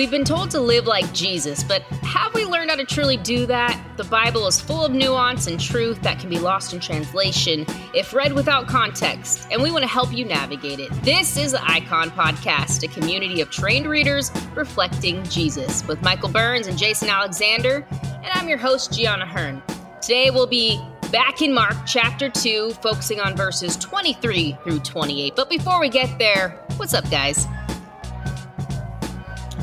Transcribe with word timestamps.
We've 0.00 0.10
been 0.10 0.24
told 0.24 0.50
to 0.52 0.60
live 0.62 0.86
like 0.86 1.12
Jesus, 1.12 1.62
but 1.62 1.82
have 1.82 2.32
we 2.32 2.46
learned 2.46 2.70
how 2.70 2.76
to 2.76 2.86
truly 2.86 3.18
do 3.18 3.44
that? 3.44 3.78
The 3.98 4.04
Bible 4.04 4.46
is 4.46 4.58
full 4.58 4.82
of 4.82 4.92
nuance 4.92 5.46
and 5.46 5.60
truth 5.60 6.00
that 6.00 6.18
can 6.18 6.30
be 6.30 6.38
lost 6.38 6.72
in 6.72 6.80
translation 6.80 7.66
if 7.94 8.14
read 8.14 8.32
without 8.32 8.66
context, 8.66 9.46
and 9.50 9.62
we 9.62 9.70
want 9.70 9.82
to 9.82 9.90
help 9.90 10.10
you 10.10 10.24
navigate 10.24 10.80
it. 10.80 10.90
This 11.02 11.36
is 11.36 11.52
the 11.52 11.62
Icon 11.70 12.10
Podcast, 12.12 12.82
a 12.82 12.88
community 12.88 13.42
of 13.42 13.50
trained 13.50 13.84
readers 13.84 14.30
reflecting 14.54 15.22
Jesus, 15.24 15.86
with 15.86 16.00
Michael 16.00 16.30
Burns 16.30 16.66
and 16.66 16.78
Jason 16.78 17.10
Alexander, 17.10 17.86
and 18.02 18.28
I'm 18.32 18.48
your 18.48 18.56
host, 18.56 18.94
Gianna 18.94 19.26
Hearn. 19.26 19.62
Today 20.00 20.30
we'll 20.30 20.46
be 20.46 20.82
back 21.12 21.42
in 21.42 21.52
Mark 21.52 21.76
chapter 21.86 22.30
2, 22.30 22.70
focusing 22.80 23.20
on 23.20 23.36
verses 23.36 23.76
23 23.76 24.56
through 24.64 24.78
28. 24.78 25.36
But 25.36 25.50
before 25.50 25.78
we 25.78 25.90
get 25.90 26.18
there, 26.18 26.58
what's 26.78 26.94
up, 26.94 27.10
guys? 27.10 27.46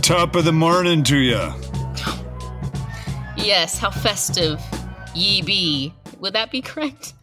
Top 0.07 0.37
of 0.37 0.45
the 0.45 0.53
morning 0.53 1.03
to 1.03 1.17
you. 1.17 1.51
Yes, 3.35 3.77
how 3.77 3.89
festive 3.89 4.57
ye 5.13 5.41
be. 5.41 5.93
Would 6.21 6.31
that 6.31 6.49
be 6.49 6.61
correct? 6.61 7.13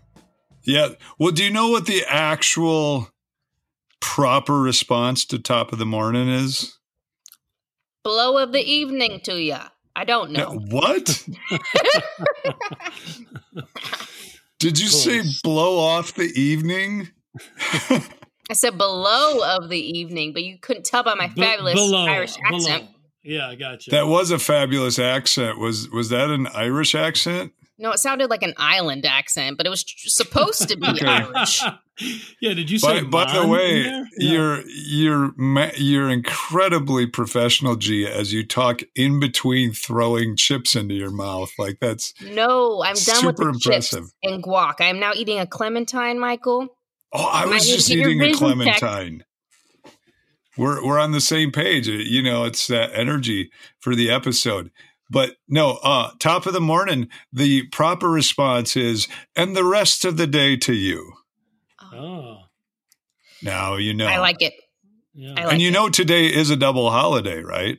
Yeah. 0.65 0.89
Well, 1.19 1.33
do 1.33 1.43
you 1.43 1.51
know 1.51 1.71
what 1.71 1.87
the 1.87 2.05
actual 2.07 3.09
proper 4.03 4.61
response 4.61 5.25
to 5.25 5.39
top 5.39 5.73
of 5.73 5.79
the 5.79 5.87
morning 5.87 6.29
is? 6.29 6.79
Blow 8.03 8.37
of 8.37 8.53
the 8.53 8.61
evening 8.61 9.21
to 9.21 9.41
ya. 9.41 9.69
I 9.97 10.05
don't 10.05 10.33
know. 10.33 10.51
What? 10.69 11.27
Did 14.59 14.79
you 14.79 14.89
say 14.89 15.23
blow 15.43 15.79
off 15.79 16.13
the 16.13 16.31
evening? 16.39 17.09
I 18.51 18.55
said 18.55 18.77
below 18.77 19.57
of 19.57 19.69
the 19.71 19.79
evening, 19.81 20.33
but 20.33 20.43
you 20.43 20.59
couldn't 20.59 20.85
tell 20.85 21.03
by 21.03 21.15
my 21.15 21.29
Be- 21.29 21.41
fabulous 21.41 21.75
below, 21.75 22.07
Irish 22.07 22.35
accent. 22.45 22.65
below. 22.85 22.89
Yeah, 23.23 23.49
I 23.49 23.55
got 23.55 23.87
you. 23.87 23.91
That 23.93 24.07
was 24.07 24.31
a 24.31 24.39
fabulous 24.39 24.99
accent. 24.99 25.59
Was 25.59 25.89
was 25.91 26.11
that 26.11 26.29
an 26.31 26.47
Irish 26.49 26.95
accent? 26.95 27.53
No, 27.79 27.91
it 27.91 27.99
sounded 27.99 28.31
like 28.31 28.43
an 28.43 28.55
island 28.57 29.05
accent, 29.05 29.57
but 29.57 29.67
it 29.67 29.71
was 29.71 29.83
tr- 29.83 30.09
supposed 30.09 30.69
to 30.69 30.77
be 30.77 30.87
Okay. 30.87 31.07
Irish. 31.07 31.61
yeah, 32.41 32.53
did 32.55 32.71
you 32.71 32.79
say? 32.79 33.03
by 33.03 33.33
the 33.33 33.49
way. 33.49 33.81
Yeah. 33.81 34.05
you're 34.19 34.63
you're 34.69 35.35
you're 35.77 36.11
incredibly 36.11 37.07
professional, 37.07 37.77
Gia, 37.77 38.15
as 38.15 38.33
you 38.33 38.47
talk 38.47 38.83
in 38.95 39.19
between 39.21 39.73
throwing 39.73 40.37
chips 40.37 40.77
into 40.77 40.95
your 40.95 41.11
mouth. 41.11 41.51
Like 41.59 41.79
that's 41.81 42.13
No, 42.21 42.83
I'm 42.85 42.95
done 42.95 43.27
with 43.27 43.37
Super 43.39 43.53
the 43.53 43.59
chips 43.59 43.95
and 44.23 44.43
guac. 44.45 44.75
I 44.81 44.85
am 44.87 45.01
now 45.01 45.13
eating 45.15 45.39
a 45.41 45.47
clementine, 45.47 46.19
Michael. 46.21 46.69
Oh, 47.15 47.25
I 47.33 47.47
was 47.47 47.67
just 47.67 47.91
eating 47.91 48.21
a 48.21 48.25
vision 48.27 48.29
checked. 48.29 48.39
clementine. 48.81 49.25
We're 50.57 50.85
we're 50.85 50.99
on 51.01 51.13
the 51.13 51.21
same 51.21 51.51
page. 51.51 51.89
You 51.89 52.23
know, 52.23 52.45
it's 52.45 52.67
that 52.69 52.91
energy 52.95 53.51
for 53.81 53.95
the 53.95 54.11
episode. 54.11 54.71
But 55.11 55.33
no, 55.49 55.79
uh, 55.83 56.11
top 56.19 56.47
of 56.47 56.53
the 56.53 56.61
morning, 56.61 57.09
the 57.33 57.65
proper 57.69 58.09
response 58.09 58.77
is, 58.77 59.07
and 59.37 59.57
the 59.57 59.65
rest 59.65 60.05
of 60.05 60.17
the 60.17 60.27
day 60.27 60.57
to 60.59 60.73
you. 60.73 61.13
Oh, 61.93 62.39
Now 63.43 63.77
you 63.77 63.95
know. 63.95 64.07
I 64.07 64.19
like 64.19 64.43
it. 64.43 64.55
yeah. 65.15 65.35
I 65.37 65.45
like 65.45 65.53
and 65.55 65.63
you 65.63 65.69
it. 65.69 65.73
know 65.73 65.89
today 65.89 66.27
is 66.27 66.51
a 66.51 66.57
double 66.57 66.91
holiday, 66.91 67.43
right? 67.43 67.79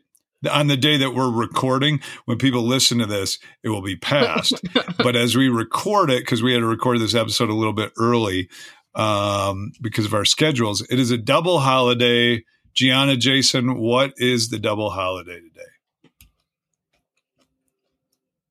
On 0.52 0.68
the 0.68 0.78
day 0.78 0.98
that 0.98 1.12
we're 1.16 1.32
recording, 1.32 2.00
when 2.26 2.38
people 2.38 2.62
listen 2.62 3.00
to 3.00 3.06
this, 3.08 3.40
it 3.64 3.70
will 3.70 3.82
be 3.82 3.96
past. 4.14 4.62
but 4.98 5.16
as 5.16 5.36
we 5.36 5.50
record 5.50 6.12
it, 6.12 6.20
because 6.22 6.44
we 6.44 6.54
had 6.54 6.60
to 6.60 6.68
record 6.68 7.00
this 7.00 7.16
episode 7.16 7.50
a 7.50 7.54
little 7.56 7.74
bit 7.74 7.92
early 7.98 8.50
um, 8.96 9.72
because 9.82 10.06
of 10.06 10.14
our 10.14 10.26
schedules, 10.26 10.82
it 10.90 11.00
is 11.00 11.12
a 11.12 11.18
double 11.18 11.60
holiday. 11.60 12.44
Gianna, 12.74 13.16
Jason, 13.16 13.78
what 13.78 14.14
is 14.18 14.50
the 14.50 14.60
double 14.60 14.90
holiday 14.90 15.40
today? 15.40 15.62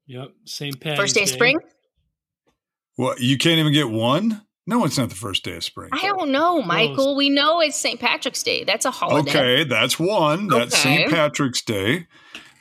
Yep. 0.07 0.29
St. 0.45 0.81
Patty's 0.81 0.99
First 0.99 1.15
day 1.15 1.23
of 1.23 1.29
spring? 1.29 1.59
Well, 2.97 3.15
you 3.19 3.39
can't 3.39 3.59
even 3.59 3.73
get 3.73 3.91
one. 3.91 4.43
No, 4.67 4.85
it's 4.85 4.97
not 4.97 5.11
the 5.11 5.15
first 5.15 5.45
day 5.45 5.57
of 5.57 5.65
spring. 5.65 5.91
I 5.93 6.07
don't 6.07 6.31
know, 6.31 6.63
Michael. 6.63 7.17
We 7.17 7.29
know 7.29 7.61
it's 7.61 7.77
St. 7.77 8.01
Patrick's 8.01 8.43
Day. 8.43 8.65
That's 8.65 8.87
a 8.87 8.91
holiday. 8.91 9.31
Okay, 9.31 9.65
that's 9.65 9.99
one. 9.99 10.47
That's 10.49 10.75
Okay. 10.75 10.97
St. 10.97 11.11
Patrick's 11.11 11.61
Day. 11.61 12.07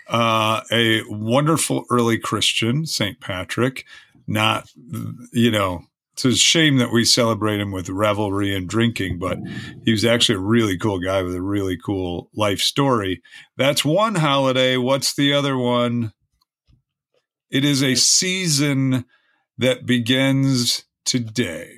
Uh, 0.09 0.61
a 0.69 1.01
wonderful 1.07 1.85
early 1.89 2.17
Christian, 2.17 2.85
St. 2.85 3.19
Patrick. 3.21 3.85
Not, 4.27 4.69
you 5.31 5.49
know, 5.49 5.85
it's 6.13 6.25
a 6.25 6.35
shame 6.35 6.77
that 6.77 6.91
we 6.91 7.05
celebrate 7.05 7.59
him 7.59 7.71
with 7.71 7.89
revelry 7.89 8.55
and 8.55 8.69
drinking, 8.69 9.17
but 9.17 9.39
he 9.83 9.91
was 9.91 10.05
actually 10.05 10.35
a 10.35 10.39
really 10.39 10.77
cool 10.77 10.99
guy 10.99 11.23
with 11.23 11.35
a 11.35 11.41
really 11.41 11.75
cool 11.75 12.29
life 12.35 12.59
story. 12.59 13.21
That's 13.57 13.83
one 13.83 14.15
holiday. 14.15 14.77
What's 14.77 15.15
the 15.15 15.33
other 15.33 15.57
one? 15.57 16.13
It 17.49 17.65
is 17.65 17.81
a 17.81 17.95
season 17.95 19.05
that 19.57 19.87
begins 19.87 20.85
today. 21.03 21.71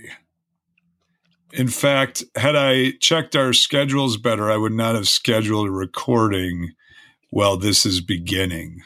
In 1.54 1.70
fact, 1.70 2.24
had 2.36 2.58
I 2.58 2.92
checked 3.00 3.38
our 3.38 3.54
schedules 3.54 4.18
better, 4.18 4.52
I 4.52 4.58
would 4.58 4.74
not 4.74 4.96
have 4.96 5.08
scheduled 5.08 5.70
a 5.70 5.72
recording 5.72 6.74
while 7.30 7.56
this 7.56 7.86
is 7.86 8.02
beginning. 8.02 8.82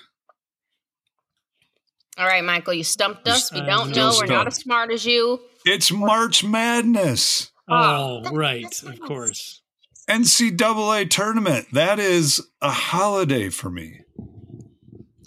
All 2.20 2.26
right, 2.28 2.44
Michael, 2.44 2.74
you 2.74 2.84
stumped 2.84 3.26
us. 3.30 3.50
We 3.54 3.62
don't 3.62 3.96
know. 3.96 4.12
We're 4.20 4.26
not 4.26 4.48
as 4.48 4.56
smart 4.58 4.92
as 4.92 5.06
you. 5.06 5.40
It's 5.66 5.90
March 5.90 6.44
Madness, 6.44 7.52
Oh, 7.70 8.24
Oh, 8.26 8.32
right. 8.32 8.66
Of 8.84 9.00
course. 9.00 9.62
NCAA 10.10 11.10
tournament. 11.10 11.68
That 11.72 11.98
is 12.00 12.46
a 12.62 12.72
holiday 12.72 13.48
for 13.50 13.70
me. 13.70 14.02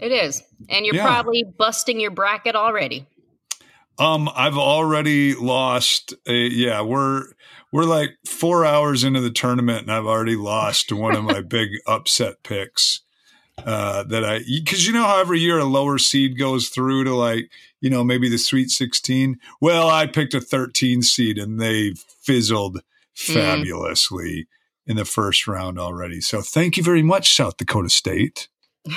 It 0.03 0.13
is. 0.13 0.43
And 0.69 0.85
you're 0.85 0.97
Yeah. 0.97 1.07
probably 1.07 1.45
busting 1.57 1.99
your 2.01 2.11
bracket 2.11 2.57
already. 2.57 3.07
Um, 3.99 4.29
I've 4.35 4.59
already 4.59 5.35
lost. 5.35 6.13
A, 6.27 6.33
yeah, 6.35 6.81
we're 6.83 7.25
we're 7.71 7.85
like 7.85 8.11
four 8.27 8.65
hours 8.67 9.05
into 9.05 9.21
the 9.21 9.31
tournament, 9.31 9.83
and 9.83 9.93
I've 9.93 10.07
already 10.07 10.37
lost 10.37 10.93
one 10.93 11.15
of 11.15 11.25
my 11.25 11.41
big 11.49 11.71
upset 11.87 12.43
picks. 12.43 13.02
Uh, 13.59 14.03
that 14.05 14.25
I 14.25 14.39
because 14.39 14.87
you 14.87 14.93
know 14.93 15.03
how 15.05 15.21
every 15.21 15.39
year 15.39 15.59
a 15.59 15.65
lower 15.65 15.99
seed 15.99 16.39
goes 16.39 16.69
through 16.71 17.05
to 17.05 17.15
like 17.15 17.51
you 17.81 17.91
know 17.91 18.03
maybe 18.03 18.29
the 18.29 18.39
Sweet 18.39 18.71
Sixteen. 18.71 19.39
Well, 19.61 19.89
I 19.91 20.07
picked 20.07 20.33
a 20.35 20.41
thirteen 20.41 21.03
seed, 21.03 21.37
and 21.39 21.61
they 21.61 21.93
fizzled 21.95 22.81
fabulously 23.15 24.49
in 24.87 24.97
the 24.97 25.05
first 25.05 25.47
round 25.47 25.79
already. 25.79 26.21
So 26.23 26.41
thank 26.41 26.77
you 26.79 26.83
very 26.83 27.03
much, 27.03 27.37
South 27.37 27.57
Dakota 27.59 27.91
State. 27.91 28.49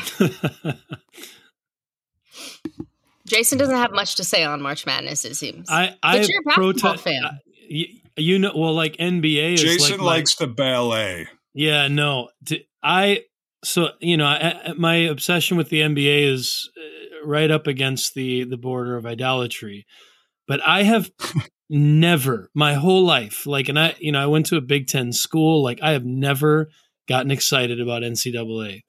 Jason 3.27 3.57
doesn't 3.57 3.75
have 3.75 3.91
much 3.91 4.15
to 4.15 4.23
say 4.23 4.43
on 4.43 4.61
March 4.61 4.85
Madness, 4.85 5.25
it 5.25 5.35
seems. 5.35 5.67
I 5.69 5.95
I 6.03 6.19
But 6.19 6.29
you're 6.29 6.39
a 6.41 6.43
basketball 6.43 6.73
protest. 6.73 7.03
fan. 7.03 7.25
I- 7.25 7.39
You, 7.67 7.85
you 8.17 8.39
know, 8.39 8.51
well, 8.55 8.73
like 8.73 8.95
NBA 8.97 9.55
is 9.55 9.61
Jason 9.61 9.91
like 9.91 9.99
my- 9.99 10.05
likes 10.05 10.35
the 10.35 10.47
ballet. 10.47 11.27
Yeah, 11.53 11.87
no. 11.87 12.29
T- 12.45 12.67
I 12.83 13.23
so 13.65 13.89
you 13.99 14.17
know 14.17 14.25
I, 14.25 14.73
my 14.77 14.95
obsession 14.95 15.57
with 15.57 15.69
the 15.69 15.81
NBA 15.81 16.31
is 16.31 16.69
uh, 16.77 17.27
right 17.27 17.49
up 17.49 17.67
against 17.67 18.13
the 18.13 18.43
the 18.43 18.57
border 18.57 18.95
of 18.95 19.05
idolatry, 19.05 19.85
but 20.47 20.61
I 20.65 20.83
have 20.83 21.11
never 21.69 22.49
my 22.53 22.75
whole 22.75 23.03
life 23.03 23.47
like 23.47 23.69
and 23.69 23.79
I 23.79 23.95
you 23.99 24.11
know 24.11 24.21
I 24.21 24.27
went 24.27 24.45
to 24.47 24.57
a 24.57 24.61
Big 24.61 24.87
Ten 24.87 25.11
school 25.11 25.63
like 25.63 25.79
I 25.81 25.91
have 25.91 26.05
never 26.05 26.69
gotten 27.07 27.31
excited 27.31 27.81
about 27.81 28.03
NCAA, 28.03 28.83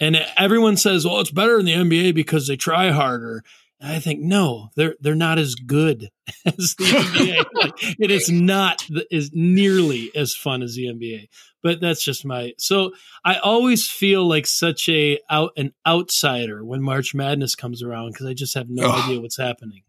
and 0.00 0.16
everyone 0.36 0.76
says 0.76 1.04
well 1.04 1.20
it's 1.20 1.30
better 1.30 1.58
in 1.58 1.64
the 1.64 1.72
NBA 1.72 2.14
because 2.14 2.46
they 2.46 2.56
try 2.56 2.90
harder. 2.90 3.42
I 3.80 4.00
think 4.00 4.20
no, 4.20 4.70
they're 4.76 4.96
they're 5.00 5.14
not 5.14 5.38
as 5.38 5.54
good 5.54 6.10
as 6.46 6.74
the 6.76 6.84
NBA. 6.84 7.44
Like, 7.52 7.98
it 8.00 8.10
is 8.10 8.30
not 8.30 8.84
is 9.10 9.30
nearly 9.32 10.10
as 10.14 10.34
fun 10.34 10.62
as 10.62 10.74
the 10.74 10.86
NBA 10.86 11.28
but 11.62 11.80
that's 11.80 12.02
just 12.04 12.24
my 12.24 12.52
so 12.58 12.92
i 13.24 13.36
always 13.38 13.88
feel 13.88 14.26
like 14.26 14.46
such 14.46 14.88
a 14.88 15.18
out 15.30 15.50
an 15.56 15.72
outsider 15.86 16.64
when 16.64 16.82
march 16.82 17.14
madness 17.14 17.54
comes 17.54 17.82
around 17.82 18.12
because 18.12 18.26
i 18.26 18.34
just 18.34 18.54
have 18.54 18.68
no 18.68 18.88
Ugh. 18.88 19.04
idea 19.04 19.20
what's 19.20 19.36
happening 19.38 19.82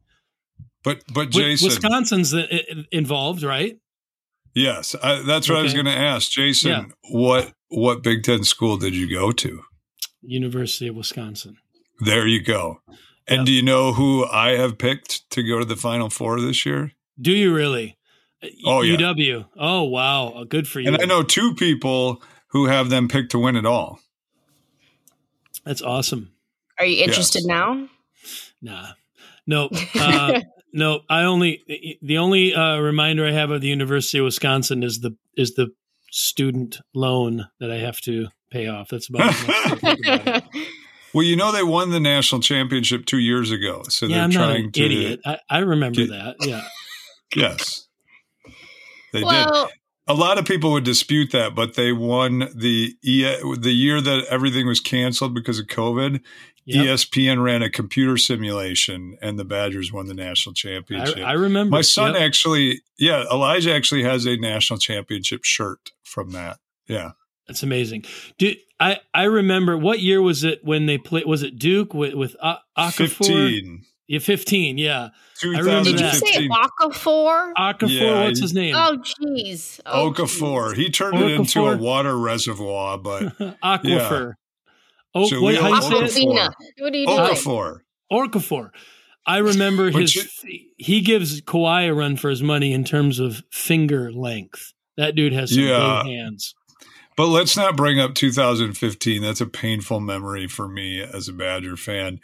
But 0.83 1.03
but 1.13 1.29
Jason, 1.29 1.67
wisconsin's 1.67 2.33
involved 2.91 3.43
right 3.43 3.77
Yes, 4.55 4.95
I, 5.01 5.21
that's 5.21 5.47
what 5.47 5.59
I 5.59 5.61
was 5.61 5.73
going 5.73 5.85
to 5.85 5.91
ask, 5.95 6.31
Jason. 6.31 6.71
Yeah. 6.71 6.85
What 7.11 7.53
what 7.67 8.01
Big 8.01 8.23
Ten 8.23 8.43
school 8.43 8.77
did 8.77 8.95
you 8.95 9.07
go 9.09 9.31
to? 9.31 9.61
university 10.21 10.87
of 10.87 10.95
wisconsin 10.95 11.57
There 11.99 12.27
you 12.27 12.41
go. 12.43 12.81
And 13.29 13.39
Yep. 13.39 13.45
do 13.45 13.51
you 13.51 13.61
know 13.61 13.93
who 13.93 14.25
I 14.25 14.57
have 14.57 14.77
picked 14.79 15.29
to 15.31 15.43
go 15.43 15.59
to 15.59 15.65
the 15.65 15.75
Final 15.75 16.09
Four 16.09 16.41
this 16.41 16.65
year? 16.65 16.91
do 17.21 17.31
you 17.31 17.53
really 17.53 17.97
Oh, 18.65 18.81
yeah. 18.81 18.95
uw 18.95 19.45
oh 19.57 19.83
wow 19.83 20.31
Oh, 20.35 20.45
good 20.45 20.67
for 20.67 20.79
you 20.79 20.87
And 20.93 21.01
I 21.01 21.05
know 21.05 21.21
two 21.23 21.53
people 21.55 22.21
who 22.47 22.65
have 22.67 22.89
them 22.89 23.07
picked 23.09 23.31
to 23.31 23.39
win 23.39 23.55
it 23.57 23.65
all. 23.65 23.99
that's 25.65 25.81
awesome 25.81 26.31
Are 26.79 26.85
you 26.85 27.03
interested 27.03 27.43
Yes. 27.45 27.47
now? 27.47 27.89
nah 28.61 28.87
no 29.45 29.69
uh 29.99 30.39
no 30.73 31.01
i 31.09 31.23
only 31.23 31.97
the 32.01 32.17
only 32.17 32.53
uh 32.53 32.77
reminder 32.79 33.25
i 33.27 33.31
have 33.31 33.51
of 33.51 33.61
the 33.61 33.67
university 33.67 34.17
of 34.19 34.25
wisconsin 34.25 34.83
is 34.83 34.99
the 35.01 35.15
is 35.37 35.53
the 35.55 35.67
student 36.11 36.79
loan 36.93 37.47
that 37.59 37.69
i 37.71 37.77
have 37.77 37.99
to 38.01 38.27
pay 38.51 38.67
off. 38.67 38.89
That's 38.89 39.07
about, 39.09 39.35
about 39.43 40.43
Well, 41.13 41.23
you 41.23 41.35
know 41.35 41.51
they 41.51 41.63
won 41.63 41.89
the 41.89 41.99
national 41.99 42.41
championship 42.41 43.05
two 43.05 43.17
years 43.19 43.51
ago, 43.51 43.83
so 43.89 44.05
yeah, 44.05 44.15
they're 44.15 44.23
I'm 44.25 44.31
trying 44.31 44.47
not 44.47 44.59
an 44.65 44.71
to. 44.73 44.85
idiot. 44.85 45.19
I, 45.25 45.37
I 45.49 45.57
remember 45.59 46.01
get- 46.01 46.09
that. 46.09 46.35
Yeah. 46.41 46.63
Yes, 47.35 47.87
they 49.13 49.21
did. 49.21 49.47
A 50.07 50.13
lot 50.15 50.39
of 50.39 50.45
people 50.45 50.71
would 50.71 50.83
dispute 50.83 51.31
that, 51.31 51.53
but 51.53 51.75
they 51.75 51.91
won 51.91 52.49
the 52.55 52.95
E 53.03 53.21
the 53.55 53.71
year 53.71 54.01
that 54.01 54.25
everything 54.31 54.65
was 54.65 54.79
canceled 54.79 55.35
because 55.35 55.59
of 55.59 55.67
COVID. 55.67 56.21
Yep. 56.65 56.85
ESPN 56.85 57.43
ran 57.43 57.61
a 57.61 57.69
computer 57.69 58.17
simulation, 58.17 59.15
and 59.21 59.37
the 59.37 59.45
Badgers 59.45 59.93
won 59.93 60.07
the 60.07 60.15
national 60.15 60.53
championship. 60.55 61.17
I, 61.19 61.21
I 61.21 61.33
remember. 61.33 61.69
My 61.75 61.81
son 61.81 62.13
Yep. 62.15 62.21
actually, 62.23 62.81
yeah, 62.97 63.23
Elijah 63.31 63.73
actually 63.73 64.01
has 64.03 64.25
a 64.25 64.37
national 64.37 64.79
championship 64.79 65.43
shirt 65.43 65.91
from 66.03 66.31
that. 66.31 66.57
Yeah, 66.87 67.11
That's 67.49 67.63
amazing. 67.63 68.05
Do 68.37 68.53
I? 68.79 68.99
I 69.13 69.23
remember 69.23 69.75
what 69.77 69.99
year 69.99 70.21
was 70.21 70.43
it 70.43 70.63
when 70.63 70.85
they 70.85 70.97
played? 70.97 71.25
Was 71.25 71.43
it 71.43 71.57
Duke 71.59 71.93
with 71.93 72.13
with 72.13 72.35
A- 72.41 72.59
Okafor? 72.77 72.93
fifteen. 72.93 73.81
Yeah, 74.07 74.19
fifteen. 74.19 74.77
Yeah, 74.77 75.09
did 75.41 75.57
remember 75.57 75.89
you 75.89 75.97
that. 75.97 76.13
say 76.15 76.47
2015. 76.47 76.49
Okafor? 76.51 77.53
Okafor. 77.57 77.89
Yeah, 77.89 78.23
what's 78.25 78.39
his 78.39 78.53
name? 78.53 78.75
Oh, 78.75 78.97
jeez. 79.03 79.79
Oh, 79.85 80.11
Okafor. 80.11 80.75
He 80.75 80.89
turned 80.89 81.19
it 81.19 81.31
into 81.31 81.65
a 81.67 81.75
water 81.77 82.17
reservoir, 82.17 82.97
but 82.99 83.35
Aquifer. 83.63 84.33
Oh, 85.15 85.27
So 85.27 85.41
what, 85.41 85.55
Leo 85.55 85.61
how 85.63 85.69
you 85.69 85.81
say 85.81 85.87
it? 85.87 85.91
Okafor. 85.91 86.37
Aquafina. 86.37 86.53
What 86.79 86.93
are 86.93 86.97
you 86.97 87.05
doing? 87.07 87.19
Okafor. 87.19 87.79
Orcafor. 88.11 88.69
I 89.25 89.37
remember 89.39 89.91
But 89.91 90.01
his. 90.01 90.43
he 90.77 91.01
gives 91.01 91.41
Kawhi 91.41 91.87
a 91.89 91.93
run 91.93 92.15
for 92.17 92.29
his 92.29 92.41
money 92.41 92.73
in 92.73 92.83
terms 92.83 93.19
of 93.19 93.43
finger 93.51 94.11
length. 94.11 94.73
That 94.97 95.15
dude 95.15 95.33
has 95.33 95.53
some 95.53 95.63
Yeah. 95.63 96.01
big 96.03 96.13
hands. 96.13 96.55
But 97.19 97.27
let's 97.27 97.57
not 97.57 97.75
bring 97.75 97.99
up 97.99 98.15
2015. 98.15 99.21
That's 99.21 99.41
a 99.41 99.45
painful 99.45 99.99
memory 99.99 100.47
for 100.47 100.69
me 100.69 101.01
as 101.01 101.27
a 101.27 101.33
Badger 101.33 101.75
fan. 101.75 102.21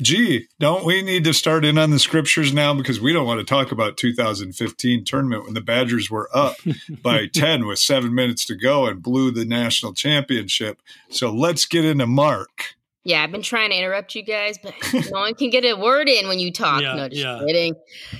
Gee, 0.00 0.46
don't 0.60 0.84
we 0.84 1.02
need 1.02 1.24
to 1.24 1.34
start 1.34 1.64
in 1.64 1.76
on 1.78 1.90
the 1.90 1.98
scriptures 1.98 2.54
now 2.54 2.72
because 2.72 3.00
we 3.00 3.12
don't 3.12 3.26
want 3.26 3.40
to 3.40 3.44
talk 3.44 3.72
about 3.72 3.96
2015 3.96 5.04
tournament 5.04 5.46
when 5.46 5.54
the 5.54 5.60
Badgers 5.60 6.12
were 6.12 6.30
up 6.32 6.58
by 7.02 7.26
10 7.26 7.66
with 7.66 7.80
7 7.80 8.14
minutes 8.14 8.44
to 8.44 8.54
go 8.54 8.86
and 8.86 9.02
blew 9.02 9.32
the 9.32 9.44
national 9.44 9.94
championship. 9.94 10.80
So 11.10 11.32
let's 11.32 11.66
get 11.66 11.84
into 11.84 12.06
Mark. 12.06 12.75
Yeah, 13.06 13.22
I've 13.22 13.30
been 13.30 13.40
trying 13.42 13.70
to 13.70 13.76
interrupt 13.76 14.16
you 14.16 14.24
guys, 14.24 14.58
but 14.60 14.74
no 15.12 15.20
one 15.20 15.34
can 15.34 15.48
get 15.50 15.64
a 15.64 15.74
word 15.76 16.08
in 16.08 16.26
when 16.26 16.40
you 16.40 16.50
talk. 16.52 16.82
Yeah, 16.82 16.94
no, 16.94 17.08
just 17.08 17.22
yeah. 17.22 17.40
kidding. 17.46 17.74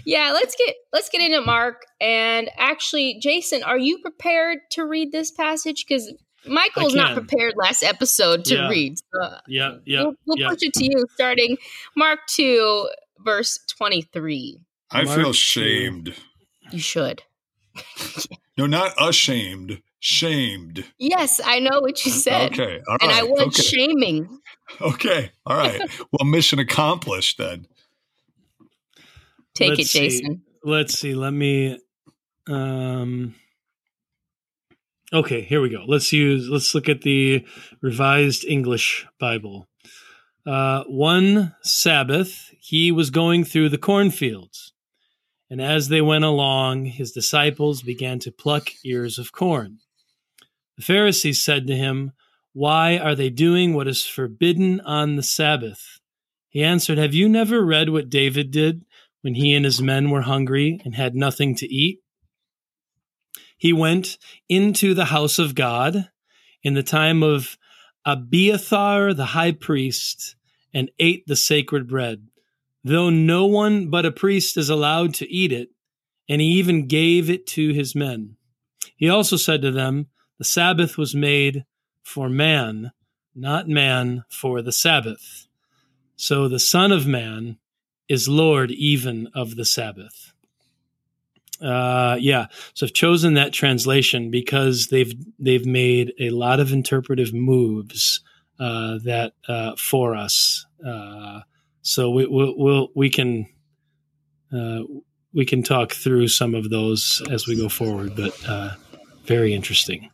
Yeah, 0.05 0.31
let's 0.33 0.55
get 0.55 0.77
let's 0.93 1.09
get 1.09 1.21
into 1.23 1.41
Mark. 1.41 1.83
And 2.01 2.49
actually, 2.57 3.19
Jason, 3.21 3.65
are 3.65 3.77
you 3.77 3.99
prepared 3.99 4.59
to 4.71 4.85
read 4.87 5.11
this 5.11 5.33
passage? 5.33 5.85
Because 5.89 6.15
Michael's 6.47 6.95
not 6.95 7.15
prepared 7.15 7.55
last 7.57 7.83
episode 7.83 8.45
to 8.45 8.55
Yeah. 8.55 8.69
read. 8.69 8.97
So 8.99 9.35
Yeah, 9.49 9.75
yeah, 9.85 10.03
we'll 10.05 10.15
we'll 10.25 10.39
yeah. 10.39 10.51
push 10.51 10.59
it 10.63 10.73
to 10.75 10.85
you, 10.85 11.05
starting 11.15 11.57
Mark 11.97 12.21
two, 12.29 12.89
verse 13.25 13.59
twenty 13.67 14.03
three. 14.03 14.61
I 14.93 15.03
Mark 15.03 15.19
feel 15.19 15.33
shamed. 15.33 16.15
You 16.71 16.79
should. 16.79 17.25
No, 18.57 18.67
not 18.67 18.93
ashamed, 19.01 19.83
shamed. 20.07 20.85
Yes, 20.99 21.41
I 21.45 21.59
know 21.59 21.81
what 21.81 22.05
you 22.07 22.13
said, 22.13 22.53
Okay. 22.53 22.81
All 22.87 22.97
right. 23.01 23.03
and 23.03 23.11
I 23.11 23.25
was 23.25 23.49
okay. 23.49 23.63
shaming. 23.63 24.39
okay. 24.81 25.33
All 25.45 25.57
right. 25.57 25.81
well, 26.13 26.25
mission 26.25 26.61
accomplished 26.61 27.39
then. 27.39 27.67
Take 29.55 29.71
Let's 29.71 29.81
it, 29.81 29.87
see. 29.89 30.01
Jason. 30.01 30.43
Let's 30.63 30.99
see. 30.99 31.15
Let 31.15 31.33
me. 31.33 31.79
Um. 32.49 33.35
Okay, 35.13 35.41
here 35.43 35.61
we 35.61 35.71
go. 35.71 35.85
Let's 35.87 36.13
use. 36.13 36.49
Let's 36.49 36.75
look 36.75 36.89
at 36.89 37.03
the 37.03 37.45
Revised 37.81 38.45
English 38.45 39.07
Bible. 39.19 39.67
Uh, 40.47 40.85
one 40.85 41.55
Sabbath, 41.63 42.51
he 42.61 42.93
was 42.93 43.11
going 43.11 43.43
through 43.45 43.71
the 43.71 43.79
cornfields, 43.79 44.73
and 45.51 45.61
as 45.61 45.89
they 45.89 46.01
went 46.01 46.25
along, 46.25 46.85
his 46.85 47.11
disciples 47.11 47.83
began 47.83 48.21
to 48.21 48.31
pluck 48.31 48.69
ears 48.85 49.19
of 49.19 49.33
corn. 49.33 49.79
The 50.77 50.83
Pharisees 50.83 51.43
said 51.43 51.67
to 51.67 51.77
him, 51.77 52.13
"Why 52.53 52.99
are 52.99 53.15
they 53.15 53.31
doing 53.31 53.75
what 53.75 53.89
is 53.89 54.05
forbidden 54.05 54.81
on 54.81 55.17
the 55.17 55.23
Sabbath?" 55.23 56.01
He 56.49 56.63
answered, 56.63 56.99
"Have 56.99 57.15
you 57.15 57.29
never 57.29 57.65
read 57.65 57.89
what 57.91 58.11
David 58.11 58.51
did?" 58.51 58.85
when 59.23 59.35
he 59.35 59.55
and 59.55 59.65
his 59.65 59.83
men 59.83 60.11
were 60.11 60.23
hungry 60.23 60.81
and 60.85 60.95
had 60.95 61.17
nothing 61.17 61.55
to 61.57 61.67
eat. 61.67 62.01
He 63.59 63.73
went 63.73 64.19
into 64.49 64.95
the 64.95 65.07
house 65.07 65.39
of 65.39 65.55
God 65.55 66.11
in 66.63 66.75
the 66.75 66.83
time 66.83 67.23
of 67.23 67.59
Abiathar 68.05 69.15
the 69.15 69.27
high 69.27 69.53
priest 69.53 70.37
and 70.73 70.91
ate 70.99 71.27
the 71.27 71.37
sacred 71.37 71.89
bread, 71.89 72.29
though 72.85 73.11
no 73.11 73.47
one 73.47 73.91
but 73.91 74.07
a 74.07 74.13
priest 74.13 74.57
is 74.57 74.71
allowed 74.71 75.15
to 75.15 75.29
eat 75.29 75.53
it, 75.53 75.71
and 76.29 76.41
he 76.41 76.49
even 76.49 76.87
gave 76.87 77.29
it 77.31 77.47
to 77.49 77.73
his 77.73 77.95
men. 77.95 78.37
He 78.97 79.09
also 79.09 79.37
said 79.37 79.63
to 79.63 79.73
them, 79.73 80.07
The 80.39 80.45
Sabbath 80.45 80.99
was 80.99 81.15
made 81.15 81.65
for 82.03 82.29
man, 82.29 82.93
not 83.35 83.69
man 83.69 84.25
for 84.29 84.63
the 84.63 84.73
Sabbath. 84.73 85.47
So 86.17 86.49
the 86.49 86.59
Son 86.59 86.93
of 86.93 87.07
Man 87.07 87.59
is 88.09 88.29
Lord 88.29 88.71
even 88.71 89.29
of 89.35 89.57
the 89.57 89.65
Sabbath. 89.65 90.33
Uh, 91.61 92.17
yeah, 92.21 92.47
so 92.75 92.87
I've 92.87 92.93
chosen 92.93 93.35
that 93.35 93.53
translation 93.53 94.31
because 94.31 94.89
they've 94.89 95.15
they've 95.39 95.65
made 95.65 96.13
a 96.21 96.31
lot 96.31 96.61
of 96.61 96.73
interpretive 96.73 97.33
moves 97.33 98.21
uh, 98.61 98.99
that 99.05 99.33
uh, 99.49 99.75
for 99.77 100.15
us. 100.15 100.67
Uh, 100.87 101.41
so 101.81 102.11
we 102.11 102.27
we'll, 102.27 102.55
we'll 102.57 102.89
we 102.95 103.09
can 103.09 103.47
uh, 104.53 104.81
we 105.33 105.47
can 105.47 105.63
talk 105.63 105.93
through 105.93 106.29
some 106.29 106.55
of 106.55 106.69
those 106.69 107.23
as 107.31 107.47
we 107.47 107.57
go 107.57 107.69
forward, 107.71 108.15
but 108.17 108.35
uh, 108.47 108.75
very 109.27 109.55
interesting. 109.55 110.11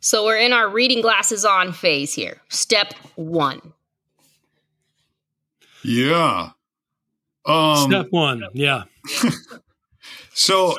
So 0.00 0.24
we're 0.24 0.38
in 0.38 0.52
our 0.52 0.68
reading 0.68 1.00
glasses 1.00 1.44
on 1.44 1.72
phase 1.72 2.12
here. 2.14 2.40
Step 2.48 2.92
one. 3.14 3.72
Yeah. 5.84 6.50
Um, 7.44 7.90
Step 7.90 8.06
one, 8.10 8.44
yeah, 8.52 8.84
So 10.34 10.76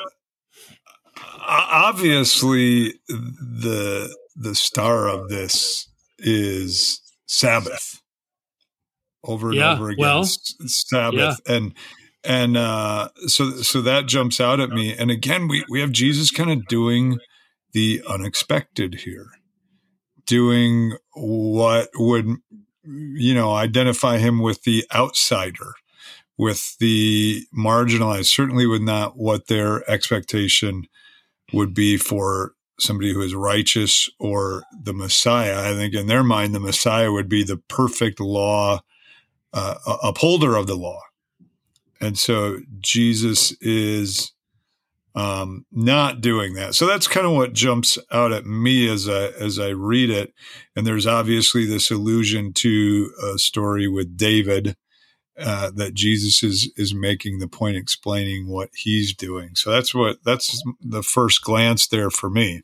obviously 1.46 2.94
the 3.08 4.14
the 4.34 4.54
star 4.54 5.08
of 5.08 5.28
this 5.28 5.88
is 6.18 7.00
Sabbath. 7.26 8.00
Over 9.22 9.48
and 9.50 9.56
Yeah, 9.58 9.72
over 9.74 9.90
again. 9.90 10.00
well, 10.00 10.20
S- 10.20 10.54
Sabbath. 10.66 11.38
And 11.46 11.74
and 12.24 12.56
uh 12.56 13.08
so 13.26 13.50
so 13.62 13.80
that 13.82 14.06
jumps 14.06 14.40
out 14.40 14.60
at 14.60 14.70
me. 14.70 14.96
And 14.96 15.10
again 15.10 15.48
we 15.48 15.64
we 15.68 15.80
have 15.80 15.92
Jesus 15.92 16.30
kind 16.30 16.50
of 16.50 16.66
doing 16.66 17.18
the 17.72 18.02
unexpected 18.08 19.00
here. 19.00 19.28
Doing 20.26 20.96
what 21.14 21.90
would 21.96 22.36
you 22.84 23.34
know 23.34 23.52
identify 23.52 24.18
him 24.18 24.40
with 24.40 24.62
the 24.62 24.84
outsider 24.94 25.74
with 26.36 26.76
the 26.78 27.46
marginalized, 27.56 28.26
certainly 28.26 28.66
with 28.66 28.82
not 28.82 29.16
what 29.16 29.46
their 29.46 29.88
expectation 29.90 30.86
would 31.52 31.74
be 31.74 31.96
for 31.96 32.52
somebody 32.80 33.12
who 33.12 33.22
is 33.22 33.34
righteous 33.34 34.10
or 34.18 34.64
the 34.82 34.92
Messiah. 34.92 35.70
I 35.70 35.74
think 35.74 35.94
in 35.94 36.08
their 36.08 36.24
mind, 36.24 36.54
the 36.54 36.60
Messiah 36.60 37.12
would 37.12 37.28
be 37.28 37.44
the 37.44 37.58
perfect 37.68 38.18
law 38.18 38.80
uh, 39.52 39.74
upholder 40.02 40.56
of 40.56 40.66
the 40.66 40.74
law. 40.74 41.00
And 42.00 42.18
so 42.18 42.58
Jesus 42.80 43.52
is 43.60 44.32
um, 45.14 45.64
not 45.70 46.20
doing 46.20 46.54
that. 46.54 46.74
So 46.74 46.86
that's 46.86 47.06
kind 47.06 47.26
of 47.26 47.32
what 47.32 47.52
jumps 47.52 47.98
out 48.10 48.32
at 48.32 48.46
me 48.46 48.88
as 48.88 49.08
I 49.08 49.26
as 49.28 49.58
I 49.58 49.68
read 49.68 50.10
it. 50.10 50.34
And 50.74 50.86
there's 50.86 51.06
obviously 51.06 51.66
this 51.66 51.90
allusion 51.90 52.52
to 52.54 53.12
a 53.22 53.38
story 53.38 53.86
with 53.86 54.16
David 54.16 54.76
uh, 55.38 55.70
that 55.76 55.94
Jesus 55.94 56.42
is 56.42 56.72
is 56.76 56.94
making 56.94 57.38
the 57.38 57.48
point, 57.48 57.76
explaining 57.76 58.48
what 58.48 58.70
he's 58.74 59.14
doing. 59.14 59.54
So 59.54 59.70
that's 59.70 59.94
what 59.94 60.18
that's 60.24 60.62
the 60.80 61.02
first 61.02 61.42
glance 61.42 61.86
there 61.86 62.10
for 62.10 62.28
me. 62.28 62.62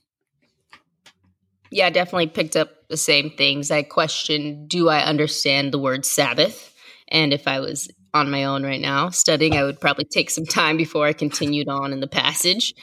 Yeah, 1.71 1.89
definitely 1.91 2.27
picked 2.27 2.57
up 2.57 2.89
the 2.89 2.97
same 2.97 3.31
things. 3.31 3.71
I 3.71 3.85
questioned, 3.85 4.69
do 4.69 4.89
I 4.89 5.05
understand 5.05 5.73
the 5.73 5.79
word 5.79 6.05
Sabbath? 6.05 6.75
And 7.09 7.33
if 7.33 7.47
I 7.47 7.61
was 7.61 7.89
on 8.13 8.31
my 8.31 8.45
own 8.45 8.65
right 8.65 8.81
now 8.81 9.11
studying, 9.11 9.57
I 9.57 9.65
would 9.65 9.81
probably 9.81 10.05
take 10.05 10.31
some 10.31 10.45
time 10.45 10.77
before 10.77 11.07
I 11.07 11.13
continued 11.13 11.69
on 11.69 11.93
in 11.93 12.01
the 12.01 12.09
passage. 12.09 12.75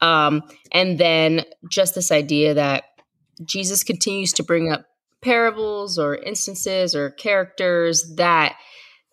Um, 0.00 0.42
and 0.72 0.98
then 0.98 1.44
just 1.70 1.94
this 1.94 2.10
idea 2.10 2.54
that 2.54 2.84
Jesus 3.44 3.84
continues 3.84 4.32
to 4.34 4.42
bring 4.42 4.70
up 4.70 4.84
parables 5.22 5.98
or 5.98 6.16
instances 6.16 6.94
or 6.94 7.10
characters 7.10 8.14
that 8.16 8.56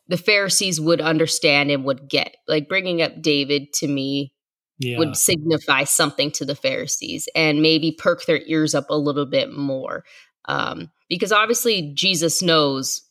the 0.07 0.17
Pharisees 0.17 0.81
would 0.81 1.01
understand 1.01 1.69
and 1.69 1.85
would 1.85 2.09
get. 2.09 2.35
Like 2.47 2.67
bringing 2.67 3.01
up 3.01 3.21
David 3.21 3.71
to 3.73 3.87
me 3.87 4.33
yeah. 4.79 4.97
would 4.97 5.15
signify 5.15 5.83
something 5.83 6.31
to 6.31 6.45
the 6.45 6.55
Pharisees 6.55 7.29
and 7.35 7.61
maybe 7.61 7.91
perk 7.91 8.25
their 8.25 8.41
ears 8.47 8.73
up 8.73 8.89
a 8.89 8.97
little 8.97 9.27
bit 9.27 9.53
more. 9.53 10.03
Um, 10.45 10.89
because 11.09 11.31
obviously 11.31 11.93
Jesus 11.95 12.41
knows 12.41 13.01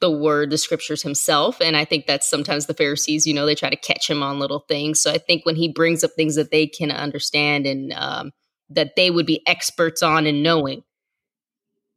the 0.00 0.10
word, 0.10 0.50
the 0.50 0.58
scriptures 0.58 1.02
himself. 1.02 1.60
And 1.60 1.76
I 1.76 1.84
think 1.84 2.06
that's 2.06 2.28
sometimes 2.28 2.66
the 2.66 2.74
Pharisees, 2.74 3.26
you 3.26 3.34
know, 3.34 3.46
they 3.46 3.54
try 3.54 3.70
to 3.70 3.76
catch 3.76 4.08
him 4.08 4.22
on 4.22 4.38
little 4.38 4.64
things. 4.68 5.00
So 5.00 5.10
I 5.10 5.18
think 5.18 5.46
when 5.46 5.56
he 5.56 5.68
brings 5.68 6.04
up 6.04 6.10
things 6.16 6.34
that 6.36 6.50
they 6.50 6.66
can 6.66 6.90
understand 6.90 7.66
and 7.66 7.92
um, 7.94 8.32
that 8.70 8.96
they 8.96 9.10
would 9.10 9.26
be 9.26 9.42
experts 9.46 10.02
on 10.02 10.26
and 10.26 10.42
knowing, 10.42 10.82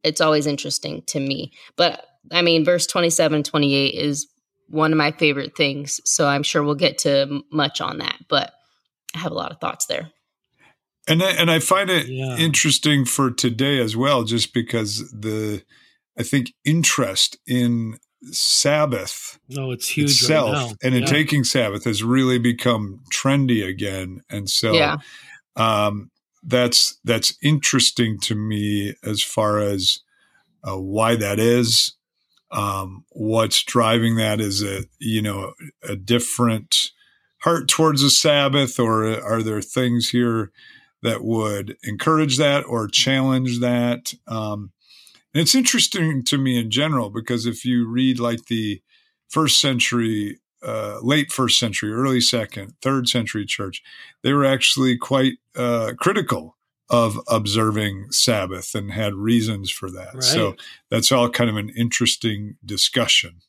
it's 0.02 0.20
always 0.20 0.46
interesting 0.46 1.02
to 1.08 1.20
me. 1.20 1.52
But 1.76 2.04
I 2.32 2.42
mean, 2.42 2.64
verse 2.64 2.86
27, 2.86 3.42
28 3.42 3.94
is 3.94 4.26
one 4.68 4.92
of 4.92 4.98
my 4.98 5.10
favorite 5.12 5.56
things. 5.56 6.00
So 6.04 6.26
I'm 6.26 6.42
sure 6.42 6.62
we'll 6.62 6.74
get 6.74 6.98
to 6.98 7.42
much 7.50 7.80
on 7.80 7.98
that. 7.98 8.16
But 8.28 8.52
I 9.14 9.18
have 9.18 9.32
a 9.32 9.36
lot 9.36 9.50
of 9.50 9.60
thoughts 9.60 9.86
there. 9.86 10.10
And 11.08 11.22
I, 11.22 11.30
and 11.30 11.50
I 11.50 11.58
find 11.58 11.88
it 11.88 12.06
Yeah. 12.06 12.36
interesting 12.36 13.06
for 13.06 13.30
today 13.30 13.78
as 13.80 13.96
well, 13.96 14.24
just 14.24 14.52
because 14.52 15.10
the 15.10 15.62
I 16.18 16.22
think 16.22 16.52
interest 16.64 17.38
in 17.46 17.98
Sabbath 18.32 19.38
Oh, 19.56 19.70
it's 19.70 19.88
huge 19.88 20.10
itself 20.10 20.52
right 20.52 20.58
now. 20.70 20.76
and 20.82 20.94
in 20.96 21.04
taking 21.06 21.44
Sabbath 21.44 21.84
has 21.84 22.02
really 22.02 22.38
become 22.38 23.00
trendy 23.12 23.64
again, 23.66 24.22
and 24.28 24.50
so 24.50 24.72
Yeah. 24.74 24.96
um, 25.56 26.10
that's 26.42 26.98
that's 27.04 27.36
interesting 27.42 28.18
to 28.20 28.34
me 28.34 28.94
as 29.04 29.22
far 29.22 29.58
as 29.58 30.00
uh, 30.68 30.78
why 30.78 31.14
that 31.16 31.38
is. 31.38 31.94
Um, 32.50 33.04
what's 33.10 33.62
driving 33.62 34.16
that 34.16 34.40
is 34.40 34.62
a 34.62 34.84
you 34.98 35.20
know 35.22 35.52
a 35.82 35.94
different 35.96 36.90
heart 37.42 37.68
towards 37.68 38.02
the 38.02 38.10
Sabbath, 38.10 38.80
or 38.80 39.04
are 39.22 39.42
there 39.42 39.60
things 39.62 40.08
here 40.10 40.50
that 41.02 41.22
would 41.22 41.76
encourage 41.84 42.36
that 42.38 42.64
or 42.66 42.88
challenge 42.88 43.60
that? 43.60 44.14
Um, 44.26 44.72
and 45.34 45.42
it's 45.42 45.54
interesting 45.54 46.24
to 46.24 46.38
me 46.38 46.58
in 46.58 46.70
general 46.70 47.10
because 47.10 47.46
if 47.46 47.64
you 47.64 47.86
read 47.88 48.18
like 48.18 48.46
the 48.46 48.82
first 49.28 49.60
century, 49.60 50.40
uh, 50.62 50.98
late 51.02 51.30
first 51.30 51.58
century, 51.58 51.92
early 51.92 52.20
second, 52.20 52.74
third 52.82 53.08
century 53.08 53.44
church, 53.44 53.82
they 54.22 54.32
were 54.32 54.44
actually 54.44 54.96
quite 54.96 55.34
uh, 55.56 55.92
critical 55.98 56.56
of 56.90 57.20
observing 57.28 58.10
Sabbath 58.10 58.74
and 58.74 58.92
had 58.92 59.14
reasons 59.14 59.70
for 59.70 59.90
that. 59.90 60.22
So 60.22 60.56
that's 60.90 61.12
all 61.12 61.28
kind 61.28 61.50
of 61.50 61.56
an 61.56 61.68
interesting 61.70 62.56
discussion. 62.64 63.40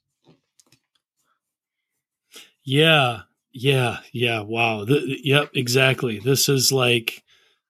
Yeah, 2.65 3.21
yeah, 3.53 3.99
yeah. 4.11 4.41
Wow. 4.41 4.83
Th- 4.83 5.21
yep, 5.23 5.51
exactly. 5.53 6.19
This 6.19 6.49
is 6.49 6.71
like, 6.71 7.23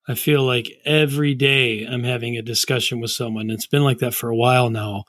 I 0.09 0.15
feel 0.15 0.43
like 0.43 0.71
every 0.85 1.35
day 1.35 1.85
I'm 1.85 2.03
having 2.03 2.35
a 2.35 2.41
discussion 2.41 2.99
with 2.99 3.11
someone. 3.11 3.51
It's 3.51 3.67
been 3.67 3.83
like 3.83 3.99
that 3.99 4.15
for 4.15 4.29
a 4.29 4.35
while 4.35 4.69
now 4.71 5.03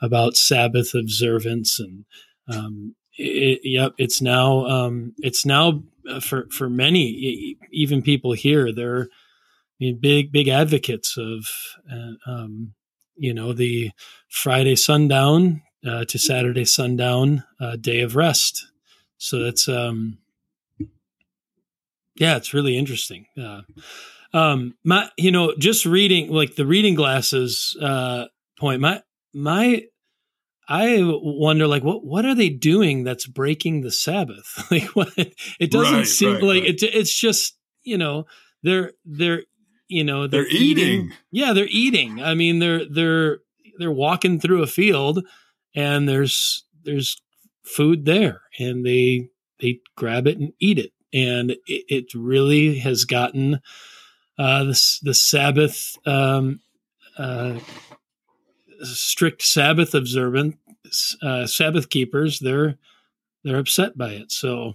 about 0.00 0.36
Sabbath 0.36 0.94
observance 0.94 1.80
and, 1.80 2.04
um, 2.48 2.94
it, 3.16 3.60
yep, 3.64 3.92
it's 3.98 4.20
now, 4.22 4.66
um, 4.66 5.14
it's 5.18 5.46
now 5.46 5.82
uh, 6.08 6.20
for 6.20 6.48
for 6.50 6.68
many, 6.68 7.56
even 7.70 8.02
people 8.02 8.32
here, 8.32 8.72
they're 8.72 9.04
I 9.04 9.84
mean, 9.84 9.98
big 10.00 10.32
big 10.32 10.48
advocates 10.48 11.16
of, 11.16 11.46
uh, 11.90 12.30
um, 12.30 12.74
you 13.16 13.34
know, 13.34 13.52
the 13.52 13.90
Friday 14.28 14.76
sundown 14.76 15.62
uh, 15.86 16.04
to 16.06 16.18
Saturday 16.18 16.64
sundown 16.64 17.44
uh, 17.60 17.76
day 17.76 18.00
of 18.00 18.16
rest. 18.16 18.66
So 19.18 19.40
that's 19.40 19.68
um 19.68 20.18
yeah, 22.16 22.36
it's 22.36 22.54
really 22.54 22.76
interesting. 22.76 23.26
Uh, 23.40 23.62
um 24.34 24.74
my 24.84 25.08
you 25.16 25.30
know, 25.30 25.54
just 25.58 25.84
reading 25.86 26.30
like 26.30 26.54
the 26.56 26.66
reading 26.66 26.94
glasses 26.94 27.76
uh 27.80 28.26
point, 28.58 28.80
my 28.80 29.02
my 29.34 29.82
I 30.68 30.98
wonder 31.02 31.66
like 31.66 31.82
what 31.82 32.04
what 32.04 32.24
are 32.24 32.34
they 32.34 32.48
doing 32.48 33.04
that's 33.04 33.26
breaking 33.26 33.80
the 33.82 33.90
Sabbath? 33.90 34.66
like 34.70 34.84
what 34.96 35.12
it 35.16 35.70
doesn't 35.70 35.94
Right, 35.94 36.06
seem 36.06 36.34
right, 36.34 36.42
like 36.42 36.62
right. 36.62 36.70
it 36.70 36.82
it's 36.82 37.14
just, 37.18 37.56
you 37.82 37.98
know, 37.98 38.24
they're 38.62 38.92
they're 39.04 39.42
you 39.88 40.04
know, 40.04 40.26
they're, 40.26 40.44
They're 40.44 40.50
eating. 40.56 41.12
Yeah, 41.30 41.52
they're 41.52 41.66
eating. 41.68 42.22
I 42.22 42.34
mean, 42.34 42.60
they're 42.60 42.86
they're 42.88 43.40
they're 43.78 43.92
walking 43.92 44.40
through 44.40 44.62
a 44.62 44.66
field 44.66 45.24
and 45.74 46.08
there's 46.08 46.64
there's 46.84 47.20
food 47.64 48.04
there 48.06 48.42
and 48.58 48.86
they 48.86 49.28
they 49.60 49.80
grab 49.96 50.26
it 50.26 50.38
and 50.38 50.52
eat 50.60 50.78
it 50.78 50.92
and 51.12 51.52
it, 51.66 51.84
it 51.88 52.04
really 52.14 52.78
has 52.78 53.04
gotten 53.04 53.60
uh 54.38 54.64
the, 54.64 54.98
the 55.02 55.14
sabbath 55.14 55.96
um 56.06 56.60
uh 57.18 57.58
strict 58.82 59.42
sabbath 59.42 59.94
observant 59.94 60.56
uh 61.22 61.46
sabbath 61.46 61.88
keepers 61.90 62.38
they're 62.40 62.76
they're 63.44 63.58
upset 63.58 63.96
by 63.96 64.10
it 64.10 64.30
so 64.32 64.74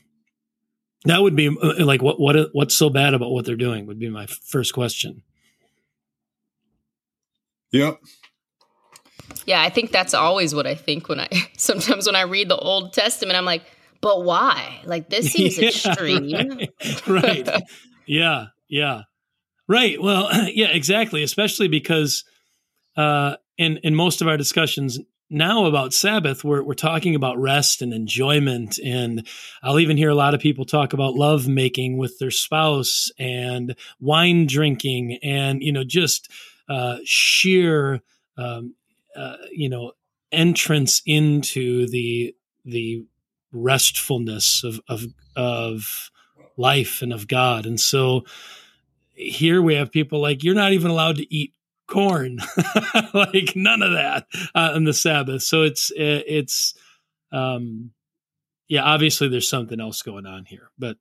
that 1.05 1.21
would 1.21 1.35
be 1.35 1.47
uh, 1.47 1.85
like 1.85 2.01
what 2.01 2.19
what 2.19 2.35
what's 2.53 2.75
so 2.75 2.89
bad 2.89 3.13
about 3.13 3.31
what 3.31 3.45
they're 3.45 3.55
doing 3.55 3.85
would 3.85 3.99
be 3.99 4.09
my 4.09 4.25
first 4.25 4.73
question 4.73 5.23
Yep. 7.71 7.99
Yeah, 9.45 9.61
I 9.61 9.69
think 9.69 9.91
that's 9.91 10.13
always 10.13 10.55
what 10.55 10.65
I 10.67 10.75
think 10.75 11.09
when 11.09 11.19
I 11.19 11.27
sometimes 11.57 12.05
when 12.05 12.15
I 12.15 12.21
read 12.21 12.49
the 12.49 12.57
Old 12.57 12.93
Testament, 12.93 13.37
I'm 13.37 13.45
like, 13.45 13.63
but 14.01 14.23
why? 14.23 14.79
Like 14.85 15.09
this 15.09 15.31
seems 15.31 15.57
Yeah, 15.57 15.67
extreme. 15.67 16.69
right, 17.07 17.07
right. 17.07 17.63
yeah 18.07 18.45
yeah 18.69 19.01
right 19.67 20.01
well 20.01 20.29
yeah 20.53 20.67
exactly 20.67 21.23
especially 21.23 21.67
because 21.67 22.23
uh 22.95 23.35
in 23.57 23.77
in 23.83 23.95
most 23.95 24.21
of 24.21 24.27
our 24.27 24.37
discussions 24.37 24.99
now 25.29 25.65
about 25.65 25.93
sabbath 25.93 26.43
we're 26.43 26.63
we're 26.63 26.73
talking 26.73 27.15
about 27.15 27.37
rest 27.37 27.81
and 27.81 27.93
enjoyment 27.93 28.79
and 28.83 29.27
i'll 29.61 29.79
even 29.79 29.97
hear 29.97 30.09
a 30.09 30.15
lot 30.15 30.33
of 30.33 30.39
people 30.39 30.65
talk 30.65 30.93
about 30.93 31.15
love 31.15 31.47
making 31.47 31.97
with 31.97 32.17
their 32.19 32.31
spouse 32.31 33.11
and 33.19 33.75
wine 33.99 34.47
drinking 34.47 35.19
and 35.21 35.61
you 35.61 35.71
know 35.71 35.83
just 35.83 36.31
uh 36.69 36.97
sheer 37.03 38.01
um 38.37 38.73
uh, 39.15 39.37
you 39.51 39.67
know 39.67 39.91
entrance 40.31 41.01
into 41.05 41.87
the 41.87 42.33
the 42.65 43.03
restfulness 43.51 44.63
of 44.63 44.79
of 44.87 45.05
of 45.35 46.09
life 46.57 47.01
and 47.01 47.13
of 47.13 47.27
God. 47.27 47.65
And 47.65 47.79
so 47.79 48.23
here 49.17 49.61
we 49.61 49.75
have 49.75 49.91
people 49.91 50.21
like 50.21 50.43
you're 50.43 50.55
not 50.55 50.73
even 50.73 50.91
allowed 50.91 51.17
to 51.17 51.33
eat 51.33 51.53
corn, 51.87 52.39
like 53.13 53.53
none 53.55 53.81
of 53.81 53.91
that 53.93 54.27
uh, 54.53 54.71
on 54.75 54.83
the 54.83 54.93
Sabbath. 54.93 55.41
So 55.43 55.63
it's 55.63 55.91
it's 55.95 56.73
um 57.31 57.91
yeah, 58.67 58.83
obviously 58.83 59.27
there's 59.29 59.49
something 59.49 59.79
else 59.79 60.01
going 60.01 60.25
on 60.25 60.45
here, 60.45 60.69
but 60.77 60.97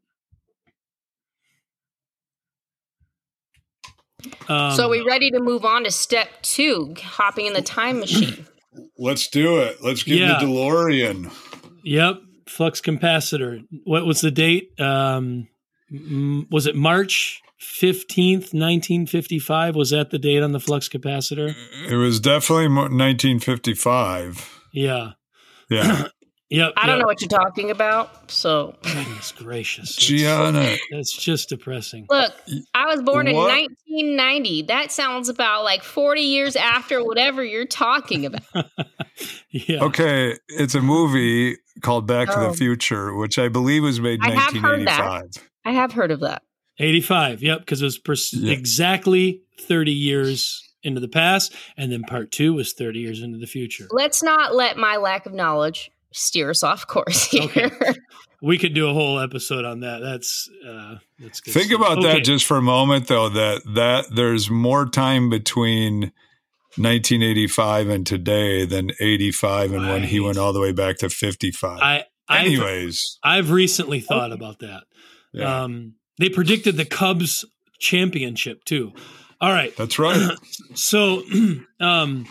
um, 4.49 4.73
so 4.77 4.87
are 4.87 4.91
we 4.91 5.03
ready 5.03 5.31
to 5.33 5.41
move 5.41 5.65
on 5.65 5.85
to 5.85 5.91
step 5.91 6.29
two, 6.43 6.95
hopping 7.01 7.47
in 7.47 7.53
the 7.53 7.63
time 7.63 8.01
machine? 8.01 8.47
Let's 8.99 9.29
do 9.29 9.59
it. 9.59 9.83
Let's 9.83 10.03
get 10.03 10.19
Yeah. 10.19 10.39
the 10.41 10.47
DeLorean. 10.47 11.33
Yep, 11.83 12.21
flux 12.49 12.81
capacitor. 12.81 13.65
What 13.85 14.07
was 14.07 14.21
the 14.21 14.31
date? 14.31 14.79
Um, 14.81 15.49
was 16.51 16.67
it 16.67 16.75
March 16.77 17.43
fifteenth, 17.59 18.53
nineteen 18.55 19.07
fifty-five? 19.07 19.75
Was 19.77 19.91
that 19.91 20.11
the 20.11 20.19
date 20.19 20.43
on 20.43 20.53
the 20.53 20.61
flux 20.61 20.89
capacitor? 20.89 21.55
It 21.89 21.97
was 21.97 22.21
definitely 22.21 22.69
1955. 22.69 24.61
Yeah. 24.73 25.13
Yeah. 25.71 26.09
Yep. 26.49 26.75
I 26.77 26.87
don't 26.87 26.99
yep. 26.99 27.03
know 27.03 27.07
what 27.09 27.21
you're 27.21 27.29
talking 27.29 27.73
about. 27.73 28.31
So 28.31 28.77
Goodness 28.83 29.33
gracious. 29.33 29.97
Gianna. 29.97 30.77
that's 30.93 31.13
just 31.13 31.49
depressing. 31.49 32.07
look, 32.09 32.33
I 32.73 32.87
was 32.87 33.03
born 33.03 33.27
in 33.27 33.35
1990. 33.35 34.63
That 34.63 34.93
sounds 34.93 35.29
about 35.29 35.65
like 35.65 35.83
40 35.83 36.21
years 36.21 36.55
after 36.55 37.05
whatever 37.05 37.43
you're 37.43 37.67
talking 37.67 38.27
about. 38.27 38.43
yeah. 39.51 39.83
Okay, 39.83 40.37
it's 40.47 40.77
a 40.77 40.81
movie 40.81 41.57
called 41.83 42.07
Back 42.07 42.29
to 42.29 42.39
Oh. 42.39 42.51
the 42.53 42.57
Future, 42.57 43.13
which 43.17 43.41
I 43.41 43.49
believe 43.49 43.83
was 43.83 44.01
made 44.01 44.21
I 44.23 44.31
have 44.31 44.55
heard 44.55 44.87
that. 44.87 45.01
1985. 45.01 45.49
I 45.65 45.73
have 45.73 45.93
heard 45.93 46.13
of 46.13 46.21
that. 46.21 46.43
85. 46.79 47.43
Yep. 47.43 47.61
Because 47.61 47.83
it 47.83 47.87
was 47.87 47.99
pers- 47.99 48.33
Yeah. 48.33 48.53
exactly 48.53 49.43
30 49.61 49.93
years 49.93 50.63
into 50.83 51.01
the 51.01 51.09
past. 51.09 51.55
And 51.77 51.91
then 51.91 52.03
part 52.03 52.31
two 52.31 52.55
was 52.55 52.73
30 52.73 53.01
years 53.01 53.21
into 53.23 53.39
the 53.39 53.47
future. 53.47 53.87
Let's 53.91 54.23
not 54.23 54.55
let 54.55 54.77
my 54.77 54.97
lack 54.97 55.27
of 55.27 55.33
knowledge 55.33 55.91
steer 56.13 56.51
us 56.51 56.63
off 56.63 56.87
course 56.87 57.25
here. 57.31 57.43
Okay. 57.45 57.71
We 58.43 58.59
could 58.59 58.75
do 58.75 58.89
a 58.89 58.93
whole 58.93 59.19
episode 59.19 59.65
on 59.65 59.81
that. 59.81 60.01
That's, 60.01 60.49
uh, 60.69 60.97
that's 61.19 61.41
good. 61.41 61.55
Think 61.55 61.67
stuff. 61.71 61.81
about 61.81 61.99
Okay. 61.99 62.13
that 62.15 62.25
just 62.25 62.45
for 62.45 62.59
a 62.59 62.63
moment, 62.63 63.09
though. 63.09 63.31
That 63.31 63.63
that 63.75 64.05
there's 64.15 64.51
more 64.51 64.87
time 64.87 65.31
between 65.31 66.13
1985 66.77 67.89
and 67.89 68.07
today 68.07 68.67
than 68.67 68.91
85 69.01 69.73
and 69.73 69.89
when 69.89 70.03
he 70.05 70.21
went 70.21 70.37
all 70.39 70.53
the 70.53 70.61
way 70.61 70.73
back 70.73 70.99
to 70.99 71.09
55. 71.09 71.79
I, 71.81 72.05
I've, 72.29 72.47
Anyways, 72.47 73.19
I've 73.23 73.51
recently 73.51 74.01
thought 74.01 74.33
about 74.33 74.59
that. 74.61 74.83
yeah. 75.33 75.63
Um, 75.63 75.95
they 76.19 76.29
predicted 76.29 76.77
the 76.77 76.85
Cubs 76.85 77.45
championship 77.79 78.65
too. 78.65 78.93
All 79.41 79.53
right, 79.53 79.77
that's 79.77 79.99
right. 79.99 80.37
so, 80.75 81.23
um, 81.81 82.27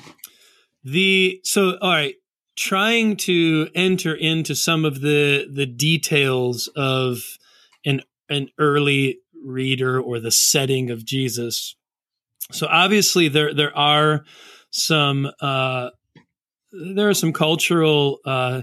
the 0.84 1.40
so 1.44 1.78
all 1.82 1.92
right, 1.92 2.16
trying 2.56 3.18
to 3.18 3.70
enter 3.76 4.16
into 4.16 4.56
some 4.56 4.86
of 4.86 5.02
the 5.02 5.48
the 5.52 5.66
details 5.66 6.70
of 6.76 7.20
an 7.86 8.02
an 8.30 8.50
early 8.58 9.20
reader 9.44 10.00
or 10.00 10.20
the 10.20 10.32
setting 10.32 10.90
of 10.90 11.06
Jesus. 11.06 11.76
So 12.52 12.68
obviously 12.68 13.28
there 13.28 13.54
there 13.54 13.76
are 13.78 14.26
some 14.72 15.32
uh, 15.40 15.90
there 16.72 17.10
are 17.10 17.14
some 17.14 17.34
cultural 17.34 18.20
uh, 18.26 18.62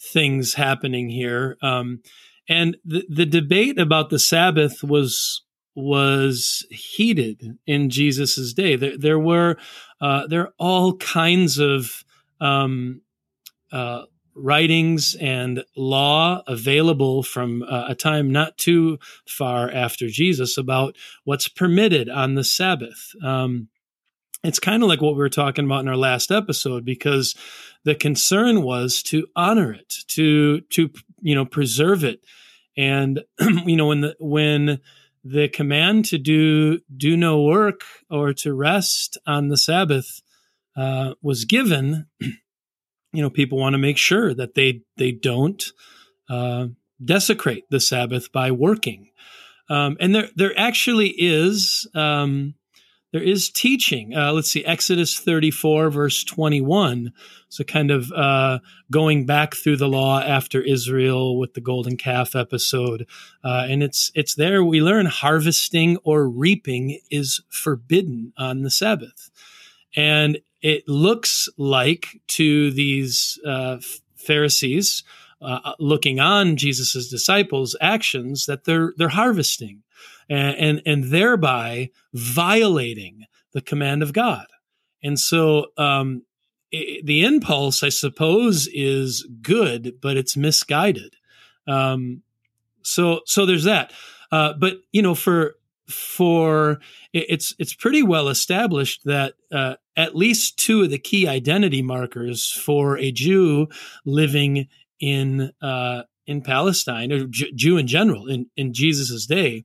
things 0.00 0.54
happening 0.54 1.08
here, 1.08 1.56
um, 1.62 2.02
and 2.50 2.76
the 2.84 3.04
the 3.08 3.24
debate 3.24 3.78
about 3.78 4.10
the 4.10 4.18
Sabbath 4.18 4.82
was 4.82 5.42
was 5.76 6.66
heated 6.70 7.58
in 7.66 7.88
Jesus's 7.88 8.52
day. 8.52 8.76
There 8.76 8.98
there 8.98 9.18
were 9.18 9.56
uh, 10.00 10.26
there 10.26 10.42
are 10.42 10.52
all 10.58 10.96
kinds 10.96 11.58
of 11.58 12.04
um, 12.40 13.02
uh, 13.72 14.02
writings 14.34 15.16
and 15.20 15.64
law 15.76 16.42
available 16.48 17.22
from 17.22 17.62
uh, 17.62 17.84
a 17.88 17.94
time 17.94 18.32
not 18.32 18.58
too 18.58 18.98
far 19.26 19.70
after 19.70 20.08
Jesus 20.08 20.58
about 20.58 20.96
what's 21.24 21.46
permitted 21.46 22.08
on 22.08 22.34
the 22.34 22.44
Sabbath. 22.44 23.12
Um, 23.22 23.68
it's 24.42 24.58
kind 24.58 24.82
of 24.82 24.88
like 24.88 25.02
what 25.02 25.12
we 25.12 25.18
were 25.18 25.28
talking 25.28 25.66
about 25.66 25.80
in 25.80 25.88
our 25.88 25.96
last 25.96 26.30
episode 26.32 26.84
because 26.84 27.36
the 27.84 27.94
concern 27.94 28.62
was 28.62 29.02
to 29.04 29.26
honor 29.36 29.72
it, 29.72 29.94
to 30.08 30.62
to 30.62 30.90
you 31.20 31.34
know 31.34 31.44
preserve 31.44 32.04
it, 32.04 32.24
and 32.80 33.20
you 33.66 33.76
know 33.76 33.86
when 33.86 34.00
the 34.00 34.16
when 34.18 34.80
the 35.22 35.48
command 35.48 36.06
to 36.06 36.18
do 36.18 36.80
do 36.96 37.16
no 37.16 37.42
work 37.42 37.82
or 38.08 38.32
to 38.32 38.54
rest 38.54 39.18
on 39.26 39.48
the 39.48 39.56
Sabbath 39.56 40.22
uh, 40.76 41.12
was 41.22 41.44
given 41.44 42.06
you 42.20 43.22
know 43.22 43.28
people 43.28 43.58
want 43.58 43.74
to 43.74 43.78
make 43.78 43.98
sure 43.98 44.32
that 44.34 44.54
they 44.54 44.80
they 44.96 45.12
don't 45.12 45.72
uh, 46.30 46.68
desecrate 47.04 47.64
the 47.70 47.80
Sabbath 47.80 48.32
by 48.32 48.50
working. 48.50 49.10
Um, 49.68 49.98
and 50.00 50.14
there 50.14 50.28
there 50.34 50.58
actually 50.58 51.08
is 51.10 51.86
um, 51.94 52.54
there 53.12 53.22
is 53.22 53.50
teaching. 53.50 54.14
Uh, 54.14 54.32
let's 54.32 54.50
see, 54.50 54.64
Exodus 54.64 55.18
34 55.18 55.90
verse 55.90 56.24
21. 56.24 57.12
So 57.48 57.64
kind 57.64 57.90
of 57.90 58.12
uh, 58.12 58.60
going 58.90 59.26
back 59.26 59.54
through 59.54 59.76
the 59.76 59.88
law 59.88 60.20
after 60.20 60.62
Israel 60.62 61.38
with 61.38 61.54
the 61.54 61.60
golden 61.60 61.96
calf 61.96 62.36
episode, 62.36 63.06
uh, 63.42 63.66
and 63.68 63.82
it's 63.82 64.12
it's 64.14 64.36
there 64.36 64.64
we 64.64 64.80
learn 64.80 65.06
harvesting 65.06 65.96
or 66.04 66.28
reaping 66.28 67.00
is 67.10 67.40
forbidden 67.48 68.32
on 68.36 68.62
the 68.62 68.70
Sabbath, 68.70 69.30
and 69.96 70.38
it 70.62 70.88
looks 70.88 71.48
like 71.56 72.20
to 72.28 72.70
these 72.70 73.38
uh, 73.44 73.78
Pharisees 74.14 75.02
uh, 75.40 75.60
uh 75.64 75.72
looking 75.78 76.20
on 76.20 76.56
Jesus's 76.56 77.08
disciples' 77.08 77.76
actions 77.80 78.46
that 78.46 78.64
they're 78.64 78.92
they're 78.96 79.08
harvesting 79.08 79.82
and, 80.28 80.56
and, 80.56 80.82
and 80.86 81.04
thereby 81.04 81.90
violating 82.14 83.26
the 83.52 83.60
command 83.60 84.02
of 84.02 84.12
God. 84.12 84.46
And 85.02 85.18
so 85.18 85.66
um, 85.76 86.22
it, 86.70 87.04
the 87.04 87.24
impulse, 87.24 87.82
I 87.82 87.88
suppose, 87.88 88.68
is 88.72 89.26
good, 89.42 89.94
but 90.00 90.16
it's 90.16 90.36
misguided. 90.36 91.16
Um, 91.66 92.22
so 92.82 93.20
so 93.26 93.44
there's 93.44 93.64
that. 93.64 93.92
Uh, 94.32 94.54
but 94.54 94.78
you 94.92 95.02
know, 95.02 95.14
for 95.14 95.56
for 95.88 96.78
it's 97.12 97.54
it's 97.58 97.74
pretty 97.74 98.02
well 98.02 98.28
established 98.28 99.04
that 99.04 99.34
uh, 99.50 99.74
at 99.96 100.16
least 100.16 100.58
two 100.58 100.82
of 100.82 100.90
the 100.90 100.98
key 100.98 101.26
identity 101.26 101.82
markers 101.82 102.52
for 102.52 102.96
a 102.98 103.10
Jew 103.10 103.68
living 104.04 104.68
in 105.00 105.52
uh, 105.62 106.02
in 106.26 106.42
Palestine 106.42 107.12
or 107.12 107.26
J- 107.26 107.52
Jew 107.54 107.76
in 107.76 107.86
general 107.86 108.28
in 108.28 108.46
in 108.56 108.72
Jesus's 108.72 109.26
day 109.26 109.64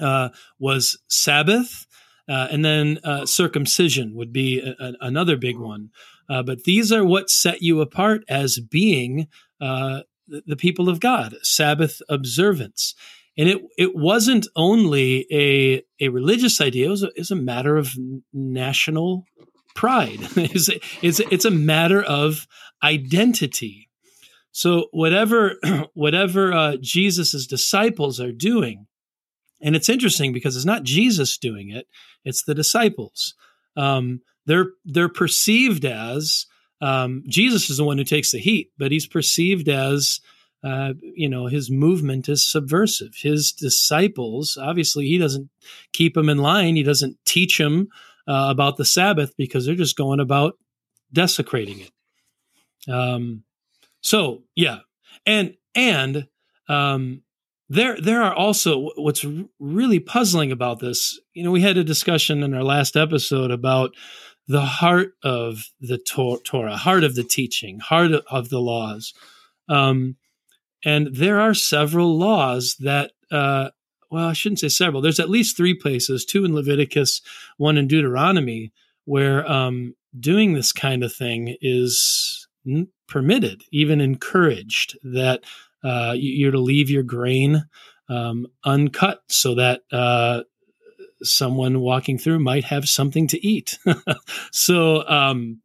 uh, 0.00 0.30
was 0.58 0.98
Sabbath. 1.08 1.86
Uh, 2.26 2.48
and 2.50 2.64
then 2.64 2.98
uh, 3.04 3.26
circumcision 3.26 4.14
would 4.14 4.32
be 4.32 4.58
a, 4.58 4.70
a, 4.82 4.92
another 5.02 5.36
big 5.36 5.58
one. 5.58 5.90
Uh, 6.26 6.42
but 6.42 6.64
these 6.64 6.90
are 6.90 7.04
what 7.04 7.28
set 7.28 7.60
you 7.60 7.82
apart 7.82 8.24
as 8.30 8.58
being 8.58 9.28
the, 9.60 10.04
the 10.46 10.56
people 10.56 10.88
of 10.88 11.00
God, 11.00 11.36
Sabbath 11.42 12.00
observance 12.08 12.94
and 13.36 13.48
it 13.48 13.62
it 13.76 13.96
wasn't 13.96 14.46
only 14.56 15.26
a 15.32 15.82
a 16.00 16.08
religious 16.08 16.60
idea; 16.60 16.86
it 16.86 16.90
was 16.90 17.02
a, 17.02 17.08
it 17.08 17.18
was 17.18 17.30
a 17.30 17.36
matter 17.36 17.76
of 17.76 17.92
national 18.32 19.24
pride. 19.74 20.18
it's, 20.36 20.70
it's 21.02 21.20
it's 21.20 21.44
a 21.44 21.50
matter 21.50 22.02
of 22.02 22.46
identity. 22.82 23.88
So 24.54 24.86
whatever 24.92 25.56
whatever 25.94 26.52
uh, 26.52 26.76
Jesus's 26.80 27.46
disciples 27.46 28.20
are 28.20 28.32
doing, 28.32 28.86
and 29.60 29.74
it's 29.74 29.88
interesting 29.88 30.32
because 30.32 30.54
it's 30.54 30.64
not 30.64 30.84
Jesus 30.84 31.36
doing 31.36 31.70
it; 31.70 31.88
it's 32.24 32.44
the 32.44 32.54
disciples. 32.54 33.34
Um, 33.76 34.20
they're 34.46 34.68
they're 34.84 35.08
perceived 35.08 35.84
as 35.84 36.46
um, 36.80 37.24
Jesus 37.26 37.68
is 37.68 37.78
the 37.78 37.84
one 37.84 37.98
who 37.98 38.04
takes 38.04 38.30
the 38.30 38.38
heat, 38.38 38.70
but 38.78 38.92
he's 38.92 39.08
perceived 39.08 39.68
as 39.68 40.20
uh, 40.62 40.94
you 41.02 41.28
know, 41.28 41.46
his 41.46 41.68
movement 41.68 42.28
is 42.28 42.50
subversive. 42.50 43.14
His 43.16 43.52
disciples, 43.52 44.56
obviously, 44.56 45.04
he 45.06 45.18
doesn't 45.18 45.50
keep 45.92 46.14
them 46.14 46.28
in 46.30 46.38
line. 46.38 46.76
He 46.76 46.84
doesn't 46.84 47.18
teach 47.26 47.58
them 47.58 47.88
uh, 48.26 48.46
about 48.50 48.76
the 48.76 48.84
Sabbath 48.84 49.34
because 49.36 49.66
they're 49.66 49.74
just 49.74 49.98
going 49.98 50.20
about 50.20 50.54
desecrating 51.12 51.80
it. 51.80 52.90
Um, 52.90 53.42
so 54.04 54.42
yeah, 54.54 54.80
and 55.24 55.54
and 55.74 56.28
um, 56.68 57.22
there 57.70 57.98
there 58.00 58.22
are 58.22 58.34
also 58.34 58.90
what's 58.96 59.24
really 59.58 59.98
puzzling 59.98 60.52
about 60.52 60.78
this. 60.78 61.18
You 61.32 61.42
know, 61.42 61.50
we 61.50 61.62
had 61.62 61.78
a 61.78 61.84
discussion 61.84 62.42
in 62.42 62.52
our 62.54 62.62
last 62.62 62.96
episode 62.96 63.50
about 63.50 63.92
the 64.46 64.60
heart 64.60 65.14
of 65.22 65.64
the 65.80 65.96
Torah, 65.96 66.76
heart 66.76 67.02
of 67.02 67.14
the 67.14 67.24
teaching, 67.24 67.80
heart 67.80 68.12
of 68.30 68.50
the 68.50 68.60
laws. 68.60 69.14
Um, 69.70 70.16
and 70.84 71.08
there 71.16 71.40
are 71.40 71.54
several 71.54 72.18
laws 72.18 72.76
that, 72.80 73.12
uh, 73.32 73.70
well, 74.10 74.28
I 74.28 74.34
shouldn't 74.34 74.60
say 74.60 74.68
several. 74.68 75.00
There's 75.00 75.18
at 75.18 75.30
least 75.30 75.56
three 75.56 75.72
places, 75.72 76.26
two 76.26 76.44
in 76.44 76.54
Leviticus, 76.54 77.22
one 77.56 77.78
in 77.78 77.88
Deuteronomy, 77.88 78.70
where 79.06 79.50
um, 79.50 79.94
doing 80.20 80.52
this 80.52 80.72
kind 80.72 81.02
of 81.02 81.10
thing 81.10 81.56
is 81.62 82.43
permitted, 83.08 83.62
even 83.70 84.00
encouraged, 84.00 84.98
that 85.02 85.44
uh, 85.82 86.14
you're 86.16 86.52
to 86.52 86.58
leave 86.58 86.90
your 86.90 87.02
grain 87.02 87.64
um, 88.08 88.46
uncut 88.64 89.22
so 89.28 89.54
that 89.54 89.82
uh, 89.92 90.42
someone 91.22 91.80
walking 91.80 92.18
through 92.18 92.38
might 92.38 92.64
have 92.64 92.88
something 92.88 93.26
to 93.28 93.46
eat. 93.46 93.78
so, 94.52 95.06
um, 95.08 95.60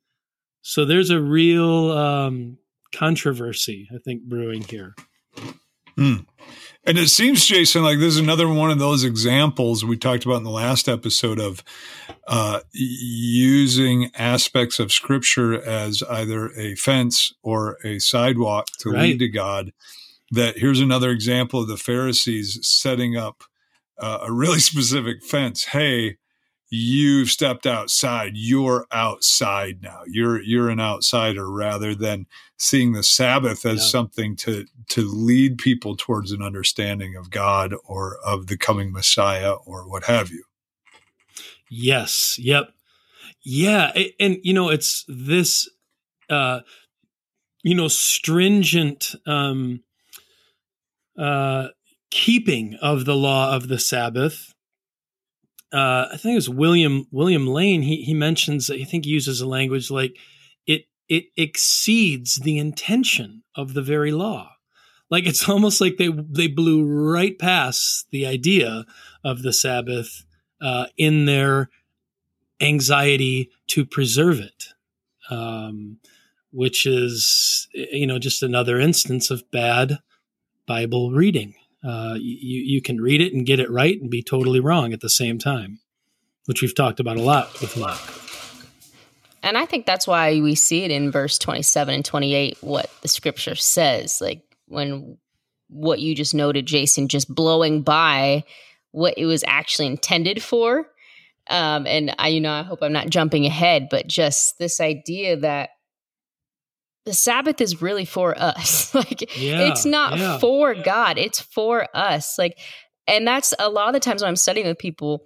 so 0.61 0.85
there's 0.85 1.09
a 1.09 1.21
real 1.21 1.91
um, 1.91 2.57
controversy, 2.93 3.89
I 3.93 3.97
think, 3.97 4.23
brewing 4.23 4.61
here. 4.63 4.95
Hmm. 5.95 6.17
And 6.89 6.97
it 6.97 7.09
seems, 7.09 7.45
Jason, 7.45 7.83
like 7.83 7.99
this 7.99 8.15
is 8.15 8.19
another 8.19 8.47
one 8.47 8.71
of 8.71 8.79
those 8.79 9.03
examples 9.03 9.85
we 9.85 9.95
talked 9.95 10.25
about 10.25 10.37
in 10.37 10.43
the 10.43 10.49
last 10.49 10.89
episode 10.89 11.39
of 11.39 11.63
uh, 12.27 12.61
using 12.71 14.09
aspects 14.15 14.79
of 14.79 14.91
scripture 14.91 15.61
as 15.61 16.01
either 16.09 16.49
a 16.57 16.73
fence 16.73 17.31
or 17.43 17.77
a 17.83 17.99
sidewalk 17.99 18.69
to 18.79 18.89
right. 18.89 19.01
lead 19.01 19.19
to 19.19 19.29
God. 19.29 19.71
That 20.31 20.57
here's 20.57 20.81
another 20.81 21.11
example 21.11 21.61
of 21.61 21.67
the 21.67 21.77
Pharisees 21.77 22.57
setting 22.63 23.15
up 23.15 23.43
uh, 23.99 24.21
a 24.23 24.31
really 24.31 24.59
specific 24.71 25.23
fence. 25.23 25.65
Hey, 25.65 26.17
you've 26.69 27.29
stepped 27.29 27.65
outside. 27.65 28.33
You're 28.35 28.85
outside 28.91 29.81
now. 29.81 30.01
You're 30.07 30.41
you're 30.41 30.69
an 30.69 30.79
outsider 30.79 31.49
rather 31.49 31.95
than 31.95 32.27
seeing 32.57 32.93
the 32.93 33.03
sabbath 33.03 33.65
as 33.65 33.79
yeah. 33.79 33.85
something 33.85 34.35
to 34.37 34.65
to 34.89 35.07
lead 35.07 35.57
people 35.57 35.95
towards 35.95 36.31
an 36.31 36.41
understanding 36.41 37.15
of 37.15 37.31
god 37.31 37.73
or 37.85 38.17
of 38.25 38.47
the 38.47 38.57
coming 38.57 38.91
messiah 38.91 39.53
or 39.65 39.89
what 39.89 40.05
have 40.05 40.29
you. 40.29 40.43
Yes. 41.69 42.37
Yep. 42.39 42.71
Yeah. 43.43 43.91
And, 43.95 44.11
and 44.19 44.37
you 44.43 44.53
know 44.53 44.69
it's 44.69 45.05
this 45.07 45.69
uh 46.29 46.61
you 47.63 47.75
know 47.75 47.87
stringent 47.87 49.15
um 49.25 49.81
uh 51.17 51.69
keeping 52.11 52.75
of 52.81 53.05
the 53.05 53.15
law 53.15 53.55
of 53.55 53.67
the 53.67 53.79
sabbath 53.79 54.53
uh, 55.71 56.07
I 56.13 56.17
think 56.17 56.33
it 56.33 56.35
was 56.35 56.49
William 56.49 57.07
William 57.11 57.47
Lane. 57.47 57.81
He 57.83 58.03
he 58.03 58.13
mentions 58.13 58.69
I 58.69 58.83
think 58.83 59.05
he 59.05 59.11
uses 59.11 59.41
a 59.41 59.47
language 59.47 59.91
like 59.91 60.15
it 60.65 60.85
it 61.07 61.25
exceeds 61.37 62.35
the 62.35 62.57
intention 62.57 63.43
of 63.55 63.73
the 63.73 63.81
very 63.81 64.11
law. 64.11 64.51
like 65.09 65.25
it's 65.27 65.47
almost 65.53 65.81
like 65.81 65.97
they 65.97 66.09
they 66.09 66.47
blew 66.47 66.83
right 66.85 67.37
past 67.37 68.07
the 68.11 68.25
idea 68.25 68.85
of 69.23 69.41
the 69.43 69.53
Sabbath 69.53 70.25
uh, 70.61 70.87
in 70.97 71.25
their 71.25 71.69
anxiety 72.61 73.49
to 73.67 73.85
preserve 73.85 74.39
it, 74.39 74.65
um, 75.29 75.97
which 76.51 76.85
is 76.85 77.67
you 77.73 78.07
know 78.07 78.19
just 78.19 78.43
another 78.43 78.79
instance 78.79 79.29
of 79.31 79.49
bad 79.51 79.99
Bible 80.65 81.11
reading. 81.11 81.53
Uh, 81.83 82.15
you 82.19 82.61
you 82.61 82.81
can 82.81 82.99
read 82.99 83.21
it 83.21 83.33
and 83.33 83.45
get 83.45 83.59
it 83.59 83.71
right 83.71 83.99
and 84.01 84.09
be 84.09 84.21
totally 84.21 84.59
wrong 84.59 84.91
at 84.93 84.99
the 84.99 85.09
same 85.09 85.37
time, 85.37 85.79
which 86.45 86.61
we've 86.61 86.75
talked 86.75 86.99
about 86.99 87.17
a 87.17 87.21
lot 87.21 87.61
with 87.61 87.77
Mark. 87.77 87.99
And 89.41 89.57
I 89.57 89.65
think 89.65 89.85
that's 89.85 90.05
why 90.05 90.41
we 90.41 90.55
see 90.55 90.83
it 90.83 90.91
in 90.91 91.11
verse 91.11 91.37
27 91.37 91.93
and 91.93 92.05
28, 92.05 92.57
what 92.61 92.91
the 93.01 93.07
scripture 93.07 93.55
says. 93.55 94.19
Like 94.19 94.43
when 94.67 95.17
what 95.69 95.99
you 95.99 96.15
just 96.15 96.33
noted, 96.33 96.65
Jason, 96.65 97.07
just 97.07 97.33
blowing 97.33 97.81
by 97.81 98.43
what 98.91 99.13
it 99.17 99.25
was 99.25 99.43
actually 99.47 99.87
intended 99.87 100.43
for. 100.43 100.87
Um, 101.49 101.87
and 101.87 102.13
I, 102.19 102.27
you 102.29 102.41
know, 102.41 102.51
I 102.51 102.63
hope 102.63 102.79
I'm 102.81 102.93
not 102.93 103.09
jumping 103.09 103.45
ahead, 103.45 103.87
but 103.89 104.07
just 104.07 104.59
this 104.59 104.79
idea 104.79 105.37
that 105.37 105.71
the 107.05 107.13
Sabbath 107.13 107.61
is 107.61 107.81
really 107.81 108.05
for 108.05 108.37
us. 108.37 108.93
like 108.95 109.37
yeah, 109.37 109.69
it's 109.69 109.85
not 109.85 110.17
yeah. 110.17 110.39
for 110.39 110.75
God, 110.75 111.17
it's 111.17 111.39
for 111.39 111.87
us. 111.93 112.37
Like, 112.37 112.57
and 113.07 113.27
that's 113.27 113.53
a 113.59 113.69
lot 113.69 113.87
of 113.87 113.93
the 113.93 113.99
times 113.99 114.21
when 114.21 114.29
I'm 114.29 114.35
studying 114.35 114.67
with 114.67 114.77
people, 114.77 115.25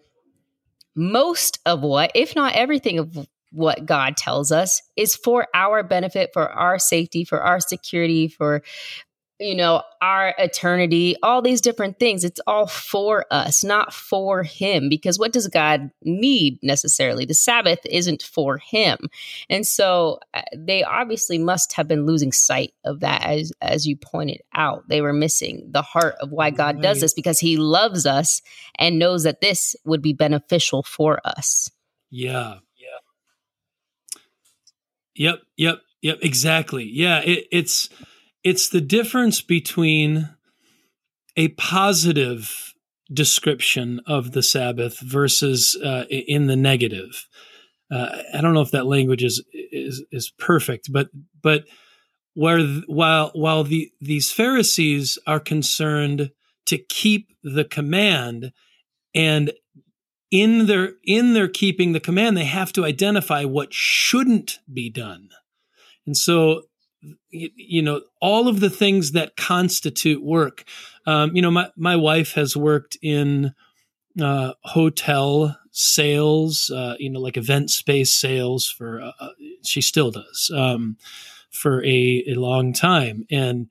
most 0.95 1.59
of 1.65 1.81
what, 1.81 2.11
if 2.15 2.35
not 2.35 2.53
everything 2.53 2.99
of 2.99 3.27
what 3.51 3.85
God 3.85 4.17
tells 4.17 4.51
us 4.51 4.81
is 4.95 5.15
for 5.15 5.47
our 5.53 5.83
benefit, 5.83 6.31
for 6.33 6.49
our 6.49 6.79
safety, 6.79 7.23
for 7.23 7.41
our 7.41 7.59
security, 7.59 8.27
for 8.27 8.63
you 9.43 9.55
know, 9.55 9.83
our 10.01 10.33
eternity, 10.37 11.15
all 11.21 11.41
these 11.41 11.59
different 11.59 11.99
things. 11.99 12.23
It's 12.23 12.39
all 12.47 12.65
for 12.65 13.25
us, 13.29 13.63
not 13.63 13.93
for 13.93 14.41
him. 14.43 14.87
Because 14.89 15.19
what 15.19 15.33
does 15.33 15.47
God 15.47 15.91
need 16.01 16.59
necessarily? 16.63 17.25
The 17.25 17.33
Sabbath 17.33 17.79
isn't 17.85 18.23
for 18.23 18.57
him. 18.57 18.97
And 19.49 19.67
so 19.67 20.19
uh, 20.33 20.41
they 20.55 20.83
obviously 20.83 21.37
must 21.37 21.73
have 21.73 21.87
been 21.87 22.05
losing 22.05 22.31
sight 22.31 22.73
of 22.85 23.01
that, 23.01 23.23
as, 23.25 23.51
as 23.61 23.85
you 23.85 23.97
pointed 23.97 24.41
out. 24.53 24.87
They 24.87 25.01
were 25.01 25.13
missing 25.13 25.67
the 25.71 25.81
heart 25.81 26.15
of 26.21 26.31
why 26.31 26.49
God 26.49 26.81
does 26.81 27.01
this 27.01 27.13
because 27.13 27.39
he 27.39 27.57
loves 27.57 28.05
us 28.05 28.41
and 28.79 28.97
knows 28.97 29.23
that 29.23 29.41
this 29.41 29.75
would 29.83 30.01
be 30.01 30.13
beneficial 30.13 30.83
for 30.83 31.19
us. 31.25 31.69
Yeah. 32.09 32.59
Yeah. 32.77 32.99
Yep, 35.15 35.39
yep, 35.57 35.81
yep, 36.01 36.19
exactly. 36.21 36.89
Yeah, 36.91 37.19
it, 37.19 37.45
it's 37.51 37.89
it's 38.43 38.69
the 38.69 38.81
difference 38.81 39.41
between 39.41 40.29
a 41.35 41.49
positive 41.49 42.73
description 43.11 44.01
of 44.05 44.31
the 44.31 44.43
Sabbath 44.43 44.99
versus 44.99 45.77
uh, 45.83 46.05
in 46.09 46.47
the 46.47 46.55
negative. 46.55 47.27
Uh, 47.91 48.09
I 48.33 48.41
don't 48.41 48.53
know 48.53 48.61
if 48.61 48.71
that 48.71 48.85
language 48.85 49.23
is 49.23 49.43
is 49.53 50.03
is 50.11 50.31
perfect, 50.37 50.91
but 50.91 51.09
but 51.41 51.65
where 52.33 52.65
while 52.87 53.31
while 53.33 53.63
the 53.63 53.91
these 54.01 54.31
Pharisees 54.31 55.19
are 55.27 55.39
concerned 55.39 56.31
to 56.65 56.77
keep 56.77 57.29
the 57.43 57.65
command 57.65 58.51
and 59.13 59.51
in 60.31 60.65
their 60.65 60.93
in 61.03 61.33
their 61.33 61.47
keeping 61.47 61.91
the 61.91 61.99
command 61.99 62.35
they 62.35 62.45
have 62.45 62.73
to 62.73 62.85
identify 62.85 63.43
what 63.43 63.73
shouldn't 63.73 64.59
be 64.71 64.89
done 64.89 65.29
and 66.05 66.17
so 66.17 66.63
you 67.29 67.81
know 67.81 68.01
all 68.21 68.47
of 68.47 68.59
the 68.59 68.69
things 68.69 69.11
that 69.11 69.35
constitute 69.35 70.23
work. 70.23 70.63
Um, 71.05 71.35
you 71.35 71.41
know 71.41 71.51
my, 71.51 71.69
my 71.75 71.95
wife 71.95 72.33
has 72.33 72.55
worked 72.55 72.97
in 73.01 73.53
uh, 74.21 74.53
hotel 74.63 75.57
sales 75.71 76.69
uh, 76.73 76.95
you 76.99 77.09
know 77.09 77.19
like 77.19 77.35
event 77.35 77.71
space 77.71 78.13
sales 78.13 78.67
for 78.67 79.01
uh, 79.01 79.11
uh 79.19 79.29
she 79.63 79.81
still 79.81 80.11
does 80.11 80.51
um, 80.55 80.97
for 81.53 81.83
a, 81.85 82.23
a 82.27 82.33
long 82.33 82.73
time. 82.73 83.25
And 83.31 83.69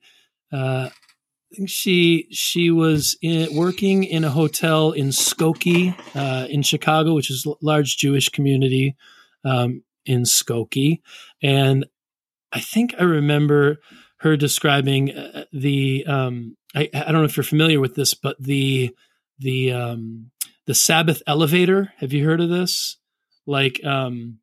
uh, 0.51 0.89
I 0.89 1.55
think 1.55 1.69
she 1.69 2.27
she 2.31 2.71
was 2.71 3.17
in, 3.21 3.55
working 3.55 4.03
in 4.03 4.23
a 4.23 4.29
hotel 4.29 4.91
in 4.91 5.09
Skokie 5.09 5.95
uh, 6.15 6.47
in 6.47 6.63
Chicago, 6.63 7.13
which 7.13 7.29
is 7.29 7.45
a 7.45 7.53
large 7.61 7.97
Jewish 7.97 8.29
community 8.29 8.95
um, 9.45 9.83
in 10.05 10.23
Skokie, 10.23 11.01
and 11.41 11.85
I 12.53 12.59
think 12.59 12.93
I 12.99 13.03
remember 13.03 13.77
her 14.17 14.37
describing 14.37 15.11
uh, 15.11 15.45
the 15.51 16.05
um, 16.07 16.55
I, 16.75 16.89
I, 16.93 17.11
don't 17.11 17.21
know 17.21 17.23
if 17.23 17.35
you're 17.35 17.43
familiar 17.43 17.79
with 17.79 17.95
this, 17.95 18.13
but 18.13 18.37
the 18.39 18.95
the 19.39 19.71
um, 19.73 20.31
the 20.65 20.75
Sabbath 20.75 21.21
elevator. 21.27 21.91
Have 21.97 22.13
you 22.13 22.25
heard 22.25 22.39
of 22.39 22.49
this? 22.49 22.97
Like 23.45 23.83
um, 23.83 24.39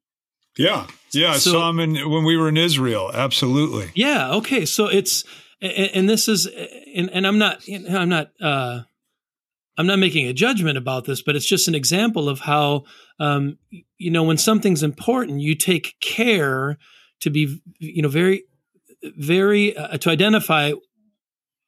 yeah, 0.58 0.86
yeah, 1.12 1.32
so, 1.34 1.50
I 1.50 1.54
saw 1.54 1.70
him 1.70 1.80
in, 1.80 2.10
when 2.10 2.24
we 2.24 2.36
were 2.36 2.48
in 2.48 2.56
Israel. 2.56 3.10
Absolutely. 3.12 3.90
Yeah. 3.94 4.32
Okay. 4.34 4.66
So 4.66 4.86
it's 4.86 5.24
and, 5.62 5.90
and 5.94 6.08
this 6.08 6.28
is 6.28 6.46
and, 6.94 7.10
and 7.10 7.26
I'm 7.26 7.38
not 7.38 7.62
I'm 7.68 8.08
not 8.08 8.30
uh, 8.42 8.80
I'm 9.78 9.86
not 9.86 9.98
making 9.98 10.26
a 10.26 10.32
judgment 10.32 10.76
about 10.76 11.04
this, 11.04 11.22
but 11.22 11.36
it's 11.36 11.48
just 11.48 11.68
an 11.68 11.74
example 11.74 12.28
of 12.28 12.40
how 12.40 12.84
um, 13.18 13.58
you 13.96 14.10
know 14.10 14.24
when 14.24 14.38
something's 14.38 14.82
important, 14.82 15.40
you 15.40 15.54
take 15.54 15.94
care 16.00 16.76
to 17.20 17.30
be 17.30 17.60
you 17.78 18.02
know 18.02 18.08
very 18.08 18.44
very 19.16 19.76
uh, 19.76 19.96
to 19.98 20.10
identify 20.10 20.72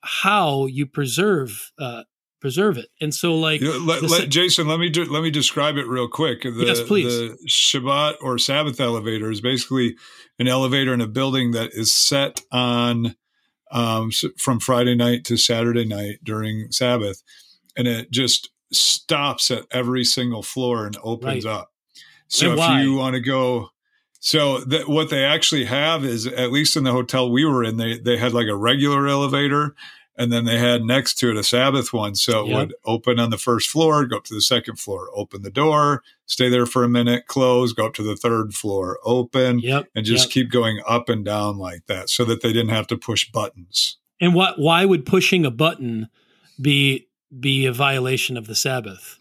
how 0.02 0.66
you 0.66 0.86
preserve 0.86 1.72
uh, 1.78 2.02
preserve 2.42 2.76
it. 2.76 2.88
And 3.00 3.14
so, 3.14 3.36
like, 3.36 3.60
you 3.60 3.68
know, 3.68 3.78
let, 3.78 4.02
let, 4.02 4.28
Jason, 4.28 4.66
let 4.66 4.80
me 4.80 4.90
do, 4.90 5.04
let 5.04 5.22
me 5.22 5.30
describe 5.30 5.76
it 5.76 5.86
real 5.86 6.08
quick. 6.08 6.42
The, 6.42 6.64
yes, 6.66 6.82
please. 6.82 7.16
The 7.16 7.38
Shabbat 7.48 8.16
or 8.20 8.36
Sabbath 8.36 8.80
elevator 8.80 9.30
is 9.30 9.40
basically 9.40 9.96
an 10.38 10.48
elevator 10.48 10.92
in 10.92 11.00
a 11.00 11.06
building 11.06 11.52
that 11.52 11.70
is 11.72 11.94
set 11.94 12.42
on 12.50 13.14
um, 13.70 14.10
from 14.36 14.60
Friday 14.60 14.96
night 14.96 15.24
to 15.26 15.38
Saturday 15.38 15.86
night 15.86 16.18
during 16.22 16.70
Sabbath, 16.70 17.22
and 17.76 17.88
it 17.88 18.10
just 18.10 18.50
stops 18.72 19.50
at 19.50 19.64
every 19.70 20.04
single 20.04 20.42
floor 20.42 20.84
and 20.84 20.96
opens 21.02 21.46
right. 21.46 21.54
up. 21.54 21.70
So 22.28 22.50
and 22.50 22.54
if 22.54 22.58
why? 22.58 22.82
you 22.82 22.94
want 22.94 23.14
to 23.14 23.20
go, 23.20 23.68
so 24.24 24.58
that 24.58 24.88
what 24.88 25.10
they 25.10 25.24
actually 25.24 25.64
have 25.64 26.04
is 26.04 26.28
at 26.28 26.52
least 26.52 26.76
in 26.76 26.84
the 26.84 26.92
hotel 26.92 27.28
we 27.28 27.44
were 27.44 27.64
in, 27.64 27.76
they 27.76 27.98
they 27.98 28.16
had 28.16 28.32
like 28.32 28.46
a 28.46 28.54
regular 28.54 29.08
elevator, 29.08 29.74
and 30.16 30.32
then 30.32 30.44
they 30.44 30.58
had 30.58 30.84
next 30.84 31.14
to 31.14 31.30
it 31.30 31.36
a 31.36 31.42
Sabbath 31.42 31.92
one. 31.92 32.14
So 32.14 32.44
it 32.44 32.48
yep. 32.48 32.56
would 32.56 32.74
open 32.84 33.18
on 33.18 33.30
the 33.30 33.36
first 33.36 33.68
floor, 33.68 34.06
go 34.06 34.18
up 34.18 34.24
to 34.26 34.34
the 34.34 34.40
second 34.40 34.78
floor, 34.78 35.08
open 35.12 35.42
the 35.42 35.50
door, 35.50 36.04
stay 36.24 36.48
there 36.48 36.66
for 36.66 36.84
a 36.84 36.88
minute, 36.88 37.26
close, 37.26 37.72
go 37.72 37.86
up 37.86 37.94
to 37.94 38.04
the 38.04 38.14
third 38.14 38.54
floor, 38.54 39.00
open, 39.02 39.58
yep. 39.58 39.88
and 39.96 40.06
just 40.06 40.26
yep. 40.26 40.32
keep 40.32 40.52
going 40.52 40.80
up 40.86 41.08
and 41.08 41.24
down 41.24 41.58
like 41.58 41.86
that 41.86 42.08
so 42.08 42.24
that 42.24 42.42
they 42.42 42.52
didn't 42.52 42.68
have 42.68 42.86
to 42.86 42.96
push 42.96 43.28
buttons. 43.28 43.98
And 44.20 44.36
what 44.36 44.56
why 44.56 44.84
would 44.84 45.04
pushing 45.04 45.44
a 45.44 45.50
button 45.50 46.08
be 46.60 47.08
be 47.40 47.66
a 47.66 47.72
violation 47.72 48.36
of 48.36 48.46
the 48.46 48.54
Sabbath? 48.54 49.18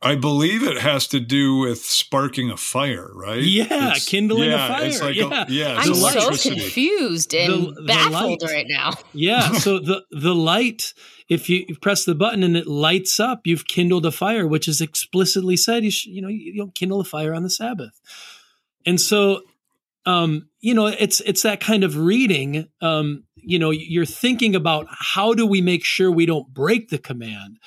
I 0.00 0.14
believe 0.14 0.62
it 0.62 0.78
has 0.78 1.08
to 1.08 1.18
do 1.18 1.56
with 1.56 1.84
sparking 1.84 2.50
a 2.50 2.56
fire, 2.56 3.10
right? 3.14 3.42
Yeah, 3.42 3.90
it's, 3.90 4.08
kindling 4.08 4.50
yeah, 4.50 4.64
a 4.64 4.68
fire. 4.68 4.84
It's 4.86 5.02
like 5.02 5.16
yeah, 5.16 5.44
a, 5.44 5.50
yeah 5.50 5.76
I'm 5.76 5.94
so 5.94 6.30
confused 6.50 7.34
and 7.34 7.74
the, 7.74 7.82
baffled 7.82 8.40
the 8.40 8.46
right 8.46 8.66
now. 8.68 8.92
Yeah, 9.12 9.52
so 9.54 9.80
the 9.80 10.04
the 10.12 10.34
light, 10.34 10.94
if 11.28 11.48
you 11.48 11.66
press 11.82 12.04
the 12.04 12.14
button 12.14 12.44
and 12.44 12.56
it 12.56 12.68
lights 12.68 13.18
up, 13.18 13.40
you've 13.44 13.66
kindled 13.66 14.06
a 14.06 14.12
fire, 14.12 14.46
which 14.46 14.68
is 14.68 14.80
explicitly 14.80 15.56
said. 15.56 15.82
You 15.82 15.90
should, 15.90 16.12
you 16.12 16.22
know, 16.22 16.28
you 16.28 16.56
don't 16.56 16.74
kindle 16.74 17.00
a 17.00 17.04
fire 17.04 17.34
on 17.34 17.42
the 17.42 17.50
Sabbath, 17.50 18.00
and 18.86 19.00
so, 19.00 19.40
um, 20.06 20.48
you 20.60 20.74
know, 20.74 20.86
it's 20.86 21.20
it's 21.22 21.42
that 21.42 21.58
kind 21.58 21.82
of 21.82 21.96
reading. 21.96 22.68
Um, 22.80 23.24
you 23.34 23.58
know, 23.58 23.70
you're 23.70 24.06
thinking 24.06 24.54
about 24.54 24.86
how 24.90 25.34
do 25.34 25.44
we 25.44 25.60
make 25.60 25.84
sure 25.84 26.08
we 26.12 26.26
don't 26.26 26.54
break 26.54 26.90
the 26.90 26.98
command 26.98 27.58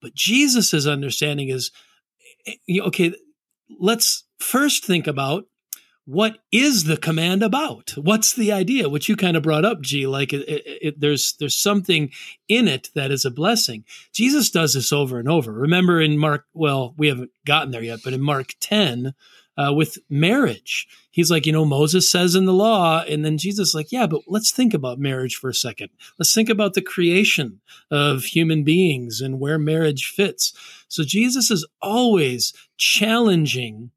but 0.00 0.14
Jesus's 0.14 0.86
understanding 0.86 1.48
is 1.48 1.70
eh, 2.46 2.80
okay, 2.80 3.14
let's 3.78 4.24
first 4.38 4.84
think 4.84 5.06
about 5.06 5.44
what 6.06 6.38
is 6.50 6.84
the 6.84 6.96
command 6.96 7.40
about? 7.42 7.90
What's 7.96 8.32
the 8.32 8.50
idea? 8.50 8.88
Which 8.88 9.08
you 9.08 9.14
kind 9.14 9.36
of 9.36 9.44
brought 9.44 9.64
up, 9.64 9.80
G. 9.80 10.08
Like 10.08 10.32
it, 10.32 10.48
it, 10.48 10.62
it, 10.66 11.00
there's 11.00 11.34
there's 11.38 11.56
something 11.56 12.10
in 12.48 12.66
it 12.66 12.90
that 12.94 13.12
is 13.12 13.24
a 13.24 13.30
blessing. 13.30 13.84
Jesus 14.12 14.50
does 14.50 14.74
this 14.74 14.92
over 14.92 15.20
and 15.20 15.28
over. 15.28 15.52
Remember 15.52 16.00
in 16.00 16.18
Mark, 16.18 16.46
well, 16.52 16.94
we 16.96 17.06
haven't 17.06 17.30
gotten 17.46 17.70
there 17.70 17.82
yet, 17.82 18.00
but 18.02 18.12
in 18.12 18.20
Mark 18.20 18.54
ten, 18.60 19.14
uh, 19.60 19.72
with 19.72 19.98
marriage. 20.08 20.88
He's 21.10 21.30
like, 21.30 21.44
you 21.44 21.52
know, 21.52 21.64
Moses 21.64 22.10
says 22.10 22.34
in 22.34 22.46
the 22.46 22.52
law, 22.52 23.02
and 23.02 23.24
then 23.24 23.36
Jesus 23.36 23.74
like, 23.74 23.92
yeah, 23.92 24.06
but 24.06 24.22
let's 24.26 24.52
think 24.52 24.72
about 24.72 24.98
marriage 24.98 25.36
for 25.36 25.50
a 25.50 25.54
second. 25.54 25.90
Let's 26.18 26.34
think 26.34 26.48
about 26.48 26.74
the 26.74 26.82
creation 26.82 27.60
of 27.90 28.24
human 28.24 28.64
beings 28.64 29.20
and 29.20 29.40
where 29.40 29.58
marriage 29.58 30.06
fits. 30.06 30.54
So 30.88 31.02
Jesus 31.02 31.50
is 31.50 31.66
always 31.82 32.54
challenging 32.76 33.90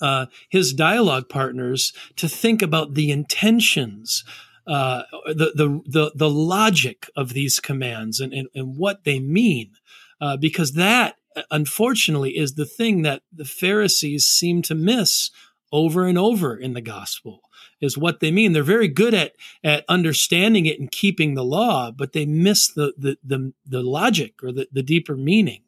uh, 0.00 0.26
his 0.50 0.74
dialogue 0.74 1.28
partners 1.28 1.92
to 2.16 2.28
think 2.28 2.60
about 2.60 2.94
the 2.94 3.10
intentions 3.10 4.24
uh, 4.66 5.02
the, 5.26 5.52
the 5.56 5.80
the 5.86 6.12
the 6.14 6.30
logic 6.30 7.10
of 7.16 7.32
these 7.32 7.58
commands 7.58 8.20
and 8.20 8.32
and, 8.32 8.48
and 8.54 8.76
what 8.76 9.02
they 9.02 9.18
mean, 9.18 9.72
uh, 10.20 10.36
because 10.36 10.74
that 10.74 11.16
unfortunately 11.50 12.36
is 12.36 12.54
the 12.54 12.66
thing 12.66 13.02
that 13.02 13.22
the 13.32 13.44
Pharisees 13.44 14.26
seem 14.26 14.62
to 14.62 14.74
miss 14.74 15.30
over 15.72 16.06
and 16.06 16.18
over 16.18 16.56
in 16.56 16.74
the 16.74 16.80
gospel 16.80 17.40
is 17.80 17.96
what 17.96 18.20
they 18.20 18.30
mean. 18.30 18.52
They're 18.52 18.62
very 18.62 18.88
good 18.88 19.14
at 19.14 19.32
at 19.64 19.84
understanding 19.88 20.66
it 20.66 20.78
and 20.78 20.90
keeping 20.90 21.34
the 21.34 21.44
law, 21.44 21.90
but 21.90 22.12
they 22.12 22.26
miss 22.26 22.68
the 22.68 22.92
the 22.96 23.16
the, 23.24 23.52
the 23.66 23.82
logic 23.82 24.34
or 24.42 24.52
the, 24.52 24.68
the 24.72 24.82
deeper 24.82 25.16
meaning. 25.16 25.62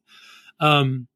Um, 0.60 1.08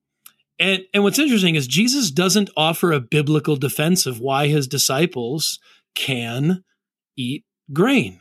and 0.59 0.85
and 0.93 1.03
what's 1.03 1.19
interesting 1.19 1.55
is 1.55 1.67
Jesus 1.67 2.11
doesn't 2.11 2.51
offer 2.57 2.93
a 2.93 3.01
biblical 3.01 3.57
defense 3.57 4.07
of 4.07 4.21
why 4.21 4.49
his 4.49 4.67
disciples 4.67 5.59
can 5.95 6.65
eat 7.17 7.45
grain 7.73 8.21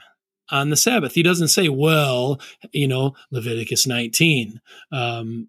on 0.50 0.70
the 0.70 0.78
Sabbath. 0.78 1.14
He 1.14 1.24
doesn't 1.24 1.50
say, 1.50 1.70
well, 1.70 2.40
you 2.72 2.88
know, 2.88 3.16
Leviticus 3.32 3.86
19, 3.88 4.62
um, 4.92 5.48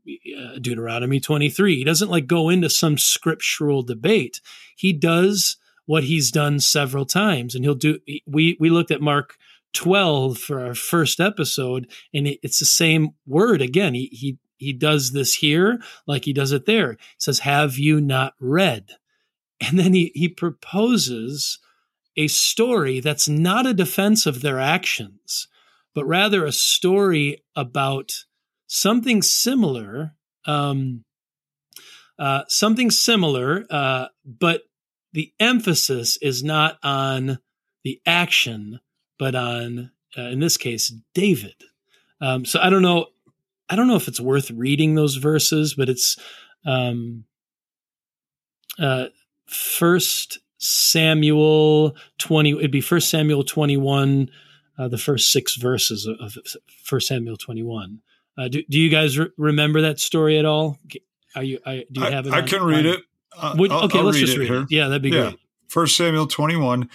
Deuteronomy 0.60 1.20
23. 1.20 1.76
He 1.76 1.84
doesn't 1.84 2.10
like 2.10 2.26
go 2.26 2.48
into 2.48 2.70
some 2.70 2.98
scriptural 2.98 3.82
debate. 3.82 4.40
He 4.76 4.92
does 4.92 5.56
what 5.86 6.04
he's 6.04 6.30
done 6.30 6.60
several 6.60 7.06
times. 7.06 7.54
And 7.54 7.64
he'll 7.64 7.74
do, 7.74 7.98
we, 8.26 8.56
we 8.60 8.70
looked 8.70 8.90
at 8.90 9.00
Mark 9.00 9.36
12 9.72 10.38
for 10.38 10.64
our 10.64 10.74
first 10.74 11.20
episode, 11.20 11.90
and 12.12 12.26
it's 12.42 12.58
the 12.58 12.66
same 12.66 13.10
word 13.26 13.62
again. 13.62 13.94
He, 13.94 14.06
he, 14.06 14.38
he 14.56 14.72
does 14.72 15.12
this 15.12 15.36
here 15.36 15.80
like 16.06 16.24
he 16.24 16.32
does 16.32 16.52
it 16.52 16.66
there. 16.66 16.92
He 16.92 16.98
says, 17.18 17.40
Have 17.40 17.78
you 17.78 18.00
not 18.00 18.34
read? 18.40 18.90
And 19.60 19.78
then 19.78 19.92
he, 19.92 20.12
he 20.14 20.28
proposes 20.28 21.58
a 22.18 22.26
story 22.26 22.98
that's 22.98 23.28
not 23.28 23.64
a 23.64 23.72
defense 23.72 24.26
of 24.26 24.42
their 24.42 24.58
actions, 24.58 25.46
but 25.94 26.04
rather 26.04 26.44
a 26.44 26.52
story 26.52 27.44
about 27.54 28.10
something 28.66 29.22
similar, 29.22 30.16
um, 30.44 31.04
uh, 32.18 32.42
something 32.48 32.90
similar, 32.90 33.64
uh, 33.70 34.06
but 34.24 34.62
the 35.12 35.32
emphasis 35.38 36.18
is 36.20 36.42
not 36.42 36.76
on 36.82 37.38
the 37.84 38.00
action, 38.04 38.80
but 39.16 39.36
on, 39.36 39.92
uh, 40.16 40.22
in 40.22 40.40
this 40.40 40.56
case, 40.56 40.92
David. 41.14 41.54
Um, 42.20 42.44
so 42.44 42.58
I 42.60 42.68
don't 42.68 42.82
know. 42.82 43.06
I 43.70 43.76
don't 43.76 43.86
know 43.86 43.96
if 43.96 44.08
it's 44.08 44.20
worth 44.20 44.50
reading 44.50 44.94
those 44.94 45.16
verses, 45.16 45.74
but 45.74 45.88
it's 45.88 46.16
um, 46.66 47.24
uh, 48.78 49.06
first 49.46 50.40
Samuel 50.58 51.96
20, 52.18 52.58
it'd 52.58 52.70
be 52.70 52.80
First 52.80 53.10
Samuel 53.10 53.44
21, 53.44 54.30
uh, 54.78 54.88
the 54.88 54.98
first 54.98 55.32
six 55.32 55.56
verses 55.56 56.06
of 56.06 56.36
First 56.82 57.08
Samuel 57.08 57.36
21. 57.36 58.00
Uh, 58.36 58.48
do, 58.48 58.62
do 58.68 58.78
you 58.78 58.88
guys 58.88 59.18
re- 59.18 59.30
remember 59.36 59.80
that 59.82 59.98
story 59.98 60.38
at 60.38 60.44
all? 60.44 60.78
Are 61.34 61.42
you, 61.42 61.58
I, 61.64 61.84
do 61.90 62.00
you 62.00 62.06
have 62.06 62.26
it? 62.26 62.32
I, 62.32 62.42
can 62.42 62.62
read 62.62 62.86
it. 62.86 63.00
Uh, 63.36 63.54
Would, 63.56 63.70
okay, 63.70 63.98
I'll 63.98 64.04
let's 64.04 64.18
read 64.18 64.26
just 64.26 64.38
read 64.38 64.50
it. 64.50 64.62
it. 64.62 64.66
Yeah, 64.70 64.88
that'd 64.88 65.02
be 65.02 65.10
yeah. 65.10 65.22
great. 65.22 65.38
First 65.68 65.96
Samuel 65.96 66.26
21. 66.26 66.88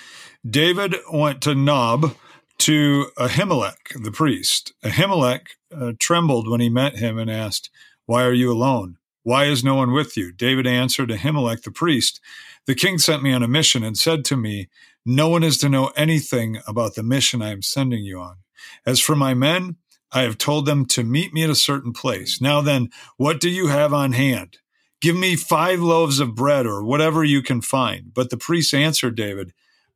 David 0.50 0.96
went 1.12 1.42
to 1.44 1.56
Nob 1.56 2.16
to 2.60 3.08
Ahimelech, 3.18 4.04
the 4.04 4.12
priest. 4.12 4.74
Ahimelech 4.84 5.48
uh, 5.76 5.94
trembled 6.00 6.50
when 6.50 6.60
he 6.62 6.70
met 6.70 6.98
him 6.98 7.18
and 7.18 7.30
asked, 7.30 7.70
Why 8.06 8.24
are 8.24 8.34
you 8.34 8.52
alone? 8.52 8.98
Why 9.24 9.46
is 9.46 9.64
no 9.64 9.76
one 9.76 9.94
with 9.94 10.18
you? 10.18 10.32
David 10.32 10.68
answered 10.68 11.10
Ahimelech, 11.10 11.64
the 11.64 11.72
priest, 11.72 12.20
the 12.66 12.76
king 12.76 12.98
sent 12.98 13.24
me 13.24 13.34
on 13.34 13.44
a 13.44 13.48
mission 13.48 13.84
and 13.84 13.98
said 13.98 14.24
to 14.26 14.38
me, 14.38 14.70
No 15.06 15.30
one 15.30 15.44
is 15.44 15.58
to 15.60 15.70
know 15.70 15.92
anything 15.96 16.60
about 16.68 16.96
the 16.96 17.04
mission 17.04 17.42
I 17.42 17.52
am 17.52 17.62
sending 17.62 18.04
you 18.04 18.20
on. 18.20 18.38
As 18.86 19.00
for 19.00 19.16
my 19.16 19.34
men, 19.34 19.78
I 20.12 20.22
have 20.22 20.38
told 20.38 20.66
them 20.66 20.86
to 20.88 21.04
meet 21.04 21.34
me 21.34 21.44
at 21.44 21.50
a 21.50 21.56
certain 21.56 21.92
place. 21.92 22.40
Now 22.40 22.62
then, 22.62 22.90
what 23.18 23.40
do 23.40 23.50
you 23.50 23.68
have 23.68 23.94
on 23.94 24.14
hand? 24.14 24.60
Give 25.02 25.16
me 25.18 25.36
five 25.36 25.82
loaves 25.82 26.20
of 26.20 26.36
bread 26.36 26.66
or 26.66 26.84
whatever 26.84 27.24
you 27.24 27.42
can 27.42 27.62
find. 27.62 28.14
But 28.14 28.30
the 28.30 28.38
priest 28.38 28.74
answered 28.74 29.16
David, 29.16 29.54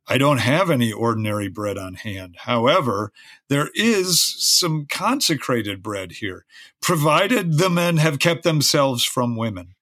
I 0.10 0.18
don't 0.18 0.40
have 0.40 0.70
any 0.70 0.92
ordinary 0.92 1.50
bread 1.50 1.78
on 1.78 1.96
hand. 1.96 2.38
However, 2.40 3.12
there 3.50 3.70
is 3.74 4.22
some 4.38 4.86
consecrated 4.90 5.84
bread 5.84 6.14
here, 6.14 6.46
provided 6.82 7.58
the 7.58 7.70
men 7.70 7.98
have 7.98 8.20
kept 8.20 8.44
themselves 8.44 9.04
from 9.04 9.36
women. 9.36 9.76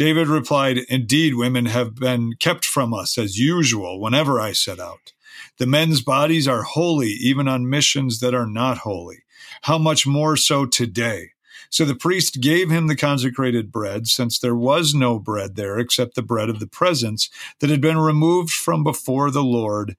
David 0.00 0.28
replied, 0.28 0.78
Indeed, 0.88 1.34
women 1.34 1.66
have 1.66 1.94
been 1.94 2.32
kept 2.38 2.64
from 2.64 2.94
us 2.94 3.18
as 3.18 3.38
usual 3.38 4.00
whenever 4.00 4.40
I 4.40 4.52
set 4.52 4.80
out. 4.80 5.12
The 5.58 5.66
men's 5.66 6.00
bodies 6.00 6.48
are 6.48 6.62
holy 6.62 7.10
even 7.10 7.46
on 7.46 7.68
missions 7.68 8.20
that 8.20 8.32
are 8.32 8.46
not 8.46 8.78
holy. 8.78 9.24
How 9.60 9.76
much 9.76 10.06
more 10.06 10.38
so 10.38 10.64
today? 10.64 11.32
So 11.68 11.84
the 11.84 11.94
priest 11.94 12.40
gave 12.40 12.70
him 12.70 12.86
the 12.86 12.96
consecrated 12.96 13.70
bread, 13.70 14.06
since 14.06 14.38
there 14.38 14.56
was 14.56 14.94
no 14.94 15.18
bread 15.18 15.56
there 15.56 15.78
except 15.78 16.14
the 16.14 16.22
bread 16.22 16.48
of 16.48 16.60
the 16.60 16.66
presence 16.66 17.28
that 17.58 17.68
had 17.68 17.82
been 17.82 17.98
removed 17.98 18.52
from 18.52 18.82
before 18.82 19.30
the 19.30 19.44
Lord 19.44 19.98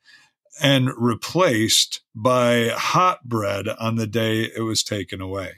and 0.59 0.89
replaced 0.97 2.01
by 2.15 2.69
hot 2.69 3.25
bread 3.25 3.67
on 3.67 3.97
the 3.97 4.07
day 4.07 4.45
it 4.45 4.61
was 4.61 4.81
taken 4.81 5.21
away. 5.21 5.51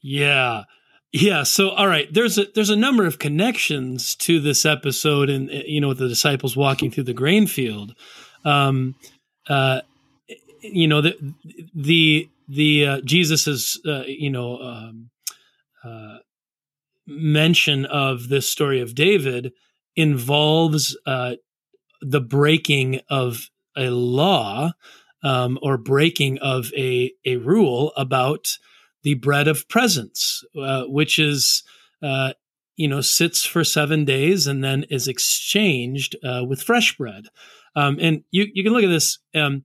Yeah. 0.00 0.64
Yeah. 1.12 1.42
So, 1.42 1.70
all 1.70 1.88
right. 1.88 2.12
There's 2.12 2.38
a 2.38 2.46
there's 2.54 2.70
a 2.70 2.76
number 2.76 3.04
of 3.04 3.18
connections 3.18 4.14
to 4.16 4.40
this 4.40 4.64
episode, 4.64 5.28
and 5.28 5.50
you 5.50 5.80
know, 5.80 5.88
with 5.88 5.98
the 5.98 6.08
disciples 6.08 6.56
walking 6.56 6.90
through 6.90 7.04
the 7.04 7.12
grain 7.14 7.46
field. 7.46 7.94
Um, 8.44 8.94
uh, 9.48 9.80
you 10.60 10.86
know, 10.86 11.00
the 11.00 11.16
the 11.74 12.28
the 12.48 12.86
uh, 12.86 13.00
Jesus's 13.04 13.80
uh, 13.86 14.04
you 14.06 14.30
know 14.30 14.58
um, 14.58 15.10
uh, 15.82 16.18
mention 17.06 17.86
of 17.86 18.28
this 18.28 18.48
story 18.48 18.80
of 18.80 18.94
David 18.94 19.52
involves 19.96 20.96
uh, 21.06 21.34
the 22.00 22.20
breaking 22.20 23.00
of 23.08 23.50
a 23.76 23.90
law 23.90 24.72
um, 25.24 25.58
or 25.60 25.76
breaking 25.76 26.38
of 26.38 26.72
a 26.76 27.12
a 27.24 27.36
rule 27.36 27.92
about 27.96 28.58
the 29.02 29.14
bread 29.14 29.48
of 29.48 29.68
presence, 29.68 30.44
uh, 30.60 30.84
which 30.84 31.18
is, 31.18 31.62
uh, 32.02 32.32
you 32.76 32.88
know, 32.88 33.00
sits 33.00 33.44
for 33.44 33.64
seven 33.64 34.04
days 34.04 34.46
and 34.46 34.62
then 34.62 34.84
is 34.90 35.08
exchanged 35.08 36.16
uh, 36.24 36.44
with 36.44 36.62
fresh 36.62 36.96
bread. 36.96 37.26
Um, 37.76 37.98
and 38.00 38.24
you 38.30 38.46
you 38.52 38.64
can 38.64 38.72
look 38.72 38.84
at 38.84 38.88
this. 38.88 39.18
Um, 39.34 39.64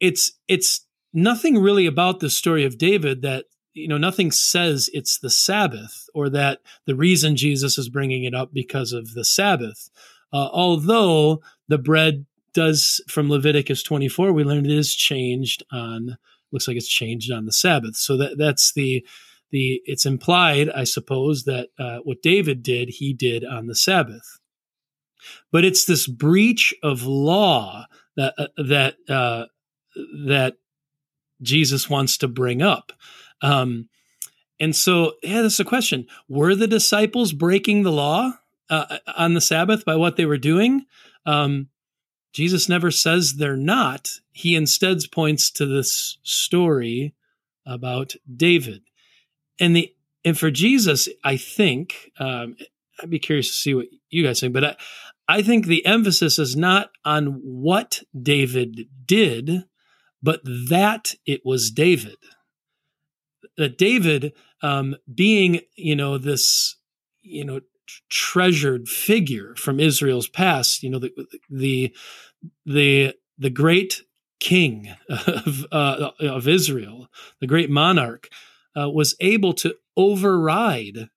it's 0.00 0.32
it's 0.48 0.86
nothing 1.12 1.58
really 1.58 1.86
about 1.86 2.20
the 2.20 2.30
story 2.30 2.64
of 2.64 2.78
David 2.78 3.22
that 3.22 3.46
you 3.74 3.88
know 3.88 3.98
nothing 3.98 4.30
says 4.30 4.90
it's 4.92 5.18
the 5.18 5.30
Sabbath 5.30 6.08
or 6.14 6.28
that 6.30 6.60
the 6.86 6.96
reason 6.96 7.36
Jesus 7.36 7.78
is 7.78 7.88
bringing 7.88 8.24
it 8.24 8.34
up 8.34 8.52
because 8.52 8.92
of 8.92 9.14
the 9.14 9.24
Sabbath. 9.24 9.90
Uh, 10.32 10.48
although 10.52 11.40
the 11.68 11.78
bread 11.78 12.26
does 12.52 13.02
from 13.08 13.30
Leviticus 13.30 13.82
24, 13.82 14.32
we 14.32 14.44
learned 14.44 14.66
it 14.66 14.72
is 14.72 14.94
changed 14.94 15.62
on 15.72 16.18
looks 16.52 16.68
like 16.68 16.76
it's 16.76 16.88
changed 16.88 17.30
on 17.30 17.46
the 17.46 17.52
Sabbath. 17.52 17.96
So 17.96 18.16
that 18.16 18.38
that's 18.38 18.72
the 18.72 19.04
the 19.50 19.80
it's 19.84 20.06
implied, 20.06 20.70
I 20.70 20.84
suppose, 20.84 21.44
that 21.44 21.68
uh, 21.78 21.98
what 22.04 22.22
David 22.22 22.62
did, 22.62 22.88
he 22.88 23.12
did 23.12 23.44
on 23.44 23.66
the 23.66 23.74
Sabbath. 23.74 24.38
But 25.50 25.64
it's 25.64 25.84
this 25.84 26.06
breach 26.06 26.74
of 26.82 27.04
law 27.04 27.86
that 28.16 28.34
uh, 28.38 28.46
that 28.56 28.96
uh, 29.08 29.46
that 30.26 30.56
Jesus 31.42 31.88
wants 31.88 32.18
to 32.18 32.28
bring 32.28 32.62
up. 32.62 32.92
Um, 33.42 33.88
and 34.60 34.74
so, 34.74 35.14
yeah, 35.22 35.42
that's 35.42 35.60
a 35.60 35.64
question: 35.64 36.06
Were 36.28 36.54
the 36.54 36.66
disciples 36.66 37.32
breaking 37.32 37.82
the 37.82 37.92
law 37.92 38.32
uh, 38.70 38.98
on 39.16 39.34
the 39.34 39.40
Sabbath 39.40 39.84
by 39.84 39.96
what 39.96 40.16
they 40.16 40.26
were 40.26 40.38
doing? 40.38 40.84
Um, 41.26 41.68
Jesus 42.32 42.68
never 42.68 42.90
says 42.90 43.34
they're 43.34 43.56
not. 43.56 44.10
He 44.32 44.54
instead 44.54 44.98
points 45.10 45.50
to 45.52 45.66
this 45.66 46.18
story 46.22 47.14
about 47.66 48.14
David. 48.34 48.82
And 49.58 49.74
the 49.74 49.92
and 50.24 50.38
for 50.38 50.50
Jesus, 50.50 51.08
I 51.24 51.36
think 51.36 52.10
um, 52.18 52.56
I'd 53.00 53.10
be 53.10 53.18
curious 53.18 53.48
to 53.48 53.54
see 53.54 53.74
what 53.74 53.86
you 54.10 54.24
guys 54.24 54.40
think, 54.40 54.52
but 54.52 54.64
I, 54.64 54.76
I 55.28 55.42
think 55.42 55.66
the 55.66 55.86
emphasis 55.86 56.38
is 56.38 56.56
not 56.56 56.90
on 57.04 57.40
what 57.42 58.02
David 58.20 58.88
did, 59.04 59.64
but 60.22 60.40
that 60.44 61.14
it 61.26 61.42
was 61.44 61.70
David. 61.70 62.16
That 63.56 63.78
David, 63.78 64.32
um, 64.62 64.96
being 65.12 65.60
you 65.76 65.94
know 65.94 66.18
this 66.18 66.76
you 67.22 67.44
know 67.44 67.60
treasured 68.08 68.88
figure 68.88 69.54
from 69.56 69.80
Israel's 69.80 70.28
past. 70.28 70.82
You 70.82 70.90
know, 70.90 70.98
the 70.98 71.12
the 71.50 71.94
the 72.64 73.14
the 73.38 73.50
great 73.50 74.02
king 74.40 74.94
of 75.08 75.66
uh, 75.72 76.10
of 76.20 76.48
Israel, 76.48 77.08
the 77.40 77.46
great 77.46 77.70
monarch, 77.70 78.28
uh, 78.76 78.88
was 78.88 79.16
able 79.20 79.52
to 79.54 79.74
override 79.96 81.08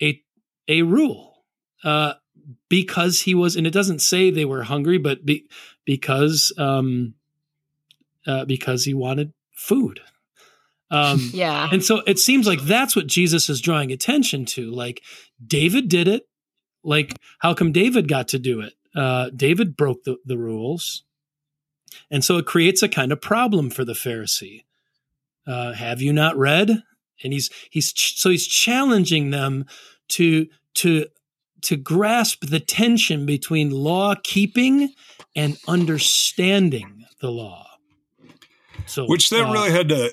a 0.00 0.22
a 0.68 0.82
rule 0.82 1.44
uh, 1.84 2.14
because 2.68 3.22
he 3.22 3.34
was, 3.34 3.56
and 3.56 3.66
it 3.66 3.72
doesn't 3.72 4.00
say 4.00 4.30
they 4.30 4.44
were 4.44 4.62
hungry, 4.64 4.98
but 4.98 5.24
be, 5.24 5.46
because 5.84 6.52
um, 6.58 7.14
uh, 8.26 8.44
because 8.44 8.84
he 8.84 8.94
wanted 8.94 9.32
food. 9.52 10.00
Um, 10.92 11.18
yeah. 11.32 11.68
And 11.72 11.82
so 11.82 12.02
it 12.06 12.18
seems 12.18 12.46
like 12.46 12.60
that's 12.60 12.94
what 12.94 13.08
Jesus 13.08 13.48
is 13.48 13.60
drawing 13.60 13.90
attention 13.90 14.44
to. 14.46 14.70
Like 14.70 15.02
David 15.44 15.88
did 15.88 16.06
it. 16.06 16.28
Like, 16.84 17.16
how 17.38 17.54
come 17.54 17.72
David 17.72 18.08
got 18.08 18.28
to 18.28 18.38
do 18.38 18.60
it? 18.60 18.74
Uh, 18.94 19.30
David 19.34 19.76
broke 19.76 20.04
the, 20.04 20.18
the 20.24 20.36
rules. 20.36 21.04
And 22.10 22.24
so 22.24 22.36
it 22.36 22.46
creates 22.46 22.82
a 22.82 22.88
kind 22.88 23.12
of 23.12 23.20
problem 23.20 23.70
for 23.70 23.84
the 23.84 23.92
Pharisee. 23.92 24.64
Uh, 25.46 25.72
have 25.72 26.00
you 26.02 26.12
not 26.12 26.36
read? 26.36 26.82
And 27.24 27.32
he's 27.32 27.50
he's 27.70 27.92
ch- 27.92 28.18
so 28.18 28.30
he's 28.30 28.46
challenging 28.46 29.30
them 29.30 29.66
to 30.08 30.46
to 30.74 31.06
to 31.62 31.76
grasp 31.76 32.46
the 32.46 32.60
tension 32.60 33.26
between 33.26 33.70
law 33.70 34.14
keeping 34.22 34.92
and 35.34 35.56
understanding 35.68 37.04
the 37.20 37.30
law. 37.30 37.66
So, 38.86 39.06
which 39.06 39.30
that 39.30 39.48
uh, 39.48 39.52
really 39.52 39.70
had 39.70 39.88
to 39.90 40.12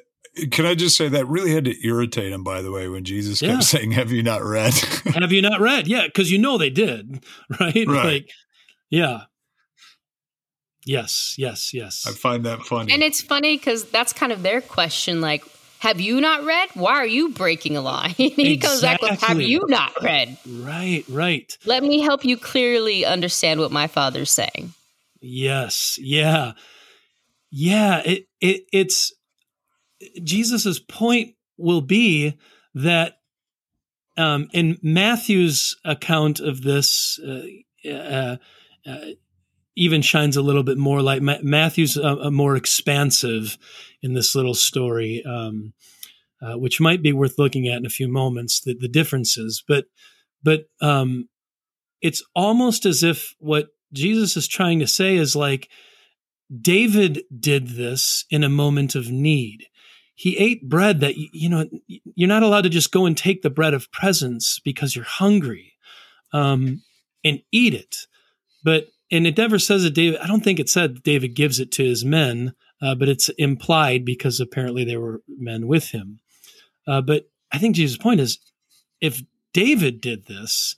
can 0.52 0.66
I 0.66 0.76
just 0.76 0.96
say 0.96 1.10
that 1.10 1.28
really 1.28 1.54
had 1.54 1.66
to 1.66 1.88
irritate 1.88 2.32
him, 2.32 2.44
by 2.44 2.62
the 2.62 2.72
way, 2.72 2.88
when 2.88 3.04
Jesus 3.04 3.42
kept 3.42 3.64
saying, 3.64 3.92
Have 3.92 4.12
you 4.12 4.24
not 4.24 4.44
read? 4.44 4.74
Have 5.16 5.32
you 5.32 5.42
not 5.42 5.60
read? 5.60 5.88
Yeah, 5.88 6.06
because 6.06 6.32
you 6.32 6.38
know 6.38 6.58
they 6.58 6.70
did, 6.70 7.24
right? 7.60 7.76
right? 7.76 7.88
Like, 7.88 8.32
yeah. 8.90 9.24
Yes, 10.86 11.36
yes, 11.38 11.74
yes. 11.74 12.06
I 12.08 12.12
find 12.12 12.46
that 12.46 12.62
funny. 12.62 12.94
And 12.94 13.04
it's 13.04 13.22
funny 13.22 13.58
because 13.58 13.84
that's 13.86 14.14
kind 14.14 14.32
of 14.32 14.42
their 14.42 14.62
question 14.62 15.22
like, 15.22 15.44
have 15.80 16.02
you 16.02 16.20
not 16.20 16.44
read? 16.44 16.70
Why 16.74 16.96
are 16.96 17.08
you 17.08 17.30
breaking 17.30 17.78
a 17.78 17.82
law? 17.82 18.04
he 18.08 18.54
exactly. 18.54 18.58
comes 18.58 18.82
back 18.82 19.02
with, 19.02 19.22
Have 19.22 19.42
you 19.42 19.66
not 19.68 19.94
read? 20.02 20.38
Right, 20.48 21.06
right. 21.08 21.58
Let 21.66 21.84
me 21.84 22.02
help 22.02 22.26
you 22.26 22.38
clearly 22.38 23.06
understand 23.06 23.60
what 23.60 23.72
my 23.72 23.88
father's 23.88 24.32
saying. 24.32 24.74
Yes, 25.22 25.98
yeah. 26.02 26.54
Yeah, 27.52 28.02
it, 28.06 28.28
it 28.42 28.64
it's 28.72 29.14
Jesus's 30.24 30.80
point 30.80 31.36
will 31.58 31.82
be 31.82 32.38
that 32.74 33.18
um, 34.18 34.50
in 34.54 34.78
Matthew's 34.82 35.78
account 35.86 36.40
of 36.40 36.62
this, 36.62 37.20
uh, 37.20 37.90
uh, 37.90 38.38
uh, 38.86 39.06
even 39.76 40.02
shines 40.02 40.36
a 40.36 40.42
little 40.42 40.64
bit 40.64 40.78
more 40.78 41.02
light. 41.02 41.22
Ma- 41.22 41.38
Matthew's 41.42 41.96
a, 41.96 42.02
a, 42.02 42.32
more 42.32 42.58
expansive 42.58 43.58
in 44.02 44.14
this 44.14 44.36
little 44.36 44.54
story, 44.54 45.24
um, 45.26 45.74
uh, 46.42 46.58
which 46.58 46.82
might 46.82 47.02
be 47.02 47.14
worth 47.14 47.38
looking 47.38 47.68
at 47.68 47.78
in 47.78 47.86
a 47.86 47.90
few 47.90 48.10
moments. 48.10 48.60
The, 48.62 48.74
the 48.74 48.90
differences, 48.90 49.64
but 49.66 49.86
but 50.44 50.66
um, 50.82 51.30
it's 52.02 52.24
almost 52.36 52.86
as 52.86 53.04
if 53.04 53.36
what 53.40 53.68
Jesus 53.94 54.36
is 54.36 54.48
trying 54.48 54.80
to 54.80 54.88
say 54.88 55.16
is 55.16 55.36
like 55.36 55.70
David 56.62 57.24
did 57.38 57.70
this 57.70 58.26
in 58.30 58.44
a 58.44 58.50
moment 58.50 58.96
of 58.96 59.12
need 59.12 59.68
he 60.20 60.38
ate 60.38 60.68
bread 60.68 61.00
that 61.00 61.16
you 61.16 61.48
know 61.48 61.66
you're 61.88 62.28
not 62.28 62.44
allowed 62.44 62.64
to 62.64 62.70
just 62.70 62.92
go 62.92 63.06
and 63.06 63.18
take 63.18 63.42
the 63.42 63.50
bread 63.50 63.74
of 63.74 63.90
presence 63.94 64.60
because 64.60 64.94
you're 64.94 65.06
hungry 65.06 65.76
um, 66.34 66.82
and 67.24 67.42
eat 67.54 67.74
it 67.74 68.06
but 68.62 68.88
and 69.10 69.26
it 69.26 69.38
never 69.38 69.58
says 69.58 69.84
that 69.84 69.94
david 69.94 70.20
i 70.20 70.28
don't 70.28 70.44
think 70.44 70.60
it 70.60 70.70
said 70.70 71.02
david 71.04 71.36
gives 71.36 71.58
it 71.60 71.72
to 71.72 71.86
his 71.86 72.04
men 72.04 72.54
uh, 72.82 72.94
but 72.94 73.08
it's 73.08 73.30
implied 73.38 74.04
because 74.04 74.42
apparently 74.42 74.84
there 74.84 75.00
were 75.00 75.22
men 75.28 75.68
with 75.68 75.92
him 75.92 76.20
uh, 76.86 77.00
but 77.00 77.30
i 77.54 77.58
think 77.58 77.74
jesus 77.74 77.98
point 77.98 78.20
is 78.20 78.40
if 79.00 79.24
david 79.54 80.02
did 80.02 80.26
this 80.28 80.76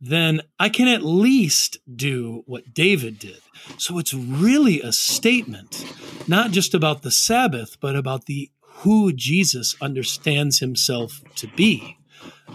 then 0.00 0.42
I 0.58 0.68
can 0.68 0.86
at 0.86 1.02
least 1.02 1.78
do 1.96 2.42
what 2.44 2.74
David 2.74 3.18
did. 3.18 3.40
So 3.78 3.98
it's 3.98 4.12
really 4.12 4.82
a 4.82 4.92
statement, 4.92 5.82
not 6.28 6.50
just 6.50 6.74
about 6.74 7.00
the 7.00 7.10
Sabbath, 7.10 7.78
but 7.80 7.96
about 7.96 8.26
the 8.26 8.50
who 8.78 9.12
Jesus 9.12 9.76
understands 9.80 10.58
himself 10.58 11.22
to 11.36 11.46
be. 11.48 11.96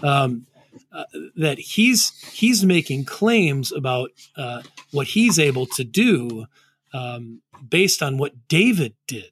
Um, 0.02 0.46
uh, 0.92 1.04
that 1.36 1.58
he's 1.58 2.10
he's 2.32 2.64
making 2.64 3.04
claims 3.04 3.72
about 3.72 4.10
uh, 4.36 4.62
what 4.90 5.08
he's 5.08 5.38
able 5.38 5.66
to 5.66 5.84
do 5.84 6.46
um, 6.92 7.40
based 7.68 8.02
on 8.02 8.18
what 8.18 8.48
David 8.48 8.94
did. 9.06 9.30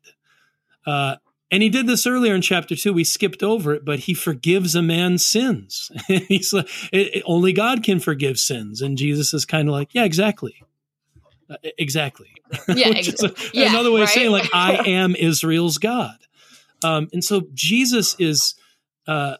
Uh, 0.87 1.17
and 1.51 1.63
he 1.63 1.69
did 1.69 1.87
this 1.87 2.07
earlier 2.07 2.35
in 2.35 2.43
chapter 2.43 2.77
two. 2.77 2.93
We 2.93 3.05
skipped 3.05 3.43
over 3.43 3.75
it, 3.75 3.85
but 3.85 4.01
he 4.01 4.15
forgives 4.15 4.75
a 4.75 4.83
man's 4.83 5.27
sins. 5.27 5.91
He's 6.07 6.53
like, 6.53 6.69
it, 6.93 7.17
it, 7.17 7.23
only 7.27 7.53
God 7.53 7.83
can 7.83 8.01
forgive 8.01 8.39
sins, 8.39 8.83
and 8.83 8.99
Jesus 8.99 9.33
is 9.33 9.45
kind 9.45 9.69
of 9.69 9.73
like, 9.73 9.95
yeah, 9.95 10.05
exactly, 10.05 10.63
uh, 11.49 11.57
exactly. 11.79 12.29
Yeah, 12.69 12.89
a, 13.23 13.35
yeah 13.53 13.71
another 13.71 13.91
way 13.91 14.01
right? 14.01 14.09
of 14.09 14.11
saying 14.11 14.31
like, 14.31 14.49
I 14.53 14.89
am 14.89 15.17
Israel's 15.17 15.79
God. 15.79 16.17
Um, 16.83 17.09
and 17.13 17.25
so 17.25 17.43
Jesus 17.55 18.17
is 18.19 18.55
uh, 19.07 19.37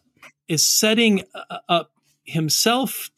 is 0.47 0.65
setting 0.65 1.23
uh, 1.33 1.59
up 1.67 1.91
himself 2.23 3.09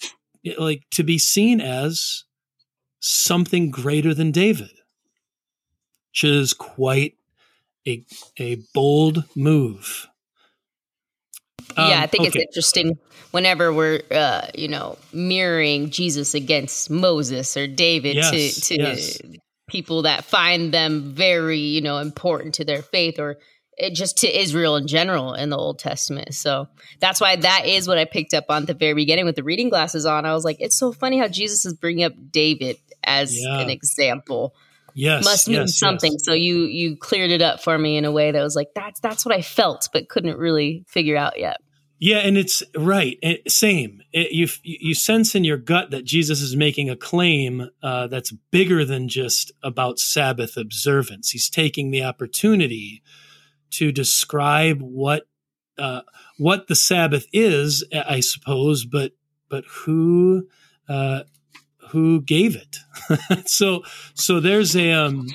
like 0.57 0.83
to 0.91 1.03
be 1.03 1.17
seen 1.17 1.61
as 1.61 2.23
something 2.99 3.71
greater 3.71 4.13
than 4.13 4.31
David, 4.31 4.71
which 6.11 6.23
is 6.23 6.53
quite 6.53 7.15
a 7.87 8.03
a 8.37 8.57
bold 8.73 9.25
move. 9.35 10.07
Um, 11.77 11.89
yeah, 11.89 12.01
I 12.01 12.07
think 12.07 12.27
okay. 12.27 12.39
it's 12.39 12.47
interesting 12.47 12.99
whenever 13.31 13.73
we're 13.73 14.01
uh, 14.11 14.47
you 14.55 14.67
know 14.67 14.97
mirroring 15.13 15.89
Jesus 15.89 16.33
against 16.33 16.89
Moses 16.89 17.55
or 17.57 17.67
David 17.67 18.15
yes, 18.15 18.31
to 18.31 18.61
to 18.61 18.81
yes. 18.81 19.21
people 19.67 20.03
that 20.03 20.25
find 20.25 20.73
them 20.73 21.13
very 21.13 21.59
you 21.59 21.81
know 21.81 21.97
important 21.97 22.55
to 22.55 22.65
their 22.65 22.81
faith 22.81 23.19
or 23.19 23.37
it, 23.81 23.95
just 23.95 24.17
to 24.19 24.39
Israel 24.39 24.75
in 24.75 24.87
general 24.87 25.33
in 25.33 25.49
the 25.49 25.57
Old 25.57 25.79
Testament. 25.79 26.33
So 26.35 26.67
that's 26.99 27.19
why 27.19 27.35
that 27.35 27.65
is 27.65 27.87
what 27.87 27.97
I 27.97 28.05
picked 28.05 28.33
up 28.33 28.45
on 28.49 28.63
at 28.63 28.67
the 28.67 28.73
very 28.73 28.93
beginning 28.93 29.25
with 29.25 29.35
the 29.35 29.43
reading 29.43 29.69
glasses 29.69 30.05
on. 30.05 30.25
I 30.25 30.33
was 30.33 30.45
like, 30.45 30.57
it's 30.59 30.77
so 30.77 30.91
funny 30.91 31.17
how 31.17 31.27
Jesus 31.27 31.65
is 31.65 31.73
bringing 31.73 32.03
up 32.03 32.13
David 32.31 32.77
as 33.03 33.37
yeah. 33.37 33.59
an 33.59 33.69
example. 33.69 34.55
Yes, 34.93 35.23
must 35.23 35.47
mean 35.47 35.61
yes, 35.61 35.77
something. 35.77 36.13
Yes. 36.13 36.25
So 36.25 36.33
you 36.33 36.63
you 36.63 36.97
cleared 36.97 37.31
it 37.31 37.41
up 37.41 37.63
for 37.63 37.77
me 37.77 37.97
in 37.97 38.05
a 38.05 38.11
way 38.11 38.31
that 38.31 38.41
was 38.41 38.55
like 38.55 38.69
that's 38.75 38.99
that's 38.99 39.25
what 39.25 39.33
I 39.33 39.41
felt, 39.41 39.89
but 39.93 40.09
couldn't 40.09 40.37
really 40.37 40.83
figure 40.87 41.15
out 41.15 41.39
yet. 41.39 41.57
Yeah, 41.97 42.17
and 42.17 42.35
it's 42.35 42.63
right. 42.75 43.17
It, 43.21 43.49
same. 43.49 44.01
It, 44.11 44.31
you 44.31 44.47
you 44.63 44.93
sense 44.93 45.33
in 45.33 45.43
your 45.43 45.57
gut 45.57 45.91
that 45.91 46.03
Jesus 46.03 46.41
is 46.41 46.55
making 46.55 46.89
a 46.89 46.95
claim 46.95 47.69
uh, 47.81 48.07
that's 48.07 48.31
bigger 48.51 48.83
than 48.83 49.07
just 49.07 49.51
about 49.63 49.99
Sabbath 49.99 50.57
observance. 50.57 51.29
He's 51.29 51.49
taking 51.49 51.91
the 51.91 52.03
opportunity 52.03 53.01
to 53.71 53.91
describe 53.91 54.81
what 54.81 55.27
uh, 55.77 56.01
what 56.37 56.67
the 56.67 56.75
Sabbath 56.75 57.25
is, 57.33 57.83
I 57.93 58.19
suppose, 58.19 58.85
but 58.85 59.13
but 59.49 59.63
who 59.65 60.47
uh, 60.87 61.23
who 61.89 62.21
gave 62.21 62.55
it? 62.55 62.77
so 63.47 63.83
so 64.13 64.39
there's 64.39 64.75
a 64.75 64.91
um, 64.91 65.27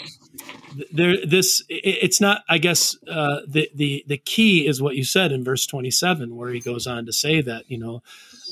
there 0.92 1.24
this 1.24 1.62
it's 1.68 2.20
not 2.20 2.42
I 2.48 2.58
guess 2.58 2.96
uh, 3.08 3.40
the 3.46 3.70
the 3.74 4.04
the 4.06 4.18
key 4.18 4.66
is 4.66 4.82
what 4.82 4.96
you 4.96 5.04
said 5.04 5.32
in 5.32 5.44
verse 5.44 5.66
27 5.66 6.36
where 6.36 6.50
he 6.50 6.60
goes 6.60 6.86
on 6.86 7.06
to 7.06 7.12
say 7.12 7.40
that 7.40 7.70
you 7.70 7.78
know 7.78 8.02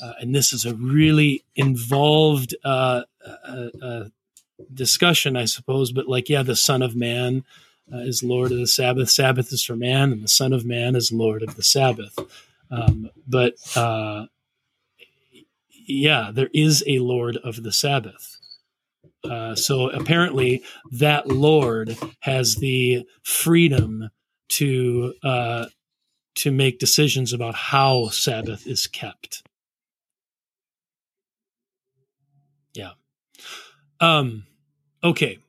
uh, 0.03 0.13
and 0.19 0.33
this 0.33 0.53
is 0.53 0.65
a 0.65 0.75
really 0.75 1.43
involved 1.55 2.55
uh, 2.63 3.03
uh, 3.47 3.67
uh 3.81 4.03
discussion 4.73 5.35
I 5.35 5.45
suppose 5.45 5.91
but 5.91 6.07
like 6.07 6.29
yeah 6.29 6.43
the 6.43 6.55
Son 6.55 6.81
of 6.81 6.95
Man 6.95 7.43
uh, 7.93 7.97
is 7.97 8.23
Lord 8.23 8.51
of 8.51 8.57
the 8.57 8.67
Sabbath. 8.67 9.09
Sabbath 9.09 9.51
is 9.51 9.63
for 9.63 9.75
man, 9.75 10.11
and 10.11 10.23
the 10.23 10.27
Son 10.27 10.53
of 10.53 10.65
Man 10.65 10.95
is 10.95 11.11
Lord 11.11 11.43
of 11.43 11.55
the 11.55 11.63
Sabbath. 11.63 12.17
Um, 12.71 13.09
but 13.27 13.55
uh, 13.75 14.25
yeah, 15.69 16.31
there 16.33 16.49
is 16.53 16.83
a 16.87 16.99
Lord 16.99 17.37
of 17.37 17.63
the 17.63 17.71
Sabbath. 17.71 18.37
Uh, 19.23 19.55
so 19.55 19.89
apparently, 19.89 20.63
that 20.91 21.27
Lord 21.27 21.97
has 22.21 22.55
the 22.55 23.07
freedom 23.23 24.09
to 24.49 25.13
uh, 25.23 25.65
to 26.35 26.51
make 26.51 26.79
decisions 26.79 27.33
about 27.33 27.55
how 27.55 28.09
Sabbath 28.09 28.67
is 28.67 28.87
kept. 28.87 29.43
Yeah. 32.73 32.91
Um, 33.99 34.45
okay 35.03 35.39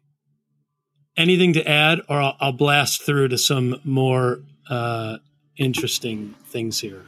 anything 1.16 1.52
to 1.54 1.68
add, 1.68 2.00
or 2.08 2.20
I'll, 2.20 2.36
I'll 2.40 2.52
blast 2.52 3.02
through 3.02 3.28
to 3.28 3.38
some 3.38 3.80
more 3.84 4.40
uh, 4.68 5.18
interesting 5.56 6.34
things 6.46 6.80
here. 6.80 7.04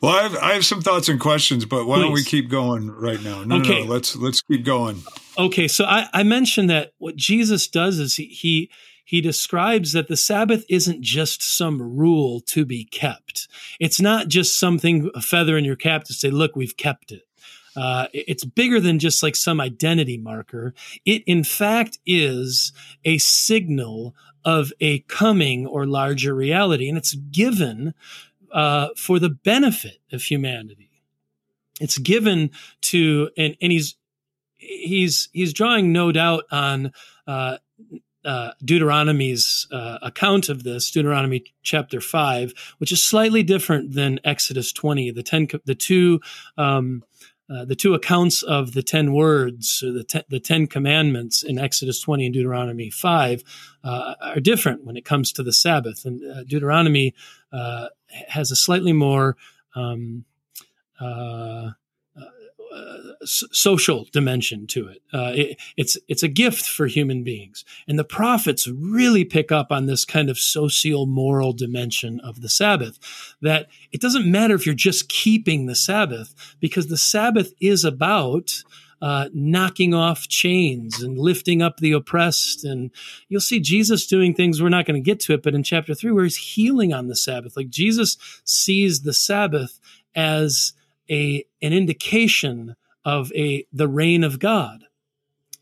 Well, 0.00 0.14
I 0.14 0.22
have, 0.22 0.36
I 0.36 0.52
have 0.52 0.66
some 0.66 0.82
thoughts 0.82 1.08
and 1.08 1.18
questions, 1.18 1.64
but 1.64 1.86
why 1.86 1.96
Please. 1.96 2.02
don't 2.02 2.12
we 2.12 2.24
keep 2.24 2.50
going 2.50 2.90
right 2.90 3.22
now? 3.22 3.42
No, 3.42 3.56
okay. 3.56 3.80
no, 3.80 3.86
no, 3.86 3.92
let's 3.92 4.14
let's 4.16 4.42
keep 4.42 4.64
going. 4.64 5.02
Okay, 5.38 5.66
so 5.66 5.84
I, 5.86 6.08
I 6.12 6.22
mentioned 6.22 6.68
that 6.68 6.92
what 6.98 7.16
Jesus 7.16 7.66
does 7.68 7.98
is 7.98 8.16
he, 8.16 8.26
he 8.26 8.70
he 9.06 9.20
describes 9.20 9.92
that 9.92 10.08
the 10.08 10.16
Sabbath 10.16 10.64
isn't 10.68 11.02
just 11.02 11.42
some 11.42 11.80
rule 11.80 12.40
to 12.48 12.64
be 12.64 12.84
kept. 12.84 13.48
It's 13.80 14.00
not 14.00 14.28
just 14.28 14.58
something 14.58 15.10
a 15.14 15.22
feather 15.22 15.56
in 15.56 15.64
your 15.64 15.76
cap 15.76 16.04
to 16.04 16.12
say, 16.12 16.30
"Look, 16.30 16.54
we've 16.54 16.76
kept 16.76 17.10
it." 17.10 17.22
Uh, 17.76 18.06
it's 18.12 18.44
bigger 18.44 18.80
than 18.80 18.98
just 18.98 19.22
like 19.22 19.36
some 19.36 19.60
identity 19.60 20.16
marker. 20.16 20.74
It, 21.04 21.22
in 21.26 21.44
fact, 21.44 21.98
is 22.06 22.72
a 23.04 23.18
signal 23.18 24.14
of 24.44 24.72
a 24.80 25.00
coming 25.00 25.66
or 25.66 25.86
larger 25.86 26.34
reality, 26.34 26.88
and 26.88 26.98
it's 26.98 27.14
given 27.14 27.94
uh, 28.52 28.88
for 28.96 29.18
the 29.18 29.30
benefit 29.30 29.98
of 30.12 30.22
humanity. 30.22 30.90
It's 31.80 31.98
given 31.98 32.50
to, 32.82 33.30
and, 33.36 33.56
and 33.60 33.72
he's 33.72 33.96
he's 34.56 35.28
he's 35.32 35.52
drawing 35.52 35.92
no 35.92 36.12
doubt 36.12 36.44
on 36.50 36.92
uh, 37.26 37.56
uh, 38.24 38.52
Deuteronomy's 38.64 39.66
uh, 39.72 39.98
account 40.02 40.48
of 40.48 40.62
this, 40.62 40.90
Deuteronomy 40.90 41.44
chapter 41.62 42.00
five, 42.00 42.54
which 42.78 42.92
is 42.92 43.04
slightly 43.04 43.42
different 43.42 43.94
than 43.94 44.20
Exodus 44.24 44.72
twenty. 44.72 45.10
The 45.10 45.22
ten, 45.22 45.48
the 45.64 45.74
two, 45.74 46.20
um, 46.56 47.02
uh, 47.50 47.64
the 47.64 47.76
two 47.76 47.94
accounts 47.94 48.42
of 48.42 48.72
the 48.72 48.82
ten 48.82 49.12
words, 49.12 49.82
or 49.82 49.92
the 49.92 50.04
ten, 50.04 50.22
the 50.28 50.40
ten 50.40 50.66
commandments 50.66 51.42
in 51.42 51.58
Exodus 51.58 52.00
twenty 52.00 52.26
and 52.26 52.34
Deuteronomy 52.34 52.90
five, 52.90 53.42
uh, 53.82 54.14
are 54.20 54.40
different 54.40 54.84
when 54.84 54.96
it 54.96 55.04
comes 55.04 55.32
to 55.32 55.42
the 55.42 55.52
Sabbath. 55.52 56.04
And 56.04 56.22
uh, 56.24 56.44
Deuteronomy 56.44 57.14
uh, 57.52 57.88
has 58.28 58.50
a 58.50 58.56
slightly 58.56 58.92
more 58.92 59.36
um, 59.74 60.24
social 63.24 64.06
dimension 64.12 64.66
to 64.68 64.88
it. 64.88 65.02
Uh, 65.12 65.32
it. 65.34 65.58
It's 65.76 65.96
it's 66.08 66.22
a 66.22 66.28
gift 66.28 66.66
for 66.66 66.86
human 66.86 67.24
beings, 67.24 67.64
and 67.88 67.98
the 67.98 68.04
prophets 68.04 68.66
really 68.68 69.24
pick 69.24 69.52
up 69.52 69.68
on 69.70 69.86
this 69.86 70.04
kind 70.04 70.30
of 70.30 70.38
social 70.38 71.06
moral 71.06 71.52
dimension 71.52 72.20
of 72.20 72.40
the 72.42 72.48
Sabbath. 72.48 72.98
That 73.40 73.68
it 73.92 74.00
doesn't 74.00 74.30
matter 74.30 74.54
if 74.54 74.66
you're 74.66 74.74
just 74.74 75.08
keeping 75.08 75.66
the 75.66 75.74
Sabbath, 75.74 76.34
because 76.60 76.88
the 76.88 76.96
Sabbath 76.96 77.52
is 77.60 77.84
about. 77.84 78.62
Uh, 79.02 79.28
knocking 79.34 79.92
off 79.92 80.28
chains 80.28 81.02
and 81.02 81.18
lifting 81.18 81.60
up 81.60 81.76
the 81.76 81.92
oppressed. 81.92 82.64
And 82.64 82.90
you'll 83.28 83.40
see 83.42 83.60
Jesus 83.60 84.06
doing 84.06 84.32
things, 84.32 84.62
we're 84.62 84.70
not 84.70 84.86
going 84.86 84.94
to 84.94 85.04
get 85.04 85.20
to 85.20 85.34
it, 85.34 85.42
but 85.42 85.54
in 85.54 85.62
chapter 85.62 85.94
three, 85.94 86.10
where 86.10 86.24
he's 86.24 86.54
healing 86.54 86.94
on 86.94 87.08
the 87.08 87.16
Sabbath. 87.16 87.54
Like 87.54 87.68
Jesus 87.68 88.16
sees 88.44 89.02
the 89.02 89.12
Sabbath 89.12 89.78
as 90.14 90.72
a 91.10 91.44
an 91.62 91.72
indication 91.72 92.76
of 93.04 93.32
a 93.32 93.66
the 93.72 93.88
reign 93.88 94.24
of 94.24 94.38
God. 94.38 94.84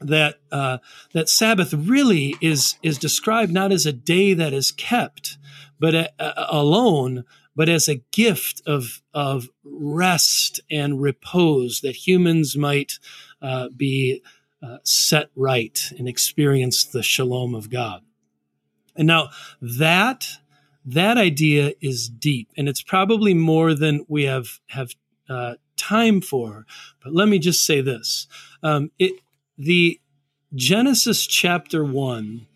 That 0.01 0.41
uh, 0.51 0.79
that 1.13 1.29
Sabbath 1.29 1.73
really 1.73 2.35
is 2.41 2.77
is 2.83 2.99
described 2.99 3.53
not 3.53 3.71
as 3.71 3.87
a 3.87 3.93
day 3.93 4.35
that 4.35 4.53
is 4.53 4.73
kept, 4.73 5.39
but 5.79 5.95
a, 5.95 6.11
a, 6.19 6.47
alone, 6.49 7.25
but 7.55 7.69
as 7.69 7.89
a 7.89 8.03
gift 8.11 8.63
of 8.67 9.01
of 9.15 9.49
rest 9.65 10.61
and 10.71 11.01
repose 11.01 11.81
that 11.83 12.09
humans 12.09 12.57
might 12.57 12.99
uh, 13.41 13.69
be 13.77 14.23
uh, 14.63 14.79
set 14.83 15.31
right 15.37 15.93
and 15.99 16.09
experience 16.09 16.85
the 16.85 17.03
shalom 17.03 17.55
of 17.55 17.71
God. 17.71 18.03
And 18.97 19.07
now 19.07 19.31
that 19.61 20.27
that 20.85 21.17
idea 21.17 21.75
is 21.81 22.09
deep, 22.09 22.49
and 22.57 22.69
it's 22.69 22.83
probably 22.83 23.35
more 23.35 23.75
than 23.75 24.05
we 24.09 24.25
have 24.25 24.61
have 24.69 24.95
uh, 25.33 25.55
time 25.77 26.21
for. 26.21 26.67
But 27.03 27.15
let 27.15 27.29
me 27.29 27.39
just 27.39 27.65
say 27.65 27.81
this: 27.81 28.27
um, 28.63 28.91
it 28.99 29.15
the 29.59 30.01
Genesis 30.55 31.27
chapter 31.27 31.85
one. 31.85 32.47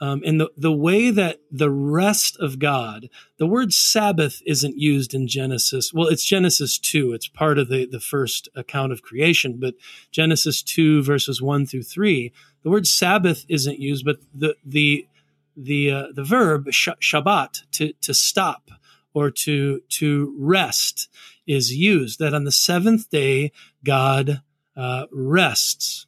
Um, 0.00 0.20
and 0.26 0.40
the, 0.40 0.50
the 0.56 0.72
way 0.72 1.12
that 1.12 1.38
the 1.48 1.70
rest 1.70 2.36
of 2.40 2.58
God, 2.58 3.08
the 3.36 3.46
word 3.46 3.72
Sabbath 3.72 4.42
isn't 4.44 4.76
used 4.76 5.14
in 5.14 5.28
Genesis. 5.28 5.94
Well, 5.94 6.08
it's 6.08 6.24
Genesis 6.24 6.76
2. 6.76 7.12
It's 7.12 7.28
part 7.28 7.56
of 7.56 7.68
the, 7.68 7.86
the 7.86 8.00
first 8.00 8.48
account 8.56 8.90
of 8.90 9.02
creation, 9.02 9.58
but 9.60 9.74
Genesis 10.10 10.60
2, 10.60 11.04
verses 11.04 11.40
1 11.40 11.66
through 11.66 11.84
3, 11.84 12.32
the 12.64 12.70
word 12.70 12.88
Sabbath 12.88 13.44
isn't 13.48 13.78
used, 13.78 14.04
but 14.04 14.16
the, 14.34 14.56
the, 14.64 15.06
the, 15.56 15.92
uh, 15.92 16.06
the 16.12 16.24
verb 16.24 16.72
sh- 16.72 16.88
Shabbat, 17.00 17.70
to, 17.70 17.92
to 18.00 18.12
stop 18.12 18.72
or 19.14 19.30
to, 19.30 19.82
to 19.88 20.34
rest, 20.36 21.08
is 21.52 21.74
used, 21.74 22.18
that 22.18 22.34
on 22.34 22.44
the 22.44 22.52
seventh 22.52 23.10
day, 23.10 23.52
God 23.84 24.42
uh, 24.76 25.06
rests. 25.10 26.06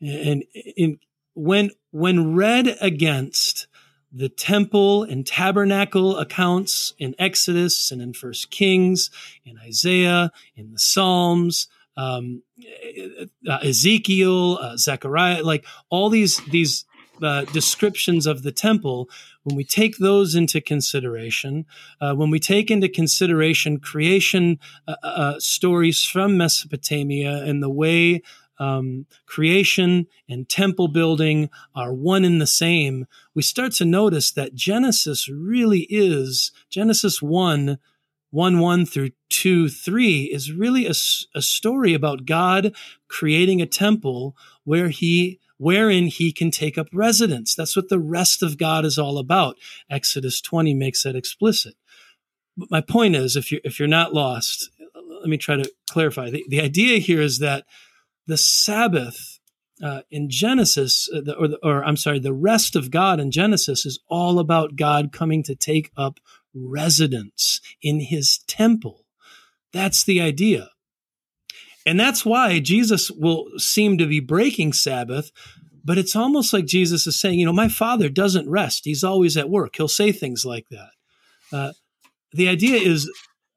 And 0.00 0.44
in, 0.54 0.98
when, 1.34 1.70
when 1.90 2.34
read 2.34 2.76
against 2.80 3.66
the 4.12 4.28
temple 4.28 5.02
and 5.02 5.26
tabernacle 5.26 6.16
accounts 6.16 6.94
in 6.98 7.14
Exodus 7.18 7.90
and 7.90 8.00
in 8.00 8.12
First 8.12 8.50
Kings, 8.50 9.10
in 9.44 9.58
Isaiah, 9.58 10.32
in 10.56 10.72
the 10.72 10.78
Psalms, 10.78 11.68
um, 11.96 12.42
uh, 13.48 13.58
Ezekiel, 13.62 14.58
uh, 14.62 14.76
Zechariah, 14.76 15.42
like 15.42 15.66
all 15.90 16.08
these 16.08 16.38
these 16.50 16.84
uh, 17.20 17.44
descriptions 17.46 18.26
of 18.26 18.44
the 18.44 18.52
temple, 18.52 19.10
when 19.48 19.56
we 19.56 19.64
take 19.64 19.96
those 19.96 20.34
into 20.34 20.60
consideration, 20.60 21.64
uh, 22.02 22.14
when 22.14 22.30
we 22.30 22.38
take 22.38 22.70
into 22.70 22.88
consideration 22.88 23.80
creation 23.80 24.58
uh, 24.86 24.96
uh, 25.02 25.06
uh 25.06 25.40
stories 25.40 26.04
from 26.04 26.36
Mesopotamia 26.36 27.42
and 27.44 27.62
the 27.62 27.70
way 27.70 28.22
um, 28.58 29.06
creation 29.24 30.06
and 30.28 30.48
temple 30.48 30.88
building 30.88 31.48
are 31.74 31.94
one 31.94 32.24
and 32.24 32.40
the 32.40 32.46
same, 32.46 33.06
we 33.34 33.40
start 33.40 33.72
to 33.72 33.84
notice 33.86 34.32
that 34.32 34.54
Genesis 34.54 35.28
really 35.28 35.86
is 35.88 36.52
Genesis 36.68 37.22
1 37.22 37.78
1 38.30 38.60
1 38.60 38.84
through 38.84 39.10
2 39.30 39.70
3 39.70 40.24
is 40.24 40.52
really 40.52 40.86
a, 40.86 40.92
a 41.34 41.40
story 41.40 41.94
about 41.94 42.26
God 42.26 42.74
creating 43.08 43.62
a 43.62 43.66
temple 43.66 44.36
where 44.64 44.90
he 44.90 45.40
wherein 45.58 46.06
he 46.06 46.32
can 46.32 46.50
take 46.50 46.78
up 46.78 46.88
residence. 46.92 47.54
That's 47.54 47.76
what 47.76 47.88
the 47.88 47.98
rest 47.98 48.42
of 48.42 48.58
God 48.58 48.84
is 48.84 48.98
all 48.98 49.18
about. 49.18 49.56
Exodus 49.90 50.40
20 50.40 50.72
makes 50.74 51.02
that 51.02 51.16
explicit. 51.16 51.74
But 52.56 52.70
my 52.70 52.80
point 52.80 53.16
is, 53.16 53.36
if 53.36 53.52
you're, 53.52 53.60
if 53.64 53.78
you're 53.78 53.88
not 53.88 54.14
lost, 54.14 54.70
let 55.20 55.28
me 55.28 55.36
try 55.36 55.56
to 55.56 55.70
clarify. 55.90 56.30
The, 56.30 56.44
the 56.48 56.60
idea 56.60 56.98
here 56.98 57.20
is 57.20 57.38
that 57.40 57.64
the 58.26 58.36
Sabbath 58.36 59.38
uh, 59.82 60.02
in 60.10 60.28
Genesis, 60.28 61.08
uh, 61.14 61.32
or, 61.32 61.48
or 61.62 61.84
I'm 61.84 61.96
sorry, 61.96 62.18
the 62.18 62.32
rest 62.32 62.74
of 62.74 62.90
God 62.90 63.20
in 63.20 63.30
Genesis 63.30 63.86
is 63.86 64.00
all 64.08 64.38
about 64.38 64.76
God 64.76 65.12
coming 65.12 65.42
to 65.44 65.54
take 65.54 65.92
up 65.96 66.18
residence 66.54 67.60
in 67.82 68.00
his 68.00 68.38
temple. 68.48 69.04
That's 69.72 70.04
the 70.04 70.20
idea. 70.20 70.70
And 71.88 71.98
that's 71.98 72.22
why 72.22 72.60
Jesus 72.60 73.10
will 73.10 73.46
seem 73.56 73.96
to 73.96 74.06
be 74.06 74.20
breaking 74.20 74.74
Sabbath, 74.74 75.32
but 75.82 75.96
it's 75.96 76.14
almost 76.14 76.52
like 76.52 76.66
Jesus 76.66 77.06
is 77.06 77.18
saying, 77.18 77.38
you 77.38 77.46
know, 77.46 77.52
my 77.52 77.68
father 77.68 78.10
doesn't 78.10 78.46
rest. 78.46 78.84
He's 78.84 79.02
always 79.02 79.38
at 79.38 79.48
work. 79.48 79.76
He'll 79.76 79.88
say 79.88 80.12
things 80.12 80.44
like 80.44 80.66
that. 80.68 80.90
Uh, 81.50 81.72
the 82.32 82.46
idea 82.46 82.76
is 82.76 83.10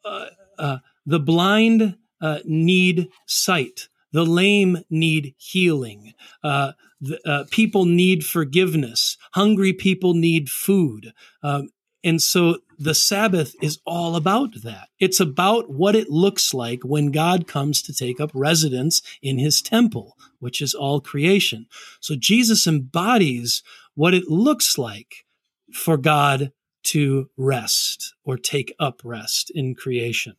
uh, 0.05 0.27
uh, 0.57 0.77
the 1.05 1.19
blind 1.19 1.97
uh, 2.21 2.39
need 2.45 3.09
sight, 3.25 3.89
the 4.13 4.23
lame 4.23 4.77
need 4.89 5.35
healing, 5.37 6.13
uh, 6.41 6.71
the, 7.01 7.19
uh, 7.29 7.43
people 7.51 7.83
need 7.83 8.25
forgiveness, 8.25 9.17
hungry 9.33 9.73
people 9.73 10.13
need 10.13 10.47
food. 10.47 11.11
Um, 11.43 11.67
and 12.01 12.21
so 12.21 12.59
the 12.81 12.95
Sabbath 12.95 13.55
is 13.61 13.79
all 13.85 14.15
about 14.15 14.63
that. 14.63 14.89
It's 14.99 15.19
about 15.19 15.69
what 15.69 15.95
it 15.95 16.09
looks 16.09 16.51
like 16.51 16.81
when 16.83 17.11
God 17.11 17.47
comes 17.47 17.81
to 17.83 17.93
take 17.93 18.19
up 18.19 18.31
residence 18.33 19.03
in 19.21 19.37
his 19.37 19.61
temple, 19.61 20.17
which 20.39 20.61
is 20.61 20.73
all 20.73 20.99
creation. 20.99 21.67
So 21.99 22.15
Jesus 22.15 22.65
embodies 22.65 23.61
what 23.93 24.15
it 24.15 24.29
looks 24.29 24.79
like 24.79 25.25
for 25.71 25.95
God 25.95 26.51
to 26.85 27.29
rest 27.37 28.15
or 28.23 28.35
take 28.35 28.73
up 28.79 29.01
rest 29.03 29.51
in 29.53 29.75
creation. 29.75 30.35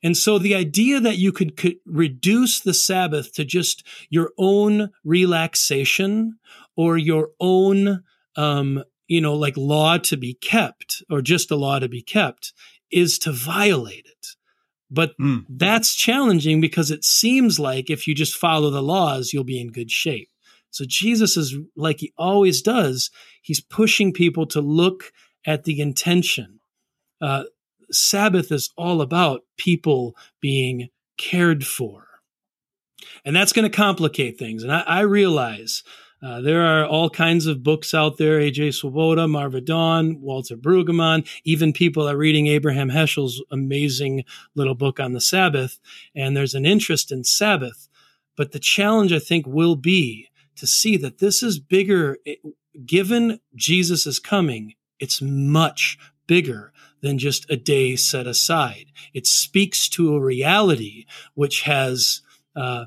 And 0.00 0.16
so 0.16 0.38
the 0.38 0.54
idea 0.54 1.00
that 1.00 1.18
you 1.18 1.32
could, 1.32 1.56
could, 1.56 1.76
reduce 1.84 2.60
the 2.60 2.72
Sabbath 2.72 3.32
to 3.34 3.44
just 3.44 3.84
your 4.08 4.30
own 4.38 4.90
relaxation 5.04 6.38
or 6.76 6.96
your 6.96 7.30
own 7.40 8.04
um, 8.36 8.84
you 9.08 9.20
know, 9.20 9.34
like 9.34 9.56
law 9.56 9.98
to 9.98 10.16
be 10.16 10.34
kept 10.34 11.02
or 11.10 11.20
just 11.20 11.50
a 11.50 11.56
law 11.56 11.78
to 11.78 11.88
be 11.88 12.02
kept 12.02 12.52
is 12.90 13.18
to 13.20 13.32
violate 13.32 14.06
it. 14.06 14.26
But 14.90 15.18
mm. 15.18 15.44
that's 15.48 15.94
challenging 15.94 16.60
because 16.60 16.90
it 16.90 17.04
seems 17.04 17.58
like 17.58 17.90
if 17.90 18.06
you 18.06 18.14
just 18.14 18.36
follow 18.36 18.70
the 18.70 18.82
laws, 18.82 19.32
you'll 19.32 19.44
be 19.44 19.60
in 19.60 19.72
good 19.72 19.90
shape. 19.90 20.30
So 20.70 20.84
Jesus 20.86 21.36
is 21.36 21.56
like 21.76 22.00
he 22.00 22.12
always 22.16 22.62
does, 22.62 23.10
he's 23.42 23.60
pushing 23.60 24.12
people 24.12 24.46
to 24.46 24.60
look 24.60 25.12
at 25.46 25.64
the 25.64 25.80
intention. 25.80 26.60
Uh, 27.20 27.44
Sabbath 27.90 28.52
is 28.52 28.70
all 28.76 29.00
about 29.00 29.42
people 29.56 30.14
being 30.40 30.88
cared 31.16 31.66
for. 31.66 32.06
And 33.24 33.34
that's 33.34 33.52
going 33.52 33.68
to 33.68 33.76
complicate 33.76 34.38
things. 34.38 34.62
And 34.62 34.72
I, 34.72 34.80
I 34.80 35.00
realize 35.00 35.82
uh, 36.20 36.40
there 36.40 36.62
are 36.62 36.84
all 36.84 37.08
kinds 37.08 37.46
of 37.46 37.62
books 37.62 37.94
out 37.94 38.18
there 38.18 38.40
AJ 38.40 38.74
Swoboda, 38.74 39.28
Marva 39.28 39.60
Dawn, 39.60 40.20
Walter 40.20 40.56
Brueggemann, 40.56 41.28
even 41.44 41.72
people 41.72 42.08
are 42.08 42.16
reading 42.16 42.48
Abraham 42.48 42.90
Heschel's 42.90 43.42
amazing 43.50 44.24
little 44.54 44.74
book 44.74 44.98
on 44.98 45.12
the 45.12 45.20
Sabbath. 45.20 45.78
And 46.16 46.36
there's 46.36 46.54
an 46.54 46.66
interest 46.66 47.12
in 47.12 47.22
Sabbath. 47.22 47.88
But 48.36 48.52
the 48.52 48.58
challenge, 48.58 49.12
I 49.12 49.20
think, 49.20 49.46
will 49.46 49.76
be 49.76 50.28
to 50.56 50.66
see 50.66 50.96
that 50.96 51.18
this 51.18 51.42
is 51.42 51.60
bigger. 51.60 52.18
given 52.84 53.40
Jesus 53.54 54.06
is 54.06 54.18
coming, 54.18 54.74
it's 54.98 55.22
much 55.22 55.98
bigger 56.26 56.72
than 57.00 57.18
just 57.18 57.48
a 57.48 57.56
day 57.56 57.94
set 57.94 58.26
aside. 58.26 58.86
It 59.14 59.26
speaks 59.26 59.88
to 59.90 60.14
a 60.14 60.20
reality 60.20 61.06
which 61.34 61.62
has 61.62 62.22
uh, 62.56 62.86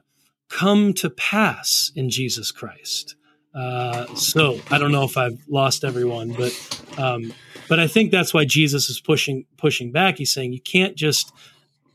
come 0.49 0.93
to 0.95 1.09
pass 1.09 1.91
in 1.95 2.09
Jesus 2.09 2.51
Christ. 2.51 3.15
Uh, 3.53 4.13
so 4.15 4.59
I 4.69 4.77
don't 4.77 4.91
know 4.91 5.03
if 5.03 5.17
I've 5.17 5.39
lost 5.49 5.83
everyone, 5.83 6.33
but 6.33 6.83
um, 6.97 7.33
but 7.67 7.79
I 7.79 7.87
think 7.87 8.11
that's 8.11 8.33
why 8.33 8.45
Jesus 8.45 8.89
is 8.89 9.01
pushing 9.01 9.45
pushing 9.57 9.91
back. 9.91 10.17
He's 10.17 10.33
saying 10.33 10.53
you 10.53 10.61
can't 10.61 10.95
just 10.95 11.33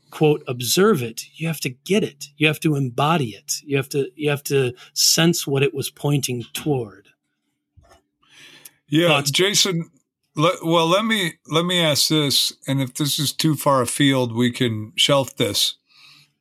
quote 0.09 0.41
observe 0.47 1.03
it 1.03 1.23
you 1.35 1.47
have 1.47 1.59
to 1.59 1.69
get 1.69 2.03
it 2.03 2.27
you 2.37 2.47
have 2.47 2.59
to 2.59 2.75
embody 2.75 3.31
it 3.31 3.55
you 3.65 3.75
have 3.75 3.89
to 3.89 4.09
you 4.15 4.29
have 4.29 4.43
to 4.43 4.73
sense 4.93 5.45
what 5.45 5.63
it 5.63 5.73
was 5.73 5.89
pointing 5.89 6.43
toward 6.53 7.09
yeah 8.87 9.09
Thoughts? 9.09 9.31
jason 9.31 9.89
let, 10.35 10.63
well 10.63 10.87
let 10.87 11.03
me 11.03 11.33
let 11.47 11.65
me 11.65 11.83
ask 11.83 12.07
this 12.07 12.53
and 12.67 12.81
if 12.81 12.93
this 12.93 13.19
is 13.19 13.33
too 13.33 13.55
far 13.55 13.81
afield 13.81 14.33
we 14.33 14.49
can 14.49 14.93
shelf 14.95 15.35
this 15.35 15.75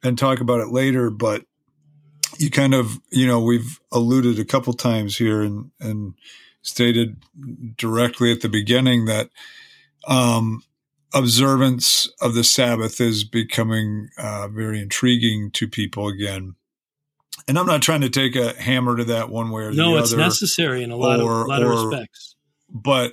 and 0.03 0.17
talk 0.17 0.41
about 0.41 0.61
it 0.61 0.69
later 0.69 1.11
but 1.11 1.45
you 2.39 2.51
kind 2.51 2.75
of 2.75 3.01
you 3.11 3.27
know 3.27 3.41
we've 3.41 3.81
alluded 3.93 4.39
a 4.39 4.45
couple 4.45 4.73
times 4.73 5.17
here 5.17 5.43
and 5.43 5.71
and 5.81 6.15
stated 6.63 7.23
directly 7.77 8.33
at 8.33 8.41
the 8.41 8.49
beginning 8.49 9.05
that 9.07 9.31
um 10.09 10.63
observance 11.15 12.09
of 12.21 12.35
the 12.35 12.45
Sabbath 12.45 13.01
is 13.01 13.25
becoming 13.25 14.11
uh, 14.19 14.49
very 14.49 14.81
intriguing 14.81 15.51
to 15.53 15.67
people 15.67 16.09
again. 16.09 16.55
And 17.49 17.59
I'm 17.59 17.67
not 17.67 17.83
trying 17.83 18.01
to 18.01 18.11
take 18.11 18.37
a 18.37 18.61
hammer 18.61 18.97
to 18.97 19.05
that 19.05 19.31
one 19.31 19.51
way 19.51 19.63
or 19.63 19.71
the 19.71 19.77
no, 19.77 19.91
other. 19.91 19.97
No, 19.97 20.03
it's 20.03 20.13
necessary 20.13 20.83
in 20.83 20.91
a 20.91 20.97
lot 20.97 21.21
or, 21.21 21.43
of, 21.43 21.49
lot 21.49 21.63
or, 21.63 21.73
of 21.73 21.85
respects. 21.85 22.37
But 22.69 23.13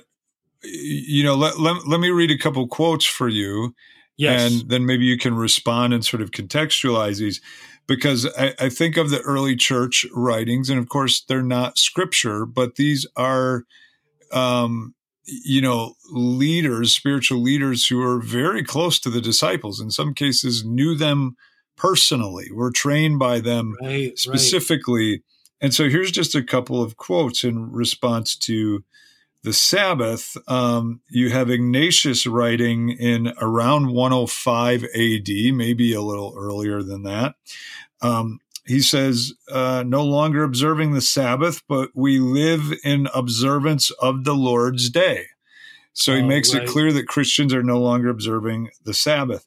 you 0.62 1.22
know, 1.24 1.34
let, 1.34 1.58
let, 1.58 1.86
let 1.86 2.00
me 2.00 2.10
read 2.10 2.30
a 2.30 2.38
couple 2.38 2.66
quotes 2.66 3.04
for 3.04 3.28
you. 3.28 3.74
Yes. 4.16 4.52
And 4.52 4.70
then 4.70 4.86
maybe 4.86 5.04
you 5.04 5.18
can 5.18 5.34
respond 5.34 5.92
and 5.92 6.04
sort 6.04 6.22
of 6.22 6.30
contextualize 6.30 7.18
these 7.18 7.40
because 7.86 8.26
I, 8.38 8.54
I, 8.58 8.68
think 8.68 8.96
of 8.96 9.10
the 9.10 9.20
early 9.20 9.56
church 9.56 10.06
writings, 10.14 10.70
and 10.70 10.78
of 10.78 10.88
course, 10.88 11.22
they're 11.22 11.42
not 11.42 11.78
scripture, 11.78 12.46
but 12.46 12.76
these 12.76 13.06
are 13.16 13.64
um, 14.32 14.94
you 15.26 15.60
know, 15.60 15.94
leaders, 16.10 16.94
spiritual 16.94 17.40
leaders 17.40 17.86
who 17.86 18.02
are 18.02 18.20
very 18.20 18.62
close 18.62 18.98
to 19.00 19.10
the 19.10 19.20
disciples, 19.20 19.80
in 19.80 19.90
some 19.90 20.12
cases 20.12 20.64
knew 20.64 20.94
them 20.94 21.36
personally, 21.76 22.50
were 22.52 22.70
trained 22.70 23.18
by 23.18 23.40
them 23.40 23.74
right, 23.80 24.18
specifically. 24.18 25.12
Right. 25.12 25.22
And 25.60 25.74
so 25.74 25.88
here's 25.88 26.10
just 26.10 26.34
a 26.34 26.42
couple 26.42 26.82
of 26.82 26.96
quotes 26.96 27.42
in 27.42 27.72
response 27.72 28.36
to 28.38 28.84
the 29.44 29.52
Sabbath. 29.52 30.36
Um, 30.48 31.00
you 31.10 31.30
have 31.30 31.50
Ignatius 31.50 32.26
writing 32.26 32.88
in 32.90 33.32
around 33.40 33.92
105 33.92 34.84
AD, 34.84 35.28
maybe 35.54 35.92
a 35.92 36.00
little 36.00 36.34
earlier 36.36 36.82
than 36.82 37.04
that. 37.04 37.34
Um, 38.00 38.40
he 38.66 38.80
says, 38.80 39.34
uh, 39.52 39.84
no 39.86 40.02
longer 40.02 40.42
observing 40.42 40.92
the 40.94 41.02
Sabbath, 41.02 41.62
but 41.68 41.90
we 41.94 42.18
live 42.18 42.72
in 42.82 43.06
observance 43.14 43.90
of 43.92 44.24
the 44.24 44.34
Lord's 44.34 44.88
day. 44.88 45.26
So 45.92 46.14
oh, 46.14 46.16
he 46.16 46.22
makes 46.22 46.54
right. 46.54 46.62
it 46.62 46.68
clear 46.68 46.90
that 46.94 47.06
Christians 47.06 47.52
are 47.52 47.62
no 47.62 47.78
longer 47.78 48.08
observing 48.08 48.70
the 48.84 48.94
Sabbath. 48.94 49.46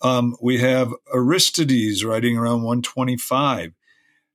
Um, 0.00 0.36
we 0.40 0.58
have 0.58 0.92
Aristides 1.12 2.04
writing 2.04 2.38
around 2.38 2.62
125. 2.62 3.72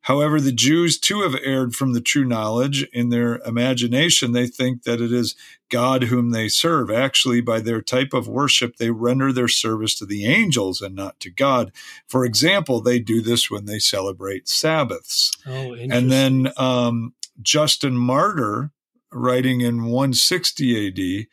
However, 0.02 0.40
the 0.40 0.54
Jews 0.54 0.98
too 0.98 1.22
have 1.22 1.36
erred 1.44 1.76
from 1.76 1.94
the 1.94 2.02
true 2.02 2.24
knowledge. 2.24 2.84
In 2.94 3.10
their 3.10 3.38
imagination, 3.40 4.32
they 4.32 4.48
think 4.48 4.84
that 4.84 5.02
it 5.02 5.12
is 5.12 5.36
God 5.70 6.04
whom 6.04 6.32
they 6.32 6.48
serve. 6.48 6.90
Actually, 6.90 7.42
by 7.42 7.60
their 7.60 7.82
type 7.82 8.14
of 8.14 8.28
worship, 8.28 8.78
they 8.78 8.92
render 8.92 9.34
their 9.34 9.50
service 9.50 9.96
to 9.96 10.06
the 10.06 10.26
angels 10.26 10.82
and 10.82 10.96
not 10.96 11.20
to 11.20 11.30
God. 11.30 11.72
For 12.08 12.24
example, 12.24 12.82
they 12.82 13.00
do 13.00 13.22
this 13.22 13.52
when 13.52 13.66
they 13.66 13.80
celebrate 13.80 14.48
Sabbaths. 14.48 15.32
Oh, 15.46 15.74
and 15.74 16.12
then 16.12 16.50
um, 16.58 17.14
Justin 17.42 17.96
Martyr, 17.98 18.72
writing 19.12 19.62
in 19.62 19.86
160 19.86 20.88
AD, 20.88 21.28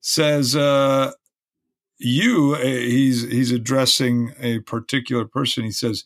says, 0.00 0.54
uh, 0.54 1.12
"You." 1.98 2.56
Uh, 2.56 2.62
he's 2.62 3.22
he's 3.22 3.52
addressing 3.52 4.34
a 4.38 4.58
particular 4.60 5.24
person. 5.24 5.64
He 5.64 5.72
says 5.72 6.04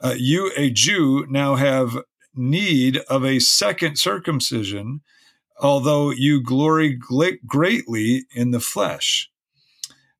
uh, 0.00 0.14
you, 0.16 0.52
a 0.56 0.70
Jew, 0.70 1.26
now 1.28 1.54
have 1.54 1.98
need 2.34 2.98
of 3.08 3.24
a 3.24 3.38
second 3.38 3.98
circumcision, 3.98 5.00
although 5.58 6.10
you 6.10 6.42
glory 6.42 6.98
greatly 7.46 8.24
in 8.34 8.50
the 8.50 8.60
flesh. 8.60 9.30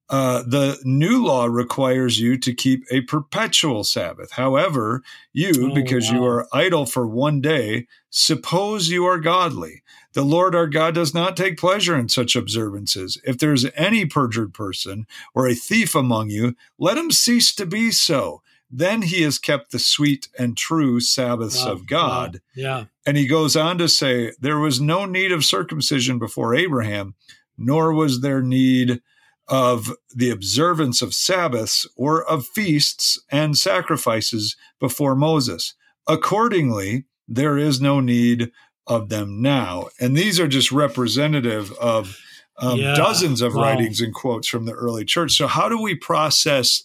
Uh, 0.09 0.43
the 0.47 0.79
new 0.85 1.25
law 1.25 1.47
requires 1.47 2.21
you 2.21 2.39
to 2.39 2.55
keep 2.55 2.85
a 2.93 3.01
perpetual 3.03 3.83
Sabbath. 3.83 4.33
However, 4.33 5.03
you, 5.33 5.71
oh, 5.71 5.75
because 5.75 6.09
wow. 6.09 6.17
you 6.17 6.25
are 6.25 6.49
idle 6.53 6.87
for 6.87 7.09
one 7.09 7.41
day, 7.41 7.89
suppose 8.09 8.89
you 8.89 9.05
are 9.05 9.19
godly. 9.19 9.83
The 10.13 10.23
Lord 10.23 10.55
our 10.55 10.69
God 10.69 10.95
does 10.95 11.13
not 11.13 11.37
take 11.37 11.59
pleasure 11.59 11.99
in 11.99 12.09
such 12.09 12.37
observances. 12.37 13.21
If 13.25 13.39
there 13.39 13.53
is 13.53 13.69
any 13.75 14.07
perjured 14.07 14.55
person 14.55 15.07
or 15.35 15.49
a 15.49 15.55
thief 15.55 15.97
among 15.97 16.31
you, 16.31 16.55
let 16.79 16.97
him 16.97 17.11
cease 17.11 17.53
to 17.57 17.67
be 17.67 17.91
so 17.91 18.43
then 18.71 19.03
he 19.03 19.23
has 19.23 19.39
kept 19.39 19.71
the 19.71 19.79
sweet 19.79 20.29
and 20.39 20.57
true 20.57 21.01
Sabbaths 21.01 21.65
wow, 21.65 21.73
of 21.73 21.87
God. 21.87 22.41
Yeah. 22.55 22.85
And 23.07 23.17
he 23.17 23.27
goes 23.27 23.57
on 23.57 23.79
to 23.79 23.89
say, 23.89 24.33
There 24.41 24.59
was 24.59 24.81
no 24.81 25.05
need 25.05 25.33
of 25.33 25.45
circumcision 25.45 26.19
before 26.19 26.55
Abraham, 26.55 27.15
nor 27.57 27.93
was 27.93 28.21
there 28.21 28.43
need 28.43 29.01
of 29.49 29.93
the 30.15 30.31
observance 30.31 31.03
of 31.03 31.15
Sabbaths 31.15 31.87
or 31.97 32.25
of 32.25 32.47
feasts 32.47 33.21
and 33.31 33.57
sacrifices 33.57 34.57
before 34.81 35.15
Moses. 35.15 35.75
Accordingly, 36.09 37.05
there 37.29 37.57
is 37.57 37.81
no 37.81 38.01
need 38.01 38.51
of 38.87 39.09
them 39.09 39.41
now. 39.41 39.89
And 40.01 40.17
these 40.17 40.39
are 40.41 40.49
just 40.49 40.73
representative 40.73 41.73
of 41.73 42.19
um, 42.59 42.79
yeah. 42.79 42.95
dozens 42.95 43.43
of 43.43 43.55
wow. 43.55 43.63
writings 43.63 44.01
and 44.01 44.15
quotes 44.15 44.49
from 44.49 44.65
the 44.65 44.73
early 44.73 45.05
church. 45.05 45.33
So, 45.33 45.47
how 45.47 45.69
do 45.69 45.81
we 45.81 45.95
process 45.95 46.83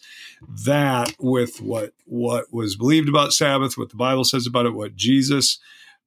that 0.65 1.15
with 1.19 1.61
what 1.61 1.93
what 2.05 2.51
was 2.51 2.76
believed 2.76 3.09
about 3.09 3.34
Sabbath, 3.34 3.78
what 3.78 3.89
the 3.89 3.95
Bible 3.95 4.24
says 4.24 4.47
about 4.47 4.65
it, 4.65 4.74
what 4.74 4.95
Jesus 4.95 5.59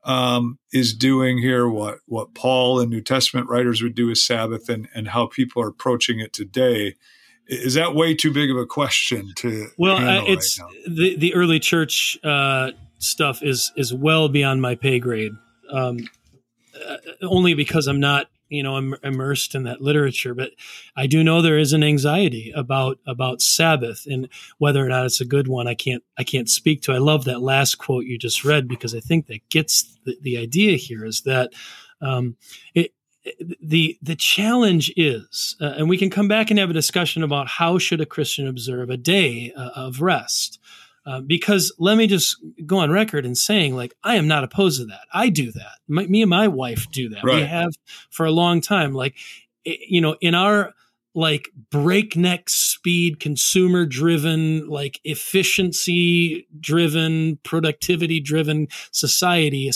um, 0.04 0.58
is 0.72 0.94
doing 0.94 1.38
here, 1.38 1.68
what 1.68 2.00
what 2.06 2.34
Paul 2.34 2.80
and 2.80 2.90
New 2.90 3.00
Testament 3.00 3.48
writers 3.48 3.82
would 3.82 3.94
do 3.94 4.08
with 4.08 4.18
Sabbath, 4.18 4.68
and 4.68 4.88
and 4.94 5.08
how 5.08 5.26
people 5.26 5.62
are 5.62 5.68
approaching 5.68 6.20
it 6.20 6.32
today? 6.32 6.94
Is 7.46 7.74
that 7.74 7.94
way 7.94 8.14
too 8.14 8.32
big 8.32 8.50
of 8.50 8.56
a 8.56 8.66
question 8.66 9.32
to? 9.36 9.68
Well, 9.78 9.96
uh, 9.96 10.24
it's 10.26 10.60
right 10.60 10.70
the 10.86 11.16
the 11.16 11.34
early 11.34 11.60
church 11.60 12.18
uh, 12.22 12.72
stuff 12.98 13.42
is 13.42 13.72
is 13.76 13.94
well 13.94 14.28
beyond 14.28 14.60
my 14.62 14.74
pay 14.74 14.98
grade. 14.98 15.32
Um, 15.70 16.08
uh, 16.86 16.96
only 17.22 17.54
because 17.54 17.86
I'm 17.86 18.00
not 18.00 18.28
you 18.54 18.62
know 18.62 18.78
Im- 18.78 18.96
immersed 19.02 19.54
in 19.54 19.64
that 19.64 19.80
literature 19.80 20.34
but 20.34 20.50
i 20.96 21.06
do 21.06 21.22
know 21.22 21.42
there 21.42 21.58
is 21.58 21.72
an 21.72 21.82
anxiety 21.82 22.52
about 22.54 22.98
about 23.06 23.40
sabbath 23.40 24.06
and 24.06 24.28
whether 24.58 24.84
or 24.84 24.88
not 24.88 25.04
it's 25.04 25.20
a 25.20 25.26
good 25.26 25.48
one 25.48 25.66
i 25.66 25.74
can't 25.74 26.02
i 26.18 26.24
can't 26.24 26.48
speak 26.48 26.82
to 26.82 26.92
i 26.92 26.98
love 26.98 27.24
that 27.24 27.42
last 27.42 27.76
quote 27.76 28.04
you 28.04 28.18
just 28.18 28.44
read 28.44 28.68
because 28.68 28.94
i 28.94 29.00
think 29.00 29.26
that 29.26 29.48
gets 29.48 29.98
the, 30.04 30.16
the 30.22 30.38
idea 30.38 30.76
here 30.76 31.04
is 31.04 31.22
that 31.22 31.52
um, 32.00 32.36
it, 32.74 32.92
the 33.62 33.98
the 34.02 34.16
challenge 34.16 34.92
is, 34.96 35.56
uh, 35.60 35.74
and 35.76 35.88
we 35.88 35.96
can 35.96 36.10
come 36.10 36.28
back 36.28 36.50
and 36.50 36.58
have 36.58 36.70
a 36.70 36.74
discussion 36.74 37.22
about 37.22 37.48
how 37.48 37.78
should 37.78 38.00
a 38.00 38.06
Christian 38.06 38.46
observe 38.46 38.90
a 38.90 38.96
day 38.96 39.52
uh, 39.56 39.70
of 39.74 40.02
rest. 40.02 40.58
Uh, 41.06 41.20
because 41.20 41.72
let 41.78 41.98
me 41.98 42.06
just 42.06 42.36
go 42.64 42.78
on 42.78 42.90
record 42.90 43.26
in 43.26 43.34
saying, 43.34 43.76
like, 43.76 43.94
I 44.02 44.16
am 44.16 44.26
not 44.26 44.44
opposed 44.44 44.80
to 44.80 44.86
that. 44.86 45.06
I 45.12 45.28
do 45.28 45.52
that. 45.52 45.78
My, 45.86 46.06
me 46.06 46.22
and 46.22 46.30
my 46.30 46.48
wife 46.48 46.90
do 46.90 47.10
that. 47.10 47.24
Right. 47.24 47.36
We 47.36 47.42
have 47.42 47.72
for 48.10 48.24
a 48.24 48.30
long 48.30 48.60
time. 48.60 48.94
Like, 48.94 49.14
you 49.64 50.00
know, 50.00 50.16
in 50.20 50.34
our 50.34 50.72
like 51.14 51.50
breakneck 51.70 52.50
speed, 52.50 53.20
consumer 53.20 53.86
driven, 53.86 54.68
like 54.68 54.98
efficiency 55.04 56.48
driven, 56.58 57.38
productivity 57.44 58.18
driven 58.20 58.68
society, 58.90 59.70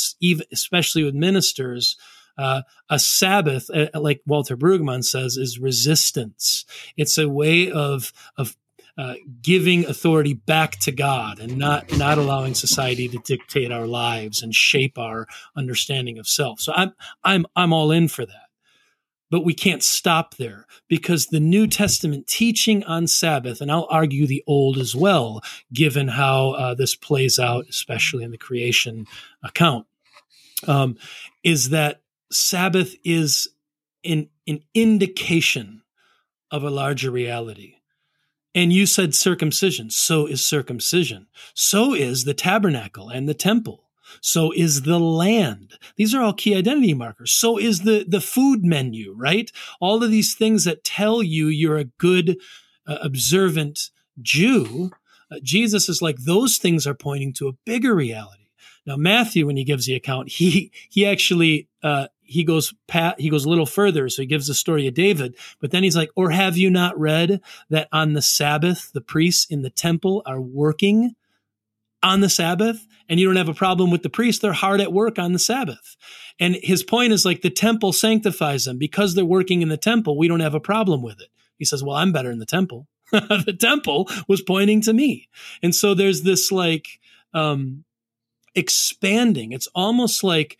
especially 0.52 1.04
with 1.04 1.14
ministers. 1.14 1.96
Uh, 2.36 2.62
a 2.88 2.98
Sabbath, 3.00 3.68
uh, 3.74 3.88
like 3.94 4.20
Walter 4.24 4.56
Brueggemann 4.56 5.04
says, 5.04 5.36
is 5.36 5.58
resistance. 5.58 6.64
It's 6.96 7.18
a 7.18 7.28
way 7.28 7.70
of 7.70 8.12
of 8.36 8.56
uh, 8.98 9.14
giving 9.40 9.86
authority 9.86 10.34
back 10.34 10.72
to 10.80 10.90
God 10.90 11.38
and 11.38 11.56
not 11.56 11.96
not 11.96 12.18
allowing 12.18 12.54
society 12.54 13.08
to 13.08 13.18
dictate 13.18 13.70
our 13.70 13.86
lives 13.86 14.42
and 14.42 14.52
shape 14.52 14.98
our 14.98 15.28
understanding 15.56 16.18
of 16.18 16.26
self. 16.26 16.60
So 16.60 16.72
I'm 16.74 16.92
I'm 17.22 17.46
I'm 17.54 17.72
all 17.72 17.92
in 17.92 18.08
for 18.08 18.26
that. 18.26 18.48
But 19.30 19.44
we 19.44 19.54
can't 19.54 19.82
stop 19.82 20.36
there 20.36 20.66
because 20.88 21.26
the 21.26 21.38
New 21.38 21.66
Testament 21.66 22.26
teaching 22.26 22.82
on 22.84 23.06
Sabbath, 23.06 23.60
and 23.60 23.70
I'll 23.70 23.86
argue 23.90 24.26
the 24.26 24.42
Old 24.46 24.78
as 24.78 24.96
well, 24.96 25.42
given 25.72 26.08
how 26.08 26.52
uh, 26.52 26.74
this 26.74 26.96
plays 26.96 27.38
out, 27.38 27.66
especially 27.68 28.24
in 28.24 28.30
the 28.30 28.38
creation 28.38 29.06
account, 29.44 29.86
um, 30.66 30.96
is 31.44 31.68
that 31.70 32.00
Sabbath 32.32 32.94
is 33.04 33.48
an, 34.02 34.30
an 34.46 34.60
indication 34.74 35.82
of 36.50 36.64
a 36.64 36.70
larger 36.70 37.10
reality. 37.10 37.77
And 38.54 38.72
you 38.72 38.86
said 38.86 39.14
circumcision. 39.14 39.90
So 39.90 40.26
is 40.26 40.44
circumcision. 40.44 41.26
So 41.54 41.94
is 41.94 42.24
the 42.24 42.34
tabernacle 42.34 43.08
and 43.08 43.28
the 43.28 43.34
temple. 43.34 43.84
So 44.22 44.52
is 44.52 44.82
the 44.82 44.98
land. 44.98 45.74
These 45.96 46.14
are 46.14 46.22
all 46.22 46.32
key 46.32 46.54
identity 46.54 46.94
markers. 46.94 47.30
So 47.30 47.58
is 47.58 47.80
the, 47.80 48.04
the 48.08 48.22
food 48.22 48.64
menu, 48.64 49.14
right? 49.14 49.52
All 49.80 50.02
of 50.02 50.10
these 50.10 50.34
things 50.34 50.64
that 50.64 50.82
tell 50.82 51.22
you 51.22 51.48
you're 51.48 51.76
a 51.76 51.84
good, 51.84 52.38
uh, 52.86 52.98
observant 53.02 53.90
Jew. 54.20 54.92
Uh, 55.30 55.36
Jesus 55.42 55.88
is 55.88 56.00
like, 56.00 56.16
those 56.16 56.56
things 56.56 56.86
are 56.86 56.94
pointing 56.94 57.34
to 57.34 57.48
a 57.48 57.56
bigger 57.66 57.94
reality. 57.94 58.44
Now, 58.86 58.96
Matthew, 58.96 59.46
when 59.46 59.58
he 59.58 59.64
gives 59.64 59.84
the 59.84 59.94
account, 59.94 60.30
he, 60.30 60.72
he 60.88 61.04
actually, 61.04 61.68
uh, 61.82 62.08
he 62.28 62.44
goes 62.44 62.74
pat 62.86 63.18
he 63.20 63.30
goes 63.30 63.44
a 63.44 63.48
little 63.48 63.66
further 63.66 64.08
so 64.08 64.22
he 64.22 64.26
gives 64.26 64.46
the 64.46 64.54
story 64.54 64.86
of 64.86 64.94
david 64.94 65.34
but 65.60 65.70
then 65.70 65.82
he's 65.82 65.96
like 65.96 66.10
or 66.14 66.30
have 66.30 66.56
you 66.56 66.70
not 66.70 66.98
read 66.98 67.40
that 67.70 67.88
on 67.90 68.12
the 68.12 68.22
sabbath 68.22 68.92
the 68.92 69.00
priests 69.00 69.46
in 69.50 69.62
the 69.62 69.70
temple 69.70 70.22
are 70.26 70.40
working 70.40 71.14
on 72.02 72.20
the 72.20 72.28
sabbath 72.28 72.86
and 73.08 73.18
you 73.18 73.26
don't 73.26 73.36
have 73.36 73.48
a 73.48 73.54
problem 73.54 73.90
with 73.90 74.02
the 74.02 74.10
priests? 74.10 74.40
They're 74.40 74.52
hard 74.52 74.80
at 74.80 74.92
work 74.92 75.18
on 75.18 75.32
the 75.32 75.38
sabbath. 75.38 75.96
And 76.38 76.56
his 76.62 76.82
point 76.82 77.12
is 77.12 77.24
like 77.24 77.42
the 77.42 77.50
temple 77.50 77.92
sanctifies 77.92 78.64
them. 78.64 78.78
Because 78.78 79.14
they're 79.14 79.24
working 79.24 79.62
in 79.62 79.68
the 79.68 79.76
temple 79.76 80.16
we 80.16 80.28
don't 80.28 80.40
have 80.40 80.54
a 80.54 80.60
problem 80.60 81.02
with 81.02 81.20
it. 81.20 81.28
He 81.58 81.64
says 81.64 81.82
well 81.82 81.96
i'm 81.96 82.12
better 82.12 82.30
in 82.30 82.38
the 82.38 82.46
temple. 82.46 82.86
The 83.10 83.56
temple 83.58 84.08
was 84.28 84.42
pointing 84.42 84.82
to 84.82 84.92
me. 84.92 85.28
And 85.62 85.74
so 85.74 85.94
there's 85.94 86.22
this 86.22 86.52
like 86.52 87.00
um 87.34 87.84
expanding. 88.54 89.52
It's 89.52 89.68
almost 89.74 90.22
like 90.22 90.58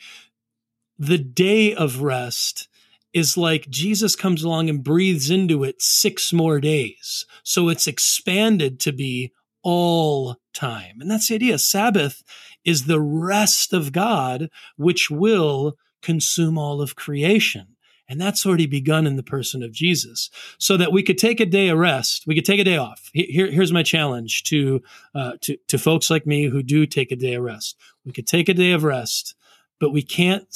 the 0.99 1.19
day 1.19 1.75
of 1.75 2.03
rest 2.03 2.69
is 3.13 3.37
like 3.37 3.71
Jesus 3.71 4.15
comes 4.17 4.43
along 4.43 4.69
and 4.69 4.85
breathes 4.85 5.31
into 5.31 5.65
it 5.65 5.81
six 5.81 6.33
more 6.33 6.61
days. 6.61 7.27
So 7.43 7.69
it's 7.69 7.87
expanded 7.87 8.81
to 8.81 8.93
be 8.93 9.33
all 9.63 10.37
time. 10.55 11.01
And 11.01 11.11
that's 11.11 11.29
the 11.29 11.35
idea. 11.37 11.59
Sabbath 11.59 12.23
is 12.65 12.85
the 12.85 13.01
rest 13.01 13.73
of 13.73 13.93
God, 13.93 14.51
which 14.77 15.11
will 15.11 15.77
consume 16.03 16.59
all 16.59 16.81
of 16.81 16.97
creation. 16.97 17.77
And 18.11 18.21
that's 18.21 18.47
already 18.47 18.67
begun 18.67 19.07
in 19.07 19.17
the 19.17 19.23
person 19.23 19.63
of 19.63 19.73
Jesus. 19.73 20.31
So 20.59 20.77
that 20.79 20.93
we 20.93 21.03
could 21.03 21.19
take 21.19 21.41
a 21.41 21.47
day 21.47 21.69
of 21.69 21.79
rest, 21.79 22.25
we 22.27 22.35
could 22.35 22.45
take 22.45 22.61
a 22.61 22.65
day 22.65 22.77
off. 22.77 23.11
Here, 23.13 23.51
here's 23.51 23.73
my 23.73 23.83
challenge 23.83 24.45
to, 24.45 24.81
uh, 25.15 25.33
to, 25.43 25.59
to 25.69 25.79
folks 25.79 26.09
like 26.09 26.27
me 26.27 26.47
who 26.47 26.63
do 26.63 26.87
take 26.87 27.13
a 27.13 27.17
day 27.17 27.35
of 27.35 27.43
rest. 27.43 27.77
We 28.05 28.13
could 28.13 28.27
take 28.27 28.49
a 28.49 28.55
day 28.55 28.73
of 28.73 28.85
rest 28.85 29.35
but 29.79 29.91
we 29.91 30.03
can't, 30.03 30.49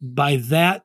by 0.00 0.36
that 0.36 0.84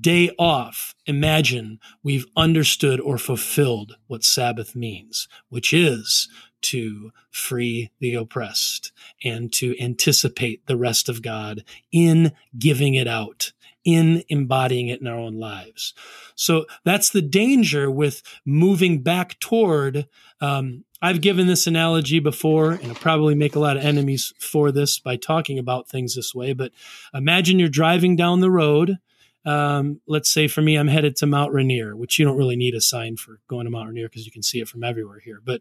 day 0.00 0.30
off, 0.38 0.94
imagine 1.06 1.78
we've 2.02 2.26
understood 2.36 3.00
or 3.00 3.18
fulfilled 3.18 3.96
what 4.06 4.24
Sabbath 4.24 4.74
means, 4.74 5.28
which 5.48 5.72
is 5.72 6.28
to 6.62 7.12
free 7.30 7.90
the 8.00 8.14
oppressed 8.14 8.92
and 9.22 9.52
to 9.52 9.78
anticipate 9.78 10.66
the 10.66 10.76
rest 10.76 11.08
of 11.08 11.20
God 11.20 11.62
in 11.92 12.32
giving 12.58 12.94
it 12.94 13.06
out, 13.06 13.52
in 13.84 14.22
embodying 14.30 14.88
it 14.88 15.02
in 15.02 15.06
our 15.06 15.18
own 15.18 15.38
lives. 15.38 15.92
So 16.34 16.64
that's 16.84 17.10
the 17.10 17.20
danger 17.20 17.90
with 17.90 18.22
moving 18.46 19.02
back 19.02 19.38
toward 19.40 20.08
um, 20.40 20.84
I've 21.04 21.20
given 21.20 21.46
this 21.46 21.66
analogy 21.66 22.18
before, 22.18 22.70
and 22.70 22.86
I'll 22.86 22.94
probably 22.94 23.34
make 23.34 23.54
a 23.54 23.60
lot 23.60 23.76
of 23.76 23.84
enemies 23.84 24.32
for 24.40 24.72
this 24.72 24.98
by 24.98 25.16
talking 25.16 25.58
about 25.58 25.86
things 25.86 26.14
this 26.14 26.34
way. 26.34 26.54
But 26.54 26.72
imagine 27.12 27.58
you're 27.58 27.68
driving 27.68 28.16
down 28.16 28.40
the 28.40 28.50
road. 28.50 28.96
Um, 29.44 30.00
let's 30.08 30.32
say 30.32 30.48
for 30.48 30.62
me, 30.62 30.76
I'm 30.76 30.88
headed 30.88 31.14
to 31.16 31.26
Mount 31.26 31.52
Rainier, 31.52 31.94
which 31.94 32.18
you 32.18 32.24
don't 32.24 32.38
really 32.38 32.56
need 32.56 32.74
a 32.74 32.80
sign 32.80 33.18
for 33.18 33.38
going 33.48 33.66
to 33.66 33.70
Mount 33.70 33.88
Rainier 33.88 34.08
because 34.08 34.24
you 34.24 34.32
can 34.32 34.42
see 34.42 34.60
it 34.60 34.68
from 34.68 34.82
everywhere 34.82 35.20
here. 35.20 35.42
But 35.44 35.60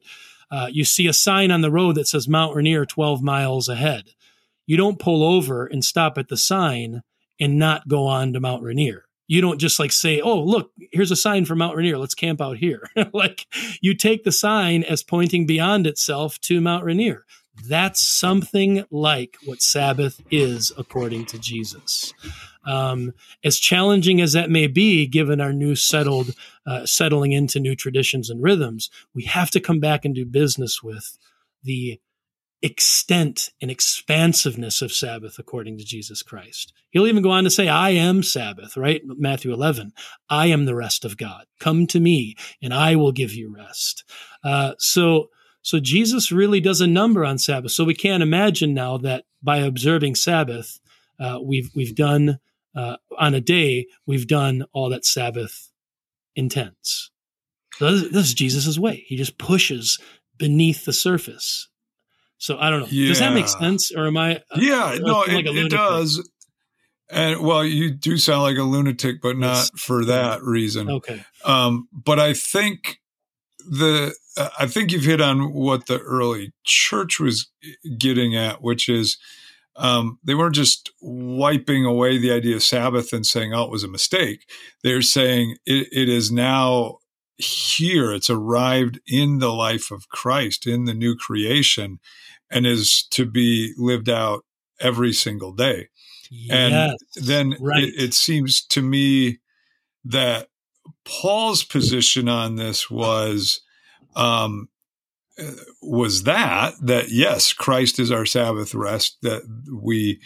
uh, 0.49 0.69
you 0.71 0.85
see 0.85 1.07
a 1.07 1.13
sign 1.13 1.51
on 1.51 1.59
the 1.59 1.71
road 1.71 1.95
that 1.95 2.07
says 2.07 2.25
Mount 2.25 2.55
Rainier 2.55 2.85
12 2.85 3.21
miles 3.21 3.67
ahead. 3.67 4.11
You 4.65 4.77
don't 4.77 4.97
pull 4.97 5.23
over 5.25 5.65
and 5.65 5.83
stop 5.83 6.17
at 6.17 6.29
the 6.29 6.37
sign 6.37 7.03
and 7.37 7.59
not 7.59 7.89
go 7.89 8.07
on 8.07 8.31
to 8.31 8.39
Mount 8.39 8.63
Rainier 8.63 9.03
you 9.27 9.41
don't 9.41 9.59
just 9.59 9.79
like 9.79 9.91
say, 9.91 10.21
oh, 10.21 10.41
look, 10.43 10.71
here's 10.91 11.11
a 11.11 11.15
sign 11.15 11.45
for 11.45 11.55
Mount 11.55 11.75
Rainier. 11.75 11.97
Let's 11.97 12.15
camp 12.15 12.41
out 12.41 12.57
here. 12.57 12.89
like 13.13 13.45
you 13.81 13.95
take 13.95 14.23
the 14.23 14.31
sign 14.31 14.83
as 14.83 15.03
pointing 15.03 15.45
beyond 15.45 15.87
itself 15.87 16.39
to 16.41 16.61
Mount 16.61 16.83
Rainier. 16.83 17.25
That's 17.67 18.01
something 18.01 18.83
like 18.89 19.37
what 19.45 19.61
Sabbath 19.61 20.21
is 20.31 20.71
according 20.77 21.25
to 21.27 21.37
Jesus. 21.37 22.13
Um, 22.65 23.13
as 23.43 23.59
challenging 23.59 24.21
as 24.21 24.33
that 24.33 24.49
may 24.49 24.67
be, 24.67 25.05
given 25.05 25.39
our 25.39 25.53
new 25.53 25.75
settled, 25.75 26.33
uh, 26.65 26.85
settling 26.85 27.31
into 27.31 27.59
new 27.59 27.75
traditions 27.75 28.29
and 28.29 28.41
rhythms, 28.41 28.89
we 29.13 29.23
have 29.25 29.51
to 29.51 29.59
come 29.59 29.79
back 29.79 30.03
and 30.03 30.15
do 30.15 30.25
business 30.25 30.81
with 30.81 31.17
the 31.63 31.99
extent 32.63 33.49
and 33.61 33.69
expansiveness 33.69 34.81
of 34.81 34.93
Sabbath 34.93 35.37
according 35.37 35.77
to 35.77 35.83
Jesus 35.83 36.23
Christ. 36.23 36.71
He'll 36.91 37.07
even 37.07 37.21
go 37.21 37.29
on 37.29 37.43
to 37.43 37.49
say, 37.49 37.67
I 37.67 37.89
am 37.89 38.23
Sabbath, 38.23 38.77
right? 38.77 39.01
Matthew 39.05 39.51
11, 39.51 39.91
I 40.29 40.47
am 40.47 40.63
the 40.63 40.73
rest 40.73 41.03
of 41.03 41.17
God. 41.17 41.45
Come 41.59 41.85
to 41.87 41.99
me 41.99 42.35
and 42.61 42.73
I 42.73 42.95
will 42.95 43.11
give 43.11 43.33
you 43.33 43.53
rest. 43.53 44.05
Uh, 44.45 44.73
so, 44.79 45.27
so 45.61 45.81
Jesus 45.81 46.31
really 46.31 46.61
does 46.61 46.79
a 46.79 46.87
number 46.87 47.25
on 47.25 47.37
Sabbath. 47.37 47.73
So 47.73 47.83
we 47.83 47.93
can't 47.93 48.23
imagine 48.23 48.73
now 48.73 48.97
that 48.99 49.25
by 49.41 49.57
observing 49.57 50.15
Sabbath, 50.15 50.79
uh, 51.19 51.39
we've, 51.43 51.69
we've 51.75 51.95
done, 51.95 52.39
uh, 52.73 52.95
on 53.19 53.33
a 53.33 53.41
day, 53.41 53.87
we've 54.07 54.27
done 54.27 54.63
all 54.71 54.89
that 54.89 55.05
Sabbath 55.05 55.69
intends. 56.33 57.11
So 57.75 57.91
this, 57.91 58.11
this 58.11 58.25
is 58.27 58.33
Jesus' 58.33 58.79
way. 58.79 59.03
He 59.07 59.17
just 59.17 59.37
pushes 59.37 59.99
beneath 60.37 60.85
the 60.85 60.93
surface 60.93 61.67
so 62.43 62.57
I 62.59 62.69
don't 62.69 62.81
know. 62.81 62.87
Yeah. 62.89 63.07
Does 63.07 63.19
that 63.19 63.31
make 63.31 63.47
sense, 63.47 63.89
or 63.95 64.05
am 64.05 64.17
I? 64.17 64.35
Uh, 64.35 64.57
yeah, 64.57 64.97
no, 64.99 65.19
like 65.19 65.45
it, 65.45 65.55
it 65.55 65.71
does. 65.71 66.29
And 67.09 67.39
well, 67.39 67.63
you 67.63 67.89
do 67.89 68.17
sound 68.17 68.41
like 68.41 68.57
a 68.57 68.63
lunatic, 68.63 69.21
but 69.21 69.37
not 69.37 69.55
yes. 69.55 69.71
for 69.77 70.03
that 70.03 70.43
reason. 70.43 70.89
Okay. 70.89 71.23
Um, 71.45 71.87
but 71.93 72.19
I 72.19 72.33
think 72.33 72.99
the 73.59 74.13
uh, 74.35 74.49
I 74.59 74.67
think 74.67 74.91
you've 74.91 75.05
hit 75.05 75.21
on 75.21 75.53
what 75.53 75.85
the 75.85 75.99
early 75.99 76.51
church 76.65 77.17
was 77.17 77.49
getting 77.97 78.35
at, 78.35 78.61
which 78.61 78.89
is 78.89 79.17
um, 79.77 80.19
they 80.21 80.35
weren't 80.35 80.55
just 80.55 80.91
wiping 81.01 81.85
away 81.85 82.17
the 82.17 82.33
idea 82.33 82.57
of 82.57 82.63
Sabbath 82.63 83.13
and 83.13 83.25
saying, 83.25 83.53
"Oh, 83.53 83.63
it 83.63 83.71
was 83.71 83.85
a 83.85 83.87
mistake." 83.87 84.49
They're 84.83 85.01
saying 85.01 85.55
it, 85.65 85.87
it 85.93 86.09
is 86.09 86.29
now 86.29 86.97
here. 87.37 88.11
It's 88.11 88.29
arrived 88.29 88.99
in 89.07 89.39
the 89.39 89.53
life 89.53 89.91
of 89.91 90.09
Christ, 90.09 90.67
in 90.67 90.83
the 90.83 90.93
new 90.93 91.15
creation, 91.15 91.99
and 92.53 92.65
is 92.65 93.07
to 93.11 93.25
be 93.25 93.73
lived 93.77 94.09
out 94.09 94.45
every 94.79 95.13
single 95.13 95.51
day. 95.53 95.89
Yes, 96.29 96.97
and 97.17 97.25
then 97.25 97.55
right. 97.59 97.83
it, 97.83 97.93
it 97.95 98.13
seems 98.13 98.65
to 98.67 98.81
me 98.81 99.39
that 100.05 100.47
Paul's 101.05 101.63
position 101.63 102.27
on 102.27 102.55
this 102.55 102.89
was 102.89 103.61
um, 104.15 104.69
was 105.81 106.23
that 106.23 106.73
that 106.79 107.09
yes 107.09 107.53
christ 107.53 107.97
is 107.97 108.11
our 108.11 108.25
sabbath 108.25 108.75
rest 108.75 109.17
that 109.23 109.41
we 109.71 110.19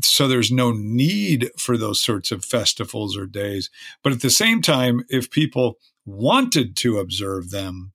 so 0.00 0.26
there's 0.26 0.50
no 0.50 0.72
need 0.72 1.50
for 1.58 1.76
those 1.76 2.00
sorts 2.00 2.32
of 2.32 2.42
festivals 2.42 3.18
or 3.18 3.26
days 3.26 3.68
but 4.02 4.14
at 4.14 4.22
the 4.22 4.30
same 4.30 4.62
time 4.62 5.04
if 5.10 5.30
people 5.30 5.76
wanted 6.06 6.74
to 6.74 6.98
observe 6.98 7.50
them 7.50 7.92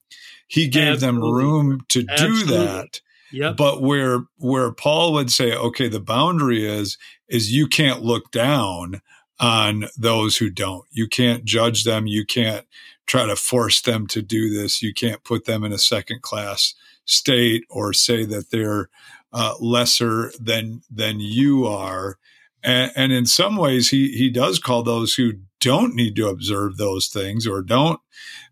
he 0.48 0.68
gave 0.68 0.96
Absolutely. 0.96 1.22
them 1.22 1.34
room 1.34 1.82
to 1.90 2.06
Absolutely. 2.08 2.46
do 2.46 2.46
that 2.46 3.02
Yep. 3.32 3.58
But 3.58 3.82
where 3.82 4.26
where 4.38 4.72
Paul 4.72 5.14
would 5.14 5.32
say, 5.32 5.54
okay, 5.54 5.88
the 5.88 6.00
boundary 6.00 6.66
is 6.66 6.98
is 7.28 7.54
you 7.54 7.68
can't 7.68 8.02
look 8.02 8.32
down 8.32 9.02
on 9.40 9.86
those 9.98 10.38
who 10.38 10.50
don't. 10.50 10.86
You 10.92 11.08
can't 11.08 11.44
judge 11.44 11.84
them. 11.84 12.08
You 12.08 12.26
can't 12.26 12.66
try 13.08 13.26
to 13.26 13.36
force 13.36 13.82
them 13.82 14.08
to 14.08 14.22
do 14.22 14.50
this. 14.50 14.82
You 14.82 14.94
can't 14.94 15.24
put 15.24 15.46
them 15.46 15.64
in 15.64 15.74
a 15.74 15.78
second 15.78 16.22
class 16.22 16.76
state 17.06 17.64
or 17.70 17.92
say 17.94 18.26
that 18.26 18.52
they're 18.52 18.90
uh, 19.34 19.56
lesser 19.60 20.32
than 20.40 20.82
than 20.90 21.20
you 21.20 21.66
are. 21.66 22.18
And, 22.64 22.92
and 22.96 23.12
in 23.12 23.26
some 23.26 23.56
ways, 23.56 23.90
he 23.90 24.12
he 24.12 24.30
does 24.30 24.60
call 24.60 24.84
those 24.84 25.16
who 25.16 25.34
don't 25.60 25.96
need 25.96 26.16
to 26.18 26.28
observe 26.28 26.78
those 26.78 27.08
things 27.08 27.48
or 27.48 27.62
don't 27.62 28.00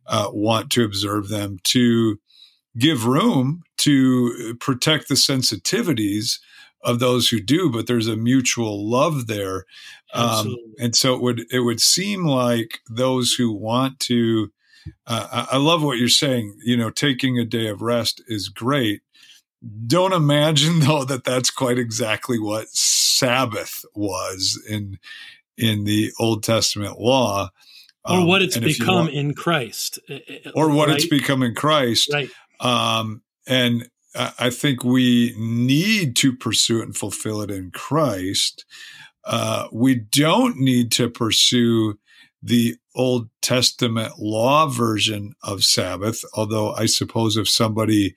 uh, 0.08 0.30
want 0.32 0.72
to 0.72 0.84
observe 0.84 1.30
them 1.30 1.60
to 1.64 2.20
give 2.78 3.06
room 3.06 3.64
to 3.80 4.56
protect 4.60 5.08
the 5.08 5.16
sensitivities 5.16 6.40
of 6.84 7.00
those 7.00 7.30
who 7.30 7.42
do, 7.42 7.70
but 7.70 7.88
there's 7.88 8.08
a 8.08 8.16
mutual 8.16 8.90
love 8.90 9.28
there. 9.28 9.66
Um, 10.14 10.56
and 10.80 10.96
so 10.96 11.14
it 11.14 11.22
would 11.22 11.46
it 11.52 11.60
would 11.60 11.82
seem 11.82 12.26
like 12.26 12.80
those 12.90 13.34
who 13.34 13.52
want 13.52 14.00
to 14.02 14.52
uh, 15.06 15.46
I 15.52 15.58
love 15.58 15.84
what 15.84 15.98
you're 15.98 16.10
saying. 16.10 16.58
You 16.64 16.78
know, 16.78 16.90
taking 16.90 17.38
a 17.38 17.46
day 17.46 17.68
of 17.68 17.82
rest 17.82 18.24
is 18.28 18.50
great. 18.50 19.02
Don't 19.86 20.14
imagine 20.14 20.80
though 20.82 21.04
that 21.06 21.24
that's 21.24 21.50
quite 21.50 21.78
exactly 21.78 22.40
what 22.40 22.70
Sabbath 22.70 23.84
was 23.94 24.62
in 24.68 25.00
in 25.58 25.84
the 25.84 26.12
Old 26.20 26.44
Testament 26.44 27.00
law. 27.00 27.50
Or 28.06 28.26
what 28.26 28.42
um, 28.42 28.48
it's 28.48 28.58
become 28.58 28.96
want, 28.96 29.14
in 29.14 29.34
Christ. 29.34 30.00
Or 30.56 30.70
what 30.70 30.88
right? 30.88 30.96
it's 30.96 31.08
become 31.08 31.44
in 31.44 31.54
Christ. 31.54 32.10
Right. 32.12 32.30
Um, 32.60 33.22
and 33.50 33.90
I 34.16 34.50
think 34.50 34.84
we 34.84 35.36
need 35.38 36.16
to 36.18 36.36
pursue 36.36 36.80
it 36.80 36.86
and 36.86 36.98
fulfill 36.98 37.42
it 37.42 37.52
in 37.52 37.72
Christ. 37.72 38.66
Uh, 39.26 39.68
we 39.72 39.96
don't 39.96 40.58
need 40.58 40.92
to 40.94 41.10
pursue 41.10 42.00
the 42.42 42.78
Old 42.96 43.30
Testament 43.42 44.14
law 44.18 44.68
version 44.68 45.34
of 45.44 45.64
Sabbath, 45.64 46.24
although 46.34 46.74
I 46.74 46.86
suppose 46.86 47.38
if 47.38 47.50
somebody 47.50 48.16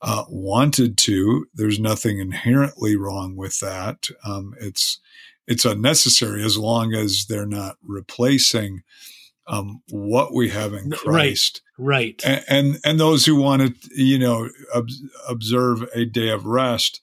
uh, 0.00 0.24
wanted 0.28 0.98
to, 0.98 1.46
there's 1.54 1.80
nothing 1.80 2.18
inherently 2.18 2.96
wrong 2.96 3.36
with 3.36 3.60
that. 3.60 4.08
Um, 4.24 4.54
it's 4.60 5.00
it's 5.48 5.64
unnecessary 5.64 6.44
as 6.44 6.56
long 6.56 6.94
as 6.94 7.26
they're 7.28 7.46
not 7.46 7.76
replacing 7.82 8.82
um, 9.46 9.82
what 9.90 10.32
we 10.34 10.50
have 10.50 10.72
in 10.72 10.90
Christ. 10.90 11.62
Right. 11.78 12.20
right. 12.24 12.24
And, 12.24 12.44
and, 12.48 12.80
and 12.84 13.00
those 13.00 13.26
who 13.26 13.36
want 13.36 13.62
to, 13.62 13.74
you 13.94 14.18
know, 14.18 14.48
ob- 14.74 14.88
observe 15.28 15.82
a 15.94 16.04
day 16.04 16.30
of 16.30 16.46
rest, 16.46 17.00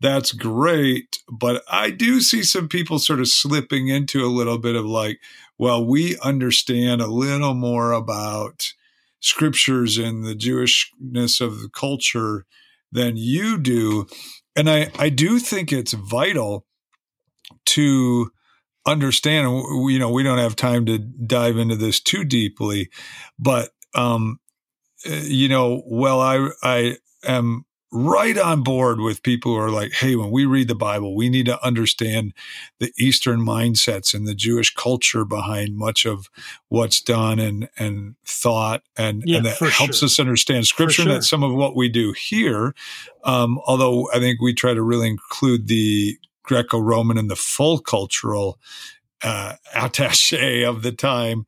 that's 0.00 0.32
great. 0.32 1.18
But 1.30 1.62
I 1.70 1.90
do 1.90 2.20
see 2.20 2.42
some 2.42 2.68
people 2.68 2.98
sort 2.98 3.20
of 3.20 3.28
slipping 3.28 3.88
into 3.88 4.24
a 4.24 4.28
little 4.28 4.58
bit 4.58 4.76
of 4.76 4.84
like, 4.84 5.18
well, 5.58 5.84
we 5.84 6.16
understand 6.18 7.00
a 7.00 7.06
little 7.06 7.54
more 7.54 7.92
about 7.92 8.72
scriptures 9.20 9.98
and 9.98 10.24
the 10.24 10.34
Jewishness 10.34 11.40
of 11.40 11.60
the 11.60 11.68
culture 11.68 12.46
than 12.92 13.16
you 13.16 13.58
do. 13.58 14.06
And 14.54 14.70
I, 14.70 14.90
I 14.98 15.08
do 15.08 15.38
think 15.38 15.72
it's 15.72 15.92
vital 15.92 16.64
to 17.66 18.30
understand, 18.86 19.46
you 19.90 19.98
know, 19.98 20.10
we 20.10 20.22
don't 20.22 20.38
have 20.38 20.56
time 20.56 20.86
to 20.86 20.98
dive 20.98 21.56
into 21.56 21.76
this 21.76 22.00
too 22.00 22.24
deeply, 22.24 22.90
but, 23.38 23.70
um, 23.94 24.40
eh, 25.04 25.24
you 25.24 25.48
know, 25.48 25.82
well, 25.86 26.20
I, 26.20 26.50
I 26.62 26.96
am 27.24 27.64
right 27.90 28.36
on 28.36 28.62
board 28.62 29.00
with 29.00 29.22
people 29.22 29.52
who 29.52 29.58
are 29.58 29.70
like, 29.70 29.92
hey, 29.92 30.14
when 30.14 30.30
we 30.30 30.44
read 30.44 30.68
the 30.68 30.74
Bible, 30.74 31.16
we 31.16 31.30
need 31.30 31.46
to 31.46 31.64
understand 31.64 32.34
the 32.80 32.92
Eastern 32.98 33.40
mindsets 33.40 34.12
and 34.12 34.26
the 34.26 34.34
Jewish 34.34 34.74
culture 34.74 35.24
behind 35.24 35.76
much 35.76 36.04
of 36.04 36.28
what's 36.68 37.00
done 37.00 37.38
and 37.38 37.68
and 37.78 38.16
thought, 38.26 38.82
and, 38.96 39.22
yeah, 39.24 39.38
and 39.38 39.46
that 39.46 39.58
helps 39.58 39.98
sure. 39.98 40.06
us 40.06 40.20
understand 40.20 40.66
Scripture. 40.66 41.02
Sure. 41.02 41.12
That's 41.12 41.28
some 41.28 41.42
of 41.42 41.54
what 41.54 41.74
we 41.74 41.88
do 41.88 42.12
here. 42.12 42.74
Um, 43.24 43.58
although 43.66 44.10
I 44.12 44.18
think 44.18 44.40
we 44.40 44.52
try 44.52 44.74
to 44.74 44.82
really 44.82 45.08
include 45.08 45.68
the 45.68 46.18
Greco-Roman 46.48 47.18
and 47.18 47.30
the 47.30 47.36
full 47.36 47.78
cultural 47.78 48.58
uh, 49.22 49.54
attaché 49.76 50.68
of 50.68 50.82
the 50.82 50.92
time, 50.92 51.46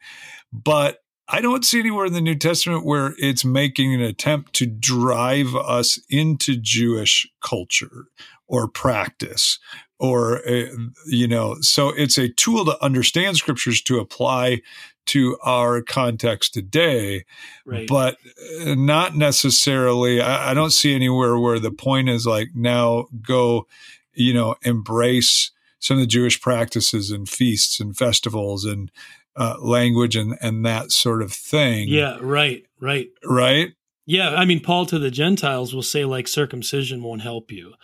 but 0.53 0.99
I 1.33 1.41
don't 1.41 1.65
see 1.65 1.79
anywhere 1.79 2.07
in 2.07 2.13
the 2.13 2.21
New 2.21 2.35
Testament 2.35 2.85
where 2.85 3.15
it's 3.19 3.45
making 3.45 3.95
an 3.95 4.01
attempt 4.01 4.53
to 4.55 4.67
drive 4.67 5.55
us 5.55 5.99
into 6.11 6.57
Jewish 6.57 7.27
culture 7.41 8.07
or 8.49 8.67
practice 8.69 9.59
or, 10.01 10.39
uh, 10.49 10.67
you 11.07 11.29
know, 11.29 11.57
so 11.61 11.91
it's 11.91 12.19
a 12.19 12.31
tool 12.33 12.65
to 12.65 12.83
understand 12.83 13.37
scriptures 13.37 13.83
to 13.83 14.01
apply 14.01 14.63
to 15.07 15.37
our 15.45 15.83
context 15.83 16.55
today, 16.55 17.25
right. 17.65 17.87
but 17.87 18.17
uh, 18.63 18.75
not 18.75 19.17
necessarily. 19.17 20.21
I, 20.21 20.51
I 20.51 20.55
don't 20.55 20.73
see 20.73 20.95
anywhere 20.95 21.39
where 21.39 21.59
the 21.59 21.71
point 21.71 22.09
is 22.09 22.27
like 22.27 22.49
now 22.55 23.07
go, 23.21 23.67
you 24.15 24.35
know, 24.35 24.57
embrace 24.63 25.51
some 25.79 25.97
of 25.97 26.03
the 26.03 26.07
Jewish 26.07 26.41
practices 26.41 27.11
and 27.11 27.29
feasts 27.29 27.81
and 27.81 27.97
festivals 27.97 28.65
and 28.65 28.91
uh, 29.37 29.57
language 29.61 30.17
and 30.17 30.37
and 30.41 30.65
that 30.65 30.93
sort 30.93 31.23
of 31.23 31.33
thing. 31.33 31.89
Yeah, 31.89 32.19
right, 32.21 32.65
right, 32.81 33.09
right. 33.25 33.73
Yeah, 34.07 34.35
I 34.35 34.45
mean, 34.45 34.61
Paul 34.61 34.87
to 34.87 34.99
the 34.99 35.11
Gentiles 35.11 35.75
will 35.75 35.83
say 35.83 36.05
like 36.05 36.27
circumcision 36.27 37.03
won't 37.03 37.23
help 37.23 37.53
you. 37.53 37.75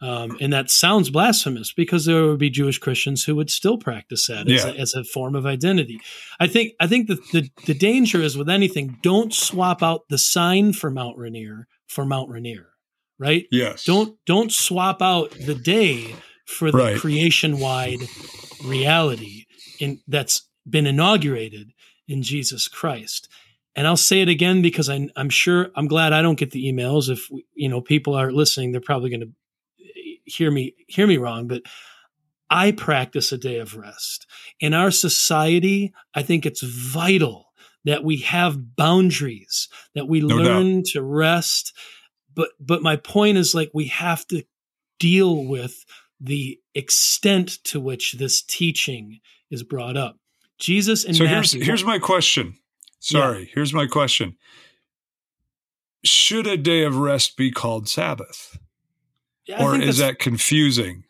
Um, 0.00 0.36
and 0.40 0.52
that 0.52 0.70
sounds 0.70 1.08
blasphemous 1.08 1.72
because 1.72 2.04
there 2.04 2.26
would 2.26 2.38
be 2.38 2.50
Jewish 2.50 2.78
Christians 2.78 3.24
who 3.24 3.36
would 3.36 3.50
still 3.50 3.78
practice 3.78 4.26
that 4.26 4.50
as, 4.50 4.64
yeah. 4.64 4.70
a, 4.70 4.74
as 4.74 4.92
a, 4.94 5.04
form 5.04 5.34
of 5.34 5.46
identity. 5.46 5.98
I 6.38 6.46
think 6.46 6.74
I 6.80 6.86
think 6.86 7.08
the, 7.08 7.14
the, 7.32 7.48
the 7.64 7.74
danger 7.74 8.20
is 8.20 8.36
with 8.36 8.50
anything, 8.50 8.98
don't 9.02 9.32
swap 9.32 9.82
out 9.82 10.02
the 10.08 10.18
sign 10.18 10.72
for 10.72 10.90
Mount 10.90 11.16
Rainier 11.16 11.68
for 11.86 12.04
Mount 12.04 12.28
Rainier, 12.28 12.68
right? 13.18 13.46
Yes. 13.50 13.84
Don't 13.84 14.16
don't 14.26 14.52
swap 14.52 15.02
out 15.02 15.30
the 15.32 15.54
day 15.54 16.14
for 16.46 16.70
the 16.70 16.78
right. 16.78 16.96
creation 16.98 17.58
wide 17.58 18.00
reality 18.64 19.46
in 19.80 20.00
that's 20.08 20.48
been 20.68 20.86
inaugurated 20.86 21.72
in 22.08 22.22
Jesus 22.22 22.68
Christ. 22.68 23.28
And 23.76 23.86
I'll 23.86 23.96
say 23.96 24.20
it 24.20 24.28
again 24.28 24.62
because 24.62 24.88
I, 24.88 25.08
am 25.16 25.30
sure 25.30 25.70
I'm 25.74 25.88
glad 25.88 26.12
I 26.12 26.22
don't 26.22 26.38
get 26.38 26.52
the 26.52 26.72
emails. 26.72 27.08
If 27.08 27.28
you 27.54 27.68
know 27.68 27.80
people 27.80 28.14
are 28.14 28.30
listening, 28.30 28.72
they're 28.72 28.80
probably 28.80 29.10
going 29.10 29.20
to 29.20 29.32
hear 30.24 30.50
me 30.50 30.74
hear 30.86 31.06
me 31.06 31.16
wrong. 31.16 31.48
But 31.48 31.62
I 32.50 32.72
practice 32.72 33.32
a 33.32 33.38
day 33.38 33.58
of 33.58 33.76
rest 33.76 34.26
in 34.60 34.74
our 34.74 34.90
society. 34.90 35.92
I 36.14 36.22
think 36.22 36.46
it's 36.46 36.62
vital 36.62 37.46
that 37.84 38.04
we 38.04 38.18
have 38.18 38.76
boundaries, 38.76 39.68
that 39.94 40.08
we 40.08 40.20
no 40.20 40.36
learn 40.36 40.76
doubt. 40.76 40.84
to 40.92 41.02
rest. 41.02 41.76
But 42.34 42.50
but 42.60 42.82
my 42.82 42.96
point 42.96 43.38
is 43.38 43.54
like 43.54 43.70
we 43.72 43.86
have 43.86 44.26
to 44.28 44.44
deal 44.98 45.44
with 45.44 45.84
the 46.20 46.58
extent 46.74 47.62
to 47.64 47.80
which 47.80 48.14
this 48.14 48.42
teaching 48.42 49.20
is 49.50 49.62
brought 49.62 49.96
up. 49.96 50.18
Jesus 50.58 51.04
and 51.04 51.16
so 51.16 51.24
Matthew. 51.24 51.60
here's 51.60 51.66
here's 51.66 51.84
my 51.84 51.98
question. 51.98 52.56
Sorry, 53.00 53.40
yeah. 53.40 53.50
here's 53.54 53.74
my 53.74 53.86
question. 53.86 54.36
Should 56.04 56.46
a 56.46 56.56
day 56.56 56.84
of 56.84 56.96
rest 56.96 57.36
be 57.36 57.50
called 57.50 57.88
Sabbath? 57.88 58.58
Yeah, 59.46 59.62
or 59.62 59.76
is 59.76 59.98
that 59.98 60.18
confusing? 60.18 61.03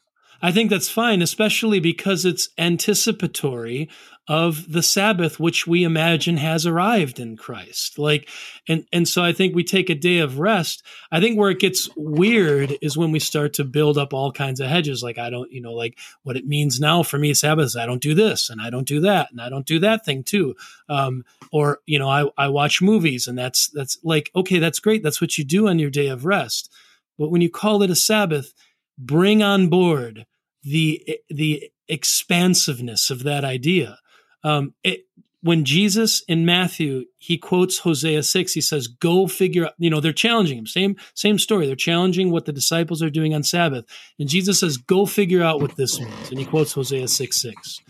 I 0.45 0.53
think 0.53 0.69
that's 0.69 0.91
fine, 0.91 1.23
especially 1.23 1.81
because 1.81 2.27
it's 2.27 2.51
anticipatory 2.59 3.89
of 4.29 4.71
the 4.71 4.83
Sabbath, 4.83 5.41
which 5.41 5.67
we 5.67 5.85
imagine 5.85 6.37
has 6.37 6.67
arrived 6.67 7.19
in 7.19 7.39
Christ. 7.39 7.99
Like, 7.99 8.29
and 8.69 8.85
and 8.93 9.09
so 9.09 9.25
I 9.25 9.33
think 9.33 9.55
we 9.55 9.65
take 9.65 9.89
a 9.89 9.95
day 9.95 10.19
of 10.19 10.39
rest. 10.39 10.83
I 11.11 11.19
think 11.19 11.39
where 11.39 11.49
it 11.49 11.61
gets 11.61 11.89
weird 11.97 12.77
is 12.83 12.95
when 12.95 13.11
we 13.11 13.21
start 13.21 13.55
to 13.55 13.65
build 13.65 13.97
up 13.97 14.13
all 14.13 14.33
kinds 14.33 14.61
of 14.61 14.69
hedges. 14.69 15.03
Like 15.03 15.17
I 15.17 15.31
don't, 15.31 15.51
you 15.51 15.63
know, 15.63 15.73
like 15.73 15.99
what 16.25 16.37
it 16.37 16.47
means 16.47 16.79
now 16.79 17.03
for 17.03 17.17
me, 17.17 17.33
Sabbath 17.33 17.65
is 17.65 17.77
I 17.77 17.87
don't 17.87 18.03
do 18.03 18.13
this 18.13 18.51
and 18.51 18.61
I 18.61 18.69
don't 18.69 18.87
do 18.87 19.01
that 19.01 19.31
and 19.31 19.41
I 19.41 19.49
don't 19.49 19.65
do 19.65 19.79
that 19.79 20.05
thing 20.05 20.23
too. 20.25 20.57
Um, 20.91 21.25
or 21.53 21.79
you 21.87 21.99
know, 21.99 22.11
I 22.11 22.29
I 22.37 22.49
watch 22.49 22.83
movies 22.83 23.27
and 23.27 23.39
that's 23.39 23.69
that's 23.69 23.97
like 24.05 24.31
okay, 24.37 24.59
that's 24.59 24.79
great. 24.79 25.03
That's 25.03 25.23
what 25.23 25.39
you 25.39 25.45
do 25.45 25.69
on 25.69 25.79
your 25.79 25.89
day 25.89 26.09
of 26.09 26.27
rest. 26.27 26.71
But 27.19 27.31
when 27.31 27.41
you 27.41 27.49
call 27.49 27.83
it 27.83 27.89
a 27.89 27.97
Sabbath, 27.97 28.53
bring 28.99 29.43
on 29.43 29.69
board 29.69 30.27
the 30.65 31.21
the 31.29 31.71
expansiveness 31.89 33.11
of 33.11 33.23
that 33.23 33.45
idea 33.45 33.99
um, 34.45 34.75
it, 34.85 35.07
when 35.45 35.67
Jesus 35.67 36.23
in 36.27 36.47
Matthew 36.47 37.05
he 37.19 37.37
quotes 37.37 37.81
Hosea 37.81 38.23
six, 38.23 38.55
he 38.55 38.63
says, 38.63 38.89
"Go 38.89 39.27
figure 39.27 39.67
out." 39.67 39.75
You 39.79 39.91
know, 39.91 40.01
they're 40.01 40.13
challenging 40.13 40.57
him. 40.57 40.67
Same 40.67 40.97
same 41.15 41.39
story. 41.39 41.67
They're 41.67 41.77
challenging 41.77 42.31
what 42.31 42.47
the 42.47 42.53
disciples 42.53 43.03
are 43.03 43.11
doing 43.11 43.35
on 43.35 43.43
Sabbath, 43.43 43.85
and 44.19 44.29
Jesus 44.29 44.61
says, 44.61 44.79
"Go 44.79 45.05
figure 45.05 45.43
out 45.43 45.61
what 45.61 45.77
this 45.77 46.01
means." 46.01 46.31
And 46.31 46.39
he 46.39 46.47
quotes 46.47 46.73
Hosea 46.73 47.09
six 47.09 47.43
six, 47.43 47.81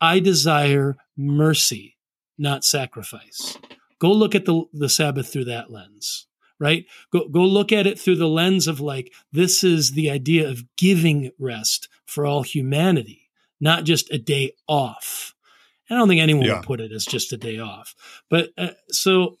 "I 0.00 0.18
desire 0.18 0.96
mercy, 1.16 1.96
not 2.36 2.64
sacrifice." 2.64 3.58
Go 4.00 4.10
look 4.12 4.34
at 4.34 4.44
the 4.44 4.64
the 4.72 4.88
Sabbath 4.88 5.32
through 5.32 5.46
that 5.46 5.70
lens 5.70 6.26
right 6.60 6.86
go 7.12 7.26
go 7.28 7.42
look 7.42 7.72
at 7.72 7.84
it 7.84 7.98
through 7.98 8.14
the 8.14 8.28
lens 8.28 8.68
of 8.68 8.78
like 8.78 9.12
this 9.32 9.64
is 9.64 9.90
the 9.90 10.08
idea 10.08 10.48
of 10.48 10.62
giving 10.76 11.32
rest 11.36 11.88
for 12.06 12.26
all 12.26 12.42
humanity 12.42 13.30
not 13.60 13.84
just 13.84 14.10
a 14.12 14.18
day 14.18 14.52
off 14.68 15.34
I 15.90 15.94
don't 15.94 16.08
think 16.08 16.20
anyone 16.20 16.44
yeah. 16.44 16.56
would 16.56 16.66
put 16.66 16.80
it 16.80 16.92
as 16.92 17.04
just 17.04 17.32
a 17.32 17.36
day 17.36 17.58
off. 17.58 17.94
But 18.30 18.50
uh, 18.56 18.70
so, 18.88 19.36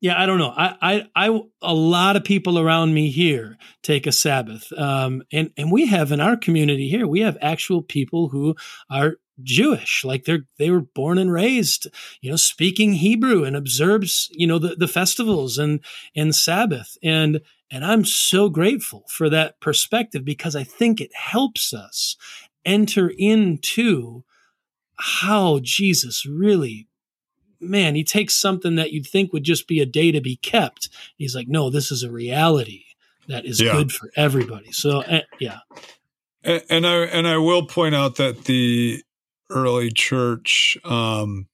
yeah, 0.00 0.20
I 0.20 0.26
don't 0.26 0.38
know. 0.38 0.52
I, 0.54 0.76
I, 0.82 1.28
I, 1.28 1.40
a 1.62 1.74
lot 1.74 2.16
of 2.16 2.24
people 2.24 2.58
around 2.58 2.92
me 2.92 3.10
here 3.10 3.56
take 3.82 4.06
a 4.06 4.12
Sabbath, 4.12 4.70
um, 4.76 5.22
and 5.32 5.50
and 5.56 5.72
we 5.72 5.86
have 5.86 6.12
in 6.12 6.20
our 6.20 6.36
community 6.36 6.88
here, 6.88 7.06
we 7.06 7.20
have 7.20 7.38
actual 7.40 7.80
people 7.80 8.28
who 8.28 8.54
are 8.90 9.14
Jewish, 9.42 10.04
like 10.04 10.24
they're 10.24 10.46
they 10.58 10.70
were 10.70 10.82
born 10.82 11.16
and 11.16 11.32
raised, 11.32 11.86
you 12.20 12.30
know, 12.30 12.36
speaking 12.36 12.94
Hebrew 12.94 13.44
and 13.44 13.56
observes, 13.56 14.28
you 14.32 14.46
know, 14.46 14.58
the, 14.58 14.76
the 14.76 14.88
festivals 14.88 15.56
and 15.56 15.80
and 16.14 16.34
Sabbath. 16.34 16.98
And 17.02 17.40
and 17.74 17.84
I'm 17.84 18.04
so 18.04 18.48
grateful 18.48 19.02
for 19.08 19.28
that 19.30 19.58
perspective 19.58 20.24
because 20.24 20.54
I 20.54 20.62
think 20.62 21.00
it 21.00 21.12
helps 21.12 21.74
us 21.74 22.16
enter 22.64 23.12
into 23.18 24.22
how 24.94 25.58
Jesus 25.60 26.24
really, 26.24 26.86
man, 27.60 27.96
he 27.96 28.04
takes 28.04 28.40
something 28.40 28.76
that 28.76 28.92
you'd 28.92 29.08
think 29.08 29.32
would 29.32 29.42
just 29.42 29.66
be 29.66 29.80
a 29.80 29.86
day 29.86 30.12
to 30.12 30.20
be 30.20 30.36
kept. 30.36 30.88
He's 31.16 31.34
like, 31.34 31.48
no, 31.48 31.68
this 31.68 31.90
is 31.90 32.04
a 32.04 32.12
reality 32.12 32.84
that 33.26 33.44
is 33.44 33.60
yeah. 33.60 33.72
good 33.72 33.90
for 33.90 34.08
everybody. 34.14 34.70
So, 34.70 35.02
uh, 35.02 35.22
yeah. 35.40 35.58
And, 36.44 36.62
and 36.70 36.86
I 36.86 36.94
and 37.06 37.26
I 37.26 37.38
will 37.38 37.66
point 37.66 37.96
out 37.96 38.14
that 38.16 38.44
the 38.44 39.02
early 39.50 39.90
church 39.90 40.78
um, 40.84 41.48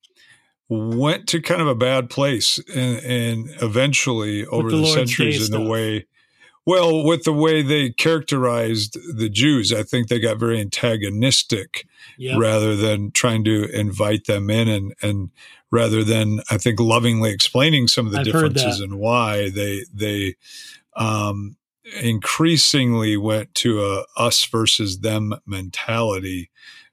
went 0.70 1.26
to 1.28 1.42
kind 1.42 1.60
of 1.60 1.66
a 1.66 1.74
bad 1.74 2.08
place, 2.08 2.58
and, 2.74 2.98
and 2.98 3.50
eventually 3.60 4.46
over 4.46 4.70
the, 4.70 4.78
the 4.78 4.86
centuries, 4.86 5.50
in 5.50 5.60
the 5.60 5.68
way. 5.68 6.06
Well, 6.64 7.04
with 7.04 7.24
the 7.24 7.32
way 7.32 7.62
they 7.62 7.90
characterized 7.90 8.96
the 9.16 9.28
Jews, 9.28 9.72
I 9.72 9.82
think 9.82 10.08
they 10.08 10.20
got 10.20 10.38
very 10.38 10.60
antagonistic 10.60 11.86
yep. 12.16 12.38
rather 12.38 12.76
than 12.76 13.10
trying 13.10 13.42
to 13.44 13.64
invite 13.76 14.26
them 14.26 14.50
in 14.50 14.68
and, 14.68 14.94
and 15.02 15.30
rather 15.72 16.04
than 16.04 16.40
I 16.50 16.58
think 16.58 16.78
lovingly 16.78 17.32
explaining 17.32 17.88
some 17.88 18.06
of 18.06 18.12
the 18.12 18.18
I've 18.18 18.24
differences 18.26 18.78
and 18.78 18.98
why 18.98 19.50
they 19.50 19.84
they 19.92 20.36
um, 20.94 21.56
increasingly 22.00 23.16
went 23.16 23.54
to 23.56 23.84
a 23.84 24.04
us 24.16 24.44
versus 24.44 25.00
them 25.00 25.34
mentality 25.46 26.50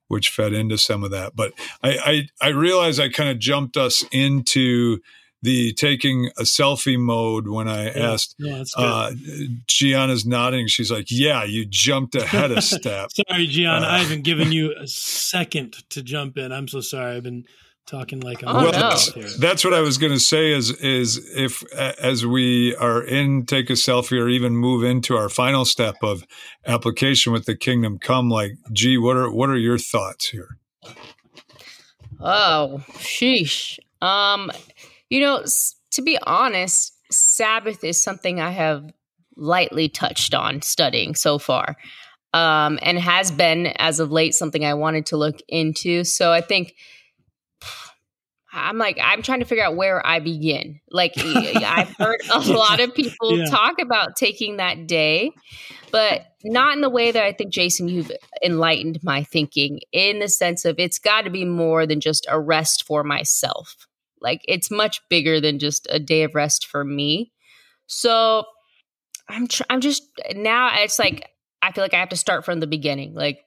which 0.07 0.29
fed 0.29 0.53
into 0.53 0.77
some 0.77 1.03
of 1.03 1.11
that. 1.11 1.35
But 1.35 1.53
I 1.83 2.27
I, 2.41 2.47
I 2.47 2.49
realized 2.49 2.99
I 2.99 3.09
kind 3.09 3.29
of 3.29 3.39
jumped 3.39 3.77
us 3.77 4.05
into 4.11 4.99
the 5.41 5.73
taking 5.73 6.29
a 6.37 6.43
selfie 6.43 6.99
mode 6.99 7.47
when 7.47 7.67
I 7.67 7.85
yeah, 7.85 8.11
asked. 8.11 8.35
Yeah, 8.39 8.63
uh, 8.75 9.11
Gianna's 9.67 10.25
nodding. 10.25 10.67
She's 10.67 10.91
like, 10.91 11.07
"Yeah, 11.09 11.43
you 11.43 11.65
jumped 11.65 12.15
ahead 12.15 12.51
a 12.51 12.61
step." 12.61 13.09
sorry, 13.11 13.47
Gianna, 13.47 13.85
uh, 13.85 13.91
I 13.91 13.99
haven't 13.99 14.23
given 14.23 14.51
you 14.51 14.73
a 14.77 14.87
second 14.87 15.75
to 15.91 16.01
jump 16.01 16.37
in. 16.37 16.51
I'm 16.51 16.67
so 16.67 16.81
sorry. 16.81 17.15
I've 17.15 17.23
been 17.23 17.45
talking 17.87 18.19
like 18.19 18.43
I'm 18.45 18.67
oh, 18.67 18.69
no. 18.69 19.29
that's 19.39 19.63
what 19.63 19.73
I 19.73 19.79
was 19.79 19.97
going 19.97 20.11
to 20.11 20.19
say 20.19 20.51
is 20.51 20.71
is 20.71 21.17
if 21.35 21.63
as 21.73 22.25
we 22.25 22.75
are 22.75 23.01
in 23.01 23.45
take 23.45 23.69
a 23.69 23.73
selfie 23.73 24.21
or 24.21 24.27
even 24.27 24.57
move 24.57 24.83
into 24.83 25.15
our 25.15 25.29
final 25.29 25.63
step 25.63 25.95
of 26.03 26.23
application 26.65 27.31
with 27.31 27.45
the 27.45 27.55
kingdom 27.55 27.97
come 27.97 28.29
like 28.29 28.51
gee 28.73 28.97
what 28.97 29.15
are 29.15 29.31
what 29.31 29.49
are 29.49 29.57
your 29.57 29.77
thoughts 29.77 30.27
here? 30.27 30.57
Oh 32.19 32.83
sheesh. 32.97 33.79
Um 34.01 34.51
you 35.09 35.21
know 35.21 35.43
to 35.91 36.01
be 36.01 36.19
honest 36.27 36.93
sabbath 37.09 37.85
is 37.85 38.03
something 38.03 38.41
I 38.41 38.51
have 38.51 38.83
lightly 39.37 39.87
touched 39.87 40.33
on 40.33 40.61
studying 40.61 41.15
so 41.15 41.37
far 41.39 41.77
um 42.33 42.79
and 42.81 42.99
has 42.99 43.31
been 43.31 43.67
as 43.77 44.01
of 44.01 44.11
late 44.11 44.33
something 44.33 44.65
I 44.65 44.73
wanted 44.73 45.05
to 45.07 45.17
look 45.17 45.37
into. 45.47 46.03
So 46.03 46.33
I 46.33 46.41
think 46.41 46.73
I'm 48.53 48.77
like, 48.77 48.97
I'm 49.01 49.21
trying 49.21 49.39
to 49.39 49.45
figure 49.45 49.63
out 49.63 49.75
where 49.75 50.05
I 50.05 50.19
begin. 50.19 50.79
Like, 50.89 51.13
I've 51.17 51.93
heard 51.97 52.21
a 52.31 52.39
lot 52.39 52.79
of 52.79 52.95
people 52.95 53.37
yeah. 53.37 53.45
talk 53.45 53.79
about 53.81 54.15
taking 54.15 54.57
that 54.57 54.87
day, 54.87 55.31
but 55.91 56.21
not 56.43 56.75
in 56.75 56.81
the 56.81 56.89
way 56.89 57.11
that 57.11 57.23
I 57.23 57.33
think, 57.33 57.51
Jason, 57.51 57.89
you've 57.89 58.11
enlightened 58.43 58.99
my 59.03 59.23
thinking 59.23 59.81
in 59.91 60.19
the 60.19 60.29
sense 60.29 60.63
of 60.63 60.79
it's 60.79 60.99
got 60.99 61.23
to 61.23 61.29
be 61.29 61.45
more 61.45 61.85
than 61.85 61.99
just 61.99 62.25
a 62.29 62.39
rest 62.39 62.85
for 62.85 63.03
myself. 63.03 63.87
Like, 64.21 64.41
it's 64.47 64.71
much 64.71 65.01
bigger 65.09 65.41
than 65.41 65.59
just 65.59 65.87
a 65.89 65.99
day 65.99 66.23
of 66.23 66.33
rest 66.33 66.67
for 66.67 66.83
me. 66.83 67.33
So 67.87 68.45
I'm, 69.27 69.47
tr- 69.47 69.63
I'm 69.69 69.81
just 69.81 70.03
now, 70.33 70.71
it's 70.73 70.99
like, 70.99 71.29
I 71.61 71.73
feel 71.73 71.83
like 71.83 71.93
I 71.93 71.99
have 71.99 72.09
to 72.09 72.17
start 72.17 72.45
from 72.45 72.59
the 72.59 72.67
beginning. 72.67 73.13
Like, 73.13 73.43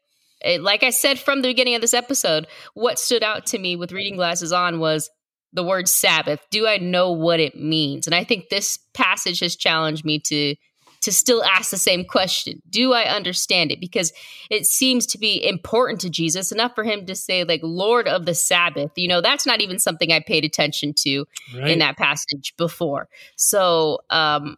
like 0.61 0.83
I 0.83 0.91
said 0.91 1.19
from 1.19 1.43
the 1.43 1.49
beginning 1.49 1.75
of 1.75 1.81
this 1.81 1.95
episode, 1.95 2.47
what 2.75 2.99
stood 2.99 3.23
out 3.23 3.47
to 3.47 3.59
me 3.59 3.77
with 3.77 3.93
reading 3.93 4.17
glasses 4.17 4.53
on 4.53 4.81
was 4.81 5.11
the 5.53 5.65
word 5.65 5.89
Sabbath. 5.89 6.41
Do 6.51 6.67
I 6.67 6.79
know 6.79 7.11
what 7.11 7.41
it 7.41 7.57
means? 7.57 8.07
And 8.07 8.15
I 8.15 8.25
think 8.25 8.49
this 8.49 8.79
passage 8.95 9.41
has 9.41 9.57
challenged 9.57 10.05
me 10.05 10.19
to 10.21 10.55
to 11.03 11.13
still 11.13 11.43
ask 11.43 11.71
the 11.71 11.79
same 11.79 12.05
question. 12.05 12.61
Do 12.69 12.93
I 12.93 13.05
understand 13.05 13.73
it? 13.73 13.81
Because 13.81 14.13
it 14.51 14.67
seems 14.67 15.07
to 15.07 15.19
be 15.19 15.43
important 15.43 15.99
to 16.03 16.11
Jesus 16.11 16.53
enough 16.53 16.75
for 16.75 16.85
him 16.85 17.07
to 17.07 17.15
say 17.15 17.43
like 17.45 17.61
Lord 17.63 18.07
of 18.07 18.27
the 18.27 18.35
Sabbath. 18.35 18.93
You 18.97 19.09
know, 19.09 19.23
that's 19.23 19.47
not 19.47 19.63
even 19.63 19.79
something 19.79 20.13
I 20.13 20.21
paid 20.21 20.45
attention 20.45 20.93
to 20.99 21.25
right. 21.57 21.71
in 21.71 21.79
that 21.79 21.97
passage 21.97 22.55
before. 22.57 23.09
So, 23.37 24.01
um 24.11 24.57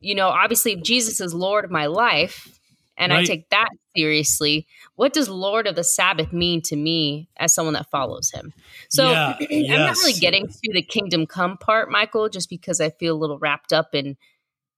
you 0.00 0.14
know, 0.14 0.28
obviously 0.28 0.72
if 0.72 0.82
Jesus 0.82 1.18
is 1.20 1.32
Lord 1.32 1.64
of 1.64 1.70
my 1.70 1.86
life, 1.86 2.58
and 2.96 3.12
right. 3.12 3.20
I 3.20 3.24
take 3.24 3.50
that 3.50 3.68
seriously. 3.96 4.66
What 4.96 5.12
does 5.12 5.28
Lord 5.28 5.66
of 5.66 5.76
the 5.76 5.84
Sabbath 5.84 6.32
mean 6.32 6.62
to 6.62 6.76
me 6.76 7.28
as 7.36 7.54
someone 7.54 7.74
that 7.74 7.90
follows 7.90 8.30
him? 8.30 8.52
So 8.88 9.10
yeah, 9.10 9.36
I'm 9.40 9.46
yes. 9.50 9.78
not 9.78 9.96
really 9.96 10.20
getting 10.20 10.46
to 10.46 10.72
the 10.72 10.82
kingdom 10.82 11.26
come 11.26 11.56
part, 11.56 11.90
Michael, 11.90 12.28
just 12.28 12.48
because 12.48 12.80
I 12.80 12.90
feel 12.90 13.14
a 13.14 13.18
little 13.18 13.38
wrapped 13.38 13.72
up 13.72 13.94
in 13.94 14.16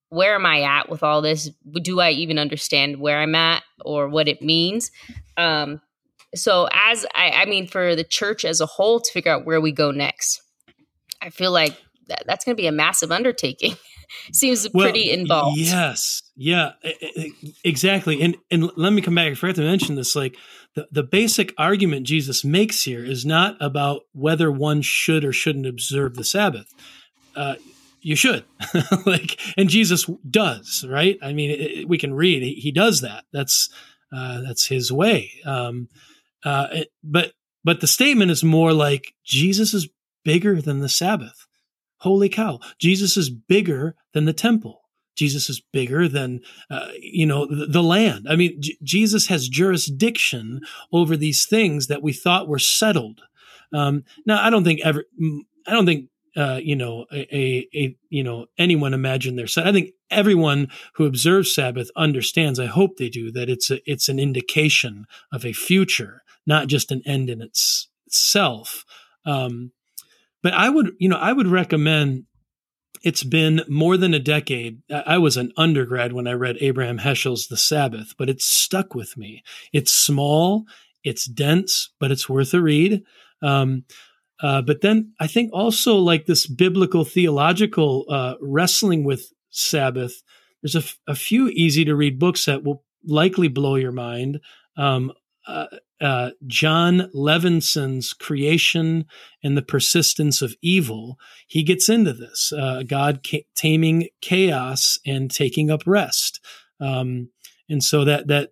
where 0.08 0.34
am 0.34 0.46
I 0.46 0.62
at 0.62 0.88
with 0.88 1.02
all 1.02 1.20
this? 1.20 1.50
Do 1.82 2.00
I 2.00 2.10
even 2.10 2.38
understand 2.38 2.98
where 2.98 3.18
I'm 3.18 3.34
at 3.34 3.62
or 3.84 4.08
what 4.08 4.28
it 4.28 4.40
means? 4.40 4.90
Um, 5.36 5.80
so 6.34 6.68
as 6.72 7.04
I, 7.14 7.30
I 7.30 7.44
mean, 7.46 7.66
for 7.66 7.96
the 7.96 8.04
church 8.04 8.44
as 8.44 8.60
a 8.60 8.66
whole 8.66 9.00
to 9.00 9.12
figure 9.12 9.32
out 9.32 9.44
where 9.44 9.60
we 9.60 9.72
go 9.72 9.90
next, 9.90 10.42
I 11.20 11.30
feel 11.30 11.50
like 11.50 11.76
that, 12.08 12.24
that's 12.26 12.44
going 12.44 12.56
to 12.56 12.60
be 12.60 12.66
a 12.66 12.72
massive 12.72 13.10
undertaking. 13.10 13.74
seems 14.32 14.66
well, 14.72 14.84
pretty 14.84 15.10
involved. 15.10 15.58
Yes, 15.58 16.22
yeah, 16.36 16.72
exactly. 17.64 18.22
And 18.22 18.36
and 18.50 18.70
let 18.76 18.92
me 18.92 19.02
come 19.02 19.14
back. 19.14 19.32
I 19.32 19.34
forgot 19.34 19.56
to 19.56 19.62
mention 19.62 19.96
this. 19.96 20.14
Like 20.14 20.36
the 20.74 20.86
the 20.90 21.02
basic 21.02 21.52
argument 21.58 22.06
Jesus 22.06 22.44
makes 22.44 22.84
here 22.84 23.04
is 23.04 23.24
not 23.24 23.56
about 23.60 24.02
whether 24.12 24.50
one 24.50 24.82
should 24.82 25.24
or 25.24 25.32
shouldn't 25.32 25.66
observe 25.66 26.14
the 26.14 26.24
Sabbath. 26.24 26.72
Uh, 27.34 27.56
you 28.00 28.14
should 28.14 28.44
like 29.06 29.40
and 29.56 29.68
jesus 29.68 30.08
does 30.30 30.84
right 30.88 31.18
i 31.22 31.32
mean 31.32 31.50
it, 31.50 31.88
we 31.88 31.98
can 31.98 32.14
read 32.14 32.40
he, 32.40 32.52
he 32.52 32.70
does 32.70 33.00
that 33.00 33.24
that's 33.32 33.68
uh, 34.14 34.40
that's 34.42 34.68
his 34.68 34.92
way 34.92 35.32
um, 35.44 35.88
uh, 36.44 36.68
it, 36.70 36.88
but 37.02 37.32
but 37.64 37.80
the 37.80 37.86
statement 37.88 38.30
is 38.30 38.44
more 38.44 38.72
like 38.72 39.12
jesus 39.24 39.74
is 39.74 39.88
bigger 40.24 40.62
than 40.62 40.78
the 40.78 40.88
sabbath 40.88 41.46
Holy 41.98 42.28
cow. 42.28 42.60
Jesus 42.78 43.16
is 43.16 43.30
bigger 43.30 43.94
than 44.12 44.26
the 44.26 44.32
temple. 44.32 44.82
Jesus 45.16 45.50
is 45.50 45.62
bigger 45.72 46.08
than, 46.08 46.40
uh, 46.70 46.88
you 47.00 47.26
know, 47.26 47.46
the, 47.46 47.66
the 47.66 47.82
land. 47.82 48.26
I 48.28 48.36
mean, 48.36 48.60
J- 48.60 48.76
Jesus 48.82 49.26
has 49.28 49.48
jurisdiction 49.48 50.60
over 50.92 51.16
these 51.16 51.46
things 51.46 51.88
that 51.88 52.02
we 52.02 52.12
thought 52.12 52.48
were 52.48 52.58
settled. 52.58 53.22
Um, 53.72 54.04
now, 54.26 54.44
I 54.44 54.50
don't 54.50 54.64
think 54.64 54.80
ever, 54.84 55.04
I 55.66 55.72
don't 55.72 55.86
think, 55.86 56.10
uh, 56.36 56.60
you 56.62 56.76
know, 56.76 57.06
a, 57.10 57.36
a, 57.36 57.68
a, 57.74 57.96
you 58.10 58.22
know, 58.22 58.46
anyone 58.58 58.92
imagined 58.92 59.38
their 59.38 59.46
set. 59.46 59.66
I 59.66 59.72
think 59.72 59.92
everyone 60.10 60.68
who 60.94 61.06
observes 61.06 61.54
Sabbath 61.54 61.90
understands. 61.96 62.60
I 62.60 62.66
hope 62.66 62.96
they 62.96 63.08
do 63.08 63.32
that. 63.32 63.48
It's 63.48 63.70
a, 63.70 63.80
it's 63.90 64.08
an 64.08 64.18
indication 64.18 65.06
of 65.32 65.46
a 65.46 65.54
future, 65.54 66.22
not 66.46 66.66
just 66.66 66.92
an 66.92 67.02
end 67.06 67.30
in 67.30 67.40
its, 67.40 67.88
itself. 68.06 68.84
Um, 69.24 69.72
but 70.42 70.52
I 70.52 70.68
would, 70.68 70.92
you 70.98 71.08
know, 71.08 71.16
I 71.16 71.32
would 71.32 71.48
recommend 71.48 72.24
it's 73.02 73.22
been 73.22 73.62
more 73.68 73.96
than 73.96 74.14
a 74.14 74.18
decade. 74.18 74.82
I 74.90 75.18
was 75.18 75.36
an 75.36 75.52
undergrad 75.56 76.12
when 76.12 76.26
I 76.26 76.32
read 76.32 76.56
Abraham 76.60 76.98
Heschel's 76.98 77.48
The 77.48 77.56
Sabbath, 77.56 78.14
but 78.18 78.28
it's 78.28 78.46
stuck 78.46 78.94
with 78.94 79.16
me. 79.16 79.42
It's 79.72 79.92
small, 79.92 80.64
it's 81.04 81.26
dense, 81.26 81.90
but 82.00 82.10
it's 82.10 82.28
worth 82.28 82.52
a 82.54 82.60
read. 82.60 83.02
Um, 83.42 83.84
uh, 84.40 84.62
but 84.62 84.80
then 84.80 85.12
I 85.18 85.26
think 85.26 85.50
also 85.52 85.96
like 85.96 86.26
this 86.26 86.46
biblical 86.46 87.04
theological 87.04 88.04
uh, 88.08 88.34
wrestling 88.40 89.04
with 89.04 89.32
Sabbath. 89.50 90.22
There's 90.62 90.74
a, 90.74 90.80
f- 90.80 90.98
a 91.06 91.14
few 91.14 91.48
easy 91.48 91.84
to 91.84 91.96
read 91.96 92.18
books 92.18 92.44
that 92.44 92.64
will 92.64 92.84
likely 93.06 93.48
blow 93.48 93.76
your 93.76 93.92
mind. 93.92 94.40
Um, 94.76 95.12
uh, 95.46 95.66
uh, 96.00 96.30
Jon 96.46 97.10
Levenson's 97.14 98.12
creation 98.12 99.06
and 99.42 99.56
the 99.56 99.62
persistence 99.62 100.42
of 100.42 100.54
evil, 100.60 101.18
he 101.46 101.62
gets 101.62 101.88
into 101.88 102.12
this 102.12 102.52
uh, 102.52 102.82
God 102.86 103.20
ca- 103.26 103.46
taming 103.54 104.08
chaos 104.20 104.98
and 105.06 105.30
taking 105.30 105.70
up 105.70 105.82
rest, 105.86 106.40
um, 106.80 107.30
and 107.68 107.82
so 107.82 108.04
that 108.04 108.28
that 108.28 108.50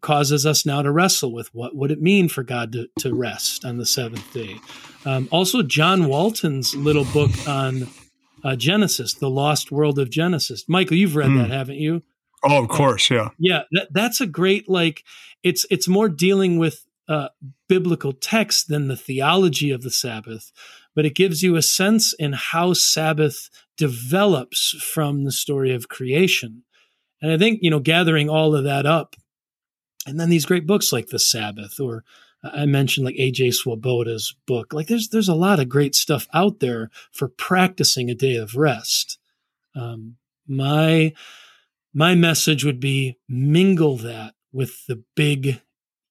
causes 0.00 0.44
us 0.44 0.66
now 0.66 0.82
to 0.82 0.92
wrestle 0.92 1.32
with 1.32 1.48
what 1.54 1.74
would 1.74 1.90
it 1.90 2.00
mean 2.00 2.28
for 2.28 2.42
God 2.42 2.72
to, 2.72 2.86
to 2.98 3.14
rest 3.14 3.64
on 3.64 3.78
the 3.78 3.86
seventh 3.86 4.32
day. 4.34 4.56
Um, 5.06 5.28
also, 5.30 5.62
John 5.62 6.06
Walton's 6.08 6.74
little 6.74 7.06
book 7.06 7.30
on 7.48 7.88
uh, 8.44 8.54
Genesis, 8.54 9.14
the 9.14 9.30
lost 9.30 9.72
world 9.72 9.98
of 9.98 10.10
Genesis. 10.10 10.66
Michael, 10.68 10.98
you've 10.98 11.16
read 11.16 11.30
mm. 11.30 11.38
that, 11.38 11.50
haven't 11.50 11.78
you? 11.78 12.02
Oh, 12.44 12.62
of 12.62 12.68
course, 12.68 13.10
yeah. 13.10 13.30
Yeah, 13.38 13.62
that, 13.72 13.88
that's 13.92 14.20
a 14.20 14.26
great 14.26 14.68
like 14.68 15.02
it's 15.42 15.66
it's 15.70 15.88
more 15.88 16.08
dealing 16.08 16.58
with 16.58 16.84
uh, 17.08 17.28
biblical 17.68 18.12
text 18.12 18.68
than 18.68 18.88
the 18.88 18.96
theology 18.96 19.70
of 19.70 19.82
the 19.82 19.90
Sabbath, 19.90 20.52
but 20.94 21.04
it 21.04 21.14
gives 21.14 21.42
you 21.42 21.56
a 21.56 21.62
sense 21.62 22.12
in 22.14 22.32
how 22.32 22.72
Sabbath 22.72 23.50
develops 23.76 24.70
from 24.80 25.24
the 25.24 25.32
story 25.32 25.72
of 25.74 25.88
creation. 25.88 26.62
And 27.20 27.32
I 27.32 27.38
think, 27.38 27.60
you 27.62 27.70
know, 27.70 27.80
gathering 27.80 28.28
all 28.28 28.54
of 28.54 28.64
that 28.64 28.86
up, 28.86 29.16
and 30.06 30.20
then 30.20 30.28
these 30.30 30.46
great 30.46 30.66
books 30.66 30.92
like 30.92 31.08
The 31.08 31.18
Sabbath, 31.18 31.80
or 31.80 32.04
I 32.42 32.66
mentioned 32.66 33.06
like 33.06 33.16
AJ 33.16 33.54
Swoboda's 33.54 34.34
book, 34.46 34.72
like 34.72 34.86
there's 34.86 35.08
there's 35.08 35.28
a 35.28 35.34
lot 35.34 35.60
of 35.60 35.68
great 35.68 35.94
stuff 35.94 36.28
out 36.34 36.60
there 36.60 36.90
for 37.12 37.28
practicing 37.28 38.10
a 38.10 38.14
day 38.14 38.36
of 38.36 38.54
rest. 38.54 39.18
Um, 39.74 40.16
my 40.46 41.14
my 41.94 42.14
message 42.14 42.64
would 42.64 42.80
be 42.80 43.16
mingle 43.28 43.96
that 43.98 44.34
with 44.52 44.86
the 44.86 45.02
big, 45.14 45.62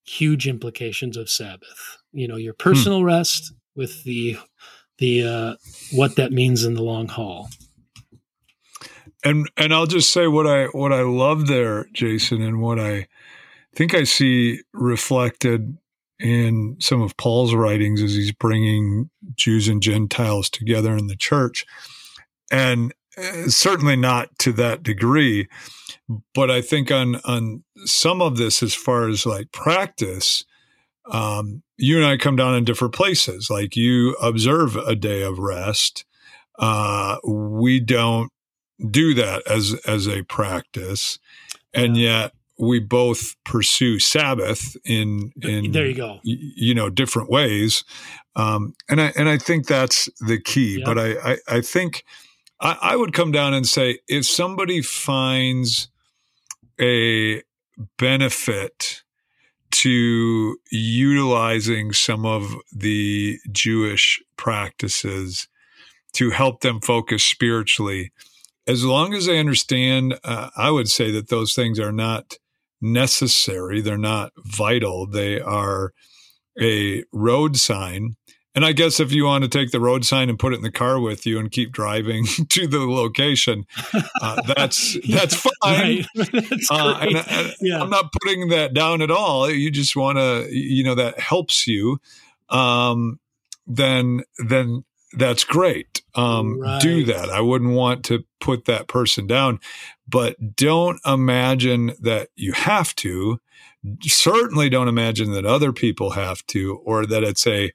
huge 0.06 0.48
implications 0.48 1.18
of 1.18 1.30
Sabbath. 1.30 1.98
you 2.14 2.28
know 2.28 2.38
your 2.38 2.54
personal 2.54 3.00
hmm. 3.00 3.06
rest 3.06 3.54
with 3.76 4.04
the 4.04 4.38
the 4.98 5.24
uh, 5.24 5.56
what 5.92 6.16
that 6.16 6.32
means 6.32 6.64
in 6.64 6.76
the 6.76 6.84
long 6.84 7.08
haul. 7.08 7.50
And 9.24 9.50
and 9.58 9.74
I'll 9.74 9.86
just 9.86 10.12
say 10.12 10.28
what 10.28 10.48
I 10.48 10.66
what 10.68 10.94
I 10.94 11.02
love 11.02 11.48
there, 11.48 11.88
Jason, 11.94 12.42
and 12.42 12.62
what 12.62 12.80
I 12.80 13.08
think 13.76 13.94
I 13.94 14.04
see 14.04 14.62
reflected 14.74 15.78
in 16.20 16.78
some 16.80 17.02
of 17.02 17.18
Paul's 17.18 17.54
writings 17.54 18.02
as 18.02 18.14
he's 18.14 18.32
bringing 18.32 19.10
Jews 19.36 19.68
and 19.68 19.82
Gentiles 19.82 20.50
together 20.50 20.96
in 20.96 21.08
the 21.08 21.16
church, 21.16 21.66
and 22.52 22.94
certainly 23.48 23.96
not 23.96 24.38
to 24.40 24.52
that 24.54 24.84
degree, 24.84 25.48
but 26.34 26.50
I 26.52 26.62
think 26.62 26.92
on 26.92 27.16
on 27.26 27.64
some 27.86 28.22
of 28.22 28.38
this, 28.38 28.64
as 28.64 28.74
far 28.74 29.08
as 29.08 29.26
like 29.26 29.52
practice, 29.52 30.44
um, 31.10 31.64
you 31.78 31.98
and 31.98 32.06
I 32.06 32.18
come 32.18 32.36
down 32.36 32.56
in 32.56 32.64
different 32.64 32.94
places. 32.94 33.50
Like 33.50 33.76
you 33.76 34.16
observe 34.16 34.76
a 34.76 34.96
day 34.96 35.22
of 35.22 35.40
rest. 35.40 36.06
Uh, 36.60 37.18
we 37.26 37.80
don't 37.80 38.32
do 38.90 39.14
that 39.14 39.44
as 39.48 39.76
as 39.86 40.08
a 40.08 40.24
practice, 40.24 41.20
and 41.74 41.98
yet 41.98 42.34
we 42.60 42.80
both 42.80 43.36
pursue 43.44 44.00
Sabbath 44.00 44.78
in 44.86 45.32
in 45.42 45.72
there 45.72 45.88
you 45.88 45.96
go 45.96 46.20
you 46.24 46.74
know 46.74 46.90
different 46.90 47.30
ways, 47.30 47.84
um, 48.36 48.74
and 48.90 49.02
I 49.02 49.14
and 49.16 49.28
I 49.30 49.38
think 49.38 49.68
that's 49.68 50.10
the 50.26 50.40
key. 50.40 50.78
Yep. 50.78 50.86
But 50.86 51.00
I, 51.00 51.32
I 51.32 51.38
I 51.48 51.62
think 51.62 52.04
I, 52.64 52.78
I 52.82 52.96
would 52.96 53.14
come 53.14 53.32
down 53.32 53.54
and 53.54 53.68
say 53.68 54.00
if 54.08 54.26
somebody 54.26 54.82
finds 54.82 55.90
a 56.82 57.44
benefit 57.98 59.04
to 59.72 60.58
utilizing 60.72 61.92
some 61.92 62.26
of 62.26 62.56
the 62.72 63.40
Jewish 63.52 64.22
practices 64.38 65.48
to 66.14 66.30
help 66.30 66.62
them 66.62 66.80
focus 66.80 67.24
spiritually. 67.24 68.12
As 68.68 68.86
long 68.86 69.14
as 69.14 69.26
they 69.26 69.40
understand, 69.40 70.20
uh, 70.24 70.50
I 70.56 70.70
would 70.70 70.90
say 70.90 71.12
that 71.12 71.30
those 71.30 71.54
things 71.54 71.80
are 71.80 71.92
not 71.92 72.38
necessary, 72.80 73.82
they're 73.82 73.98
not 73.98 74.32
vital, 74.38 75.08
they 75.08 75.42
are 75.42 75.92
a 76.62 77.04
road 77.12 77.58
sign 77.58 78.16
and 78.56 78.64
I 78.64 78.72
guess 78.72 79.00
if 79.00 79.12
you 79.12 79.26
want 79.26 79.44
to 79.44 79.50
take 79.50 79.72
the 79.72 79.80
road 79.80 80.06
sign 80.06 80.30
and 80.30 80.38
put 80.38 80.54
it 80.54 80.58
in 80.58 80.62
the 80.62 80.72
car 80.72 81.00
with 81.00 81.26
you 81.26 81.40
and 81.40 81.52
keep 81.52 81.72
driving 81.72 82.26
to 82.50 82.68
the 82.68 82.80
location, 82.80 83.66
uh, 84.22 84.42
that's 84.56 84.98
that's 85.10 85.36
fine. 85.36 85.52
Right. 85.64 86.06
that's 86.16 86.72
uh, 86.72 86.98
and, 87.02 87.16
and 87.16 87.54
yeah. 87.62 87.82
I'm 87.82 87.90
not 87.90 88.12
putting 88.22 88.50
that 88.50 88.74
down 88.74 89.02
at 89.02 89.10
all. 89.10 89.50
You 89.50 89.72
just 89.72 89.96
want 89.96 90.18
to, 90.18 90.48
you 90.52 90.84
know, 90.84 90.96
that 90.96 91.20
helps 91.20 91.66
you. 91.68 92.00
Um, 92.50 93.20
then 93.66 94.22
then 94.38 94.84
that's 95.14 95.44
great. 95.44 96.02
Um, 96.16 96.60
right. 96.60 96.82
Do 96.82 97.06
that. 97.06 97.30
I 97.30 97.42
wouldn't 97.42 97.74
want 97.74 98.06
to 98.06 98.24
put 98.40 98.66
that 98.66 98.88
person 98.88 99.26
down, 99.26 99.60
but 100.08 100.56
don't 100.56 101.00
imagine 101.06 101.94
that 102.02 102.30
you 102.36 102.54
have 102.54 102.96
to. 102.98 103.40
Certainly, 104.02 104.70
don't 104.70 104.88
imagine 104.88 105.32
that 105.34 105.46
other 105.46 105.74
people 105.74 106.12
have 106.12 106.46
to, 106.48 106.78
or 106.86 107.06
that 107.06 107.24
it's 107.24 107.46
a 107.46 107.72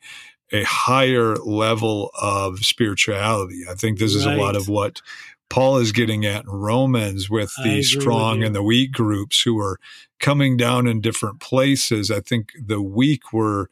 a 0.53 0.63
higher 0.65 1.37
level 1.37 2.11
of 2.21 2.61
spirituality. 2.61 3.63
I 3.69 3.75
think 3.75 3.99
this 3.99 4.15
is 4.15 4.27
right. 4.27 4.37
a 4.37 4.41
lot 4.41 4.57
of 4.57 4.69
what 4.69 5.03
Paul 5.51 5.79
is 5.79 5.93
getting 5.93 6.27
at 6.27 6.45
in 6.45 6.51
Romans 6.51 7.31
with 7.31 7.53
the 7.65 7.83
strong 7.83 8.39
with 8.39 8.47
and 8.49 8.57
the 8.57 8.63
weak 8.63 8.93
groups 8.93 9.43
who 9.43 9.59
are 9.61 9.79
coming 10.21 10.57
down 10.57 10.87
in 10.87 11.01
different 11.01 11.41
places. 11.41 12.11
I 12.11 12.21
think 12.21 12.53
the 12.61 12.83
weak 12.83 13.33
were 13.33 13.71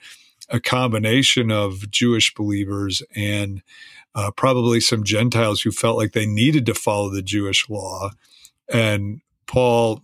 a 0.48 0.60
combination 0.60 1.50
of 1.50 1.90
Jewish 1.90 2.34
believers 2.34 3.02
and 3.14 3.62
uh, 4.14 4.30
probably 4.30 4.80
some 4.80 5.04
Gentiles 5.04 5.60
who 5.60 5.70
felt 5.70 5.98
like 5.98 6.12
they 6.12 6.26
needed 6.26 6.64
to 6.66 6.74
follow 6.74 7.10
the 7.10 7.22
Jewish 7.22 7.68
law. 7.68 8.10
And 8.72 9.20
Paul 9.46 10.00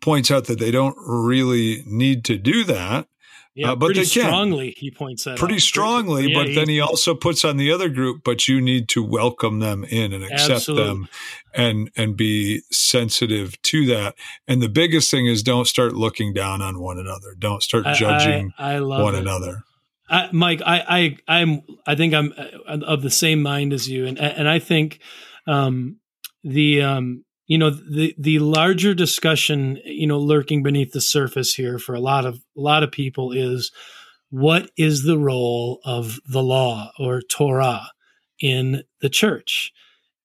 points 0.00 0.30
out 0.30 0.46
that 0.46 0.58
they 0.58 0.70
don't 0.70 0.96
really 0.98 1.82
need 1.86 2.24
to 2.24 2.36
do 2.36 2.64
that 2.64 3.06
yeah, 3.58 3.72
uh, 3.72 3.74
but 3.74 3.86
pretty 3.86 4.04
strongly 4.04 4.72
he 4.76 4.88
points 4.90 5.24
that 5.24 5.36
pretty 5.36 5.56
out. 5.56 5.60
strongly. 5.60 6.28
Yeah, 6.28 6.44
but 6.44 6.54
then 6.54 6.68
he 6.68 6.80
also 6.80 7.12
puts 7.12 7.44
on 7.44 7.56
the 7.56 7.72
other 7.72 7.88
group, 7.88 8.22
but 8.24 8.46
you 8.46 8.60
need 8.60 8.88
to 8.90 9.02
welcome 9.02 9.58
them 9.58 9.82
in 9.82 10.12
and 10.12 10.22
accept 10.22 10.50
absolutely. 10.50 10.86
them, 10.86 11.08
and 11.52 11.90
and 11.96 12.16
be 12.16 12.62
sensitive 12.70 13.60
to 13.62 13.84
that. 13.86 14.14
And 14.46 14.62
the 14.62 14.68
biggest 14.68 15.10
thing 15.10 15.26
is 15.26 15.42
don't 15.42 15.66
start 15.66 15.94
looking 15.94 16.32
down 16.32 16.62
on 16.62 16.78
one 16.78 17.00
another. 17.00 17.34
Don't 17.36 17.60
start 17.60 17.84
judging 17.96 18.52
I, 18.56 18.74
I, 18.74 18.80
one 18.80 19.16
it. 19.16 19.22
another. 19.22 19.64
I, 20.08 20.28
Mike, 20.32 20.62
I, 20.64 21.16
I, 21.28 21.40
I'm, 21.40 21.62
I 21.86 21.94
think 21.96 22.14
I'm 22.14 22.32
uh, 22.38 22.78
of 22.86 23.02
the 23.02 23.10
same 23.10 23.42
mind 23.42 23.72
as 23.72 23.88
you, 23.88 24.06
and 24.06 24.18
and 24.18 24.48
I 24.48 24.60
think 24.60 25.00
um, 25.48 25.98
the 26.44 26.82
um, 26.82 27.24
you 27.48 27.58
know 27.58 27.70
the 27.70 28.14
the 28.16 28.38
larger 28.38 28.94
discussion 28.94 29.80
you 29.84 30.06
know 30.06 30.18
lurking 30.18 30.62
beneath 30.62 30.92
the 30.92 31.00
surface 31.00 31.54
here 31.54 31.78
for 31.78 31.94
a 31.94 32.00
lot 32.00 32.24
of 32.24 32.36
a 32.56 32.60
lot 32.60 32.84
of 32.84 32.92
people 32.92 33.32
is 33.32 33.72
what 34.30 34.70
is 34.76 35.02
the 35.02 35.18
role 35.18 35.80
of 35.84 36.20
the 36.30 36.42
law 36.42 36.92
or 36.98 37.22
torah 37.22 37.90
in 38.40 38.84
the 39.00 39.08
church? 39.08 39.72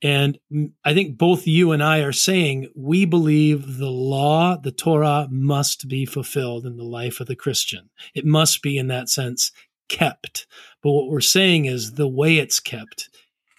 And 0.03 0.37
i 0.83 0.93
think 0.93 1.17
both 1.17 1.47
you 1.47 1.71
and 1.71 1.81
i 1.81 1.99
are 1.99 2.11
saying 2.11 2.67
we 2.75 3.05
believe 3.05 3.77
the 3.77 3.89
law 3.89 4.57
the 4.57 4.71
torah 4.71 5.27
must 5.31 5.87
be 5.87 6.05
fulfilled 6.05 6.65
in 6.65 6.75
the 6.75 6.83
life 6.83 7.21
of 7.21 7.27
the 7.27 7.37
christian. 7.37 7.89
It 8.13 8.25
must 8.25 8.61
be 8.61 8.77
in 8.77 8.87
that 8.89 9.07
sense 9.07 9.51
kept. 9.87 10.45
But 10.81 10.91
what 10.91 11.07
we're 11.07 11.21
saying 11.21 11.65
is 11.65 11.93
the 11.93 12.07
way 12.07 12.37
it's 12.37 12.59
kept 12.59 13.09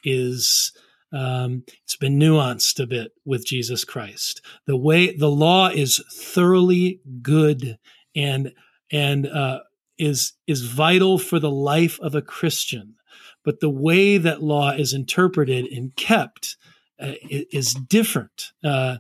is 0.04 0.72
um, 1.14 1.64
it's 1.84 1.96
been 1.96 2.18
nuanced 2.18 2.82
a 2.82 2.86
bit 2.86 3.12
with 3.24 3.46
Jesus 3.46 3.84
Christ. 3.84 4.42
The 4.66 4.76
way 4.76 5.16
the 5.16 5.30
law 5.30 5.68
is 5.68 6.02
thoroughly 6.12 7.00
good 7.22 7.78
and 8.16 8.52
and 8.90 9.26
uh, 9.26 9.60
is 9.96 10.32
is 10.46 10.62
vital 10.62 11.18
for 11.18 11.38
the 11.38 11.50
life 11.50 12.00
of 12.00 12.14
a 12.14 12.22
Christian, 12.22 12.96
but 13.44 13.60
the 13.60 13.70
way 13.70 14.18
that 14.18 14.42
law 14.42 14.70
is 14.72 14.92
interpreted 14.92 15.66
and 15.66 15.94
kept 15.94 16.56
uh, 17.00 17.12
is 17.30 17.74
different. 17.74 18.52
Uh, 18.62 18.96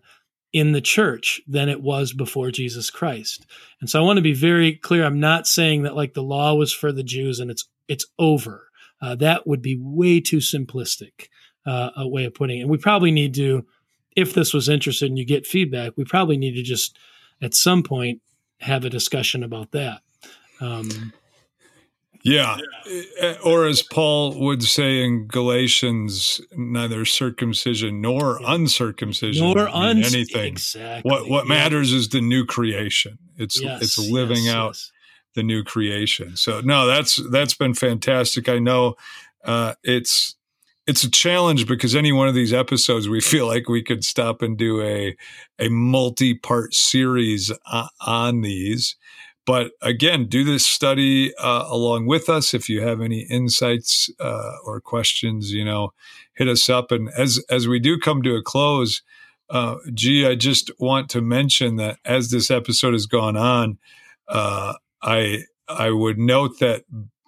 in 0.52 0.70
the 0.70 0.80
church 0.80 1.40
than 1.48 1.68
it 1.68 1.82
was 1.82 2.12
before 2.12 2.52
Jesus 2.52 2.88
Christ. 2.88 3.44
And 3.80 3.90
so 3.90 3.98
I 3.98 4.04
want 4.04 4.18
to 4.18 4.22
be 4.22 4.34
very 4.34 4.76
clear. 4.76 5.04
I'm 5.04 5.18
not 5.18 5.48
saying 5.48 5.82
that 5.82 5.96
like 5.96 6.14
the 6.14 6.22
law 6.22 6.54
was 6.54 6.72
for 6.72 6.92
the 6.92 7.02
Jews 7.02 7.40
and 7.40 7.50
it's 7.50 7.68
it's 7.88 8.06
over. 8.20 8.68
Uh, 9.02 9.16
that 9.16 9.48
would 9.48 9.60
be 9.60 9.76
way 9.76 10.20
too 10.20 10.36
simplistic 10.36 11.26
uh, 11.66 11.90
a 11.96 12.08
way 12.08 12.24
of 12.24 12.34
putting 12.34 12.58
it. 12.58 12.62
And 12.62 12.70
we 12.70 12.78
probably 12.78 13.10
need 13.10 13.34
to, 13.34 13.66
if 14.16 14.34
this 14.34 14.52
was 14.52 14.68
interested 14.68 15.08
and 15.08 15.18
you 15.18 15.24
get 15.24 15.46
feedback, 15.46 15.92
we 15.96 16.04
probably 16.04 16.36
need 16.36 16.54
to 16.54 16.62
just 16.62 16.98
at 17.42 17.54
some 17.54 17.82
point 17.82 18.20
have 18.60 18.84
a 18.84 18.90
discussion 18.90 19.42
about 19.42 19.72
that. 19.72 20.00
Um, 20.60 21.12
yeah. 22.24 22.56
Eh, 23.20 23.34
or 23.44 23.66
as 23.66 23.82
Paul 23.82 24.38
would 24.40 24.62
say 24.62 25.04
in 25.04 25.26
Galatians, 25.26 26.40
neither 26.56 27.04
circumcision 27.04 28.00
nor 28.00 28.40
uncircumcision 28.42 29.44
nor 29.44 29.68
un- 29.68 29.98
anything. 29.98 30.54
Exactly. 30.54 31.08
What 31.08 31.28
what 31.28 31.44
yeah. 31.44 31.50
matters 31.50 31.92
is 31.92 32.08
the 32.08 32.22
new 32.22 32.46
creation. 32.46 33.18
It's 33.36 33.60
yes, 33.60 33.82
it's 33.82 33.98
living 33.98 34.44
yes, 34.44 34.54
out 34.54 34.68
yes. 34.68 34.92
the 35.34 35.42
new 35.42 35.62
creation. 35.64 36.36
So 36.36 36.62
no, 36.62 36.86
that's 36.86 37.20
that's 37.30 37.54
been 37.54 37.74
fantastic. 37.74 38.48
I 38.48 38.58
know 38.58 38.94
uh, 39.44 39.74
it's 39.82 40.34
it's 40.86 41.04
a 41.04 41.10
challenge 41.10 41.66
because 41.66 41.94
any 41.94 42.12
one 42.12 42.28
of 42.28 42.34
these 42.34 42.52
episodes 42.52 43.08
we 43.08 43.20
feel 43.20 43.46
like 43.46 43.68
we 43.68 43.82
could 43.82 44.04
stop 44.04 44.42
and 44.42 44.56
do 44.56 44.82
a 44.82 45.16
a 45.58 45.68
multi-part 45.68 46.74
series 46.74 47.52
on 48.00 48.42
these. 48.42 48.96
But 49.46 49.72
again 49.82 50.26
do 50.26 50.44
this 50.44 50.66
study 50.66 51.34
uh, 51.36 51.64
along 51.68 52.06
with 52.06 52.28
us. 52.28 52.54
If 52.54 52.68
you 52.68 52.82
have 52.82 53.00
any 53.00 53.20
insights 53.30 54.10
uh, 54.20 54.52
or 54.64 54.80
questions 54.80 55.52
you 55.52 55.64
know 55.64 55.92
hit 56.34 56.48
us 56.48 56.68
up. 56.68 56.90
And 56.90 57.10
as 57.16 57.42
as 57.50 57.68
we 57.68 57.78
do 57.78 57.98
come 57.98 58.22
to 58.22 58.36
a 58.36 58.42
close 58.42 59.02
uh, 59.50 59.76
gee 59.92 60.26
i 60.26 60.34
just 60.34 60.70
want 60.78 61.10
to 61.10 61.20
mention 61.20 61.76
that 61.76 61.98
as 62.04 62.30
this 62.30 62.50
episode 62.50 62.92
has 62.94 63.06
gone 63.06 63.36
on 63.36 63.78
uh, 64.28 64.74
i 65.02 65.42
i 65.68 65.90
would 65.90 66.18
note 66.18 66.58
that 66.60 66.84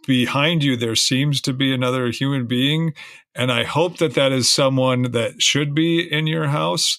behind 0.07 0.63
you 0.63 0.77
there 0.77 0.97
seems 0.97 1.41
to 1.41 1.53
be 1.53 1.73
another 1.73 2.09
human 2.09 2.47
being 2.47 2.95
and 3.35 3.53
i 3.53 3.65
hope 3.65 3.99
that 3.99 4.15
that 4.15 4.33
is 4.33 4.49
someone 4.49 5.11
that 5.13 5.41
should 5.43 5.75
be 5.75 6.01
in 6.01 6.27
your 6.27 6.47
house. 6.47 6.99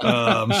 Um, 0.00 0.52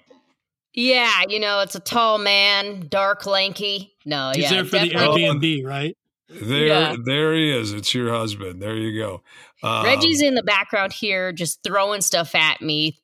yeah 0.74 1.22
you 1.28 1.40
know 1.40 1.60
it's 1.60 1.74
a 1.74 1.80
tall 1.80 2.18
man 2.18 2.86
dark 2.88 3.26
lanky. 3.26 3.94
No 4.04 4.32
he's 4.34 4.44
yeah, 4.44 4.50
there 4.50 4.64
for 4.64 4.70
definitely. 4.72 5.26
the 5.26 5.28
airbnb 5.28 5.66
right? 5.66 5.96
There 6.40 6.66
yeah. 6.66 6.96
there 7.04 7.34
he 7.34 7.50
is. 7.50 7.72
It's 7.72 7.94
your 7.94 8.10
husband. 8.10 8.62
There 8.62 8.74
you 8.74 8.98
go. 8.98 9.22
Um, 9.62 9.84
reggie's 9.84 10.22
in 10.22 10.34
the 10.34 10.42
background 10.42 10.92
here 10.92 11.32
just 11.32 11.62
throwing 11.62 12.00
stuff 12.00 12.34
at 12.34 12.62
me 12.62 13.01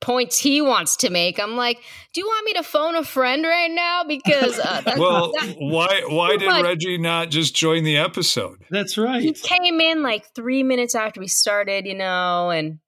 points 0.00 0.38
he 0.38 0.60
wants 0.60 0.96
to 0.96 1.10
make. 1.10 1.38
I'm 1.38 1.56
like, 1.56 1.78
do 2.12 2.20
you 2.20 2.26
want 2.26 2.46
me 2.46 2.52
to 2.54 2.62
phone 2.62 2.96
a 2.96 3.04
friend 3.04 3.44
right 3.44 3.70
now? 3.70 4.04
Because 4.04 4.58
uh, 4.58 4.82
well, 4.98 5.32
why 5.58 6.02
why 6.08 6.36
did 6.36 6.48
much. 6.48 6.64
Reggie 6.64 6.98
not 6.98 7.30
just 7.30 7.54
join 7.54 7.84
the 7.84 7.98
episode? 7.98 8.64
That's 8.70 8.98
right. 8.98 9.22
He 9.22 9.32
came 9.32 9.80
in 9.80 10.02
like 10.02 10.34
three 10.34 10.62
minutes 10.62 10.94
after 10.94 11.20
we 11.20 11.28
started, 11.28 11.86
you 11.86 11.94
know, 11.94 12.50
and 12.50 12.78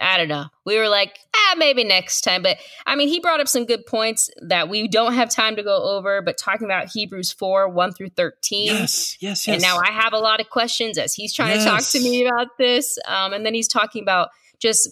I 0.00 0.16
don't 0.18 0.28
know. 0.28 0.46
We 0.64 0.78
were 0.78 0.88
like, 0.88 1.18
ah, 1.34 1.54
maybe 1.56 1.84
next 1.84 2.22
time. 2.22 2.42
But 2.42 2.58
I 2.86 2.96
mean, 2.96 3.08
he 3.08 3.20
brought 3.20 3.40
up 3.40 3.48
some 3.48 3.64
good 3.64 3.86
points 3.86 4.30
that 4.42 4.68
we 4.68 4.88
don't 4.88 5.14
have 5.14 5.30
time 5.30 5.56
to 5.56 5.62
go 5.62 5.96
over, 5.96 6.22
but 6.22 6.36
talking 6.38 6.66
about 6.66 6.88
Hebrews 6.92 7.32
4 7.32 7.68
1 7.68 7.92
through 7.92 8.10
13. 8.10 8.66
Yes, 8.66 9.16
yes, 9.20 9.46
yes. 9.46 9.54
And 9.54 9.62
now 9.62 9.78
I 9.78 9.92
have 9.92 10.12
a 10.12 10.18
lot 10.18 10.40
of 10.40 10.50
questions 10.50 10.98
as 10.98 11.14
he's 11.14 11.32
trying 11.32 11.54
yes. 11.54 11.64
to 11.64 11.70
talk 11.70 11.82
to 11.82 12.00
me 12.00 12.26
about 12.26 12.48
this. 12.58 12.98
Um, 13.06 13.32
and 13.32 13.44
then 13.44 13.54
he's 13.54 13.68
talking 13.68 14.02
about 14.02 14.30
just, 14.58 14.88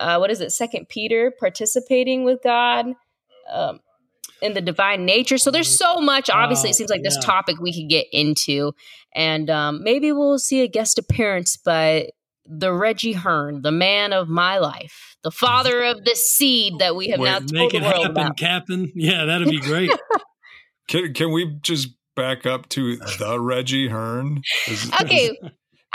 uh, 0.00 0.16
what 0.18 0.30
is 0.30 0.40
it, 0.40 0.50
Second 0.50 0.88
Peter, 0.88 1.32
participating 1.38 2.24
with 2.24 2.40
God. 2.42 2.86
Um, 3.50 3.80
in 4.42 4.52
the 4.52 4.60
divine 4.60 5.06
nature. 5.06 5.38
So 5.38 5.50
there's 5.50 5.78
so 5.78 6.00
much. 6.00 6.28
Obviously, 6.28 6.70
it 6.70 6.74
seems 6.74 6.90
like 6.90 7.02
this 7.02 7.16
yeah. 7.20 7.26
topic 7.26 7.58
we 7.58 7.72
could 7.72 7.88
get 7.88 8.06
into, 8.12 8.72
and 9.14 9.48
um, 9.48 9.82
maybe 9.82 10.12
we'll 10.12 10.38
see 10.38 10.62
a 10.62 10.68
guest 10.68 10.98
appearance. 10.98 11.56
But 11.56 12.10
the 12.44 12.72
Reggie 12.72 13.12
Hearn, 13.12 13.62
the 13.62 13.72
man 13.72 14.12
of 14.12 14.28
my 14.28 14.58
life, 14.58 15.16
the 15.22 15.30
father 15.30 15.82
of 15.82 16.04
the 16.04 16.14
seed 16.14 16.78
that 16.78 16.94
we 16.96 17.08
have 17.08 17.20
Wait, 17.20 17.28
now 17.28 17.38
told 17.38 17.52
make 17.52 17.70
the 17.70 17.78
it 17.78 17.82
world 17.82 17.94
happen, 17.94 18.10
about. 18.10 18.36
Captain. 18.36 18.92
Yeah, 18.94 19.24
that'd 19.24 19.48
be 19.48 19.60
great. 19.60 19.90
can 20.88 21.14
can 21.14 21.32
we 21.32 21.56
just 21.62 21.88
back 22.14 22.46
up 22.46 22.68
to 22.70 22.96
the 22.96 23.40
Reggie 23.40 23.88
Hearn? 23.88 24.42
Is, 24.68 24.90
okay. 25.00 25.36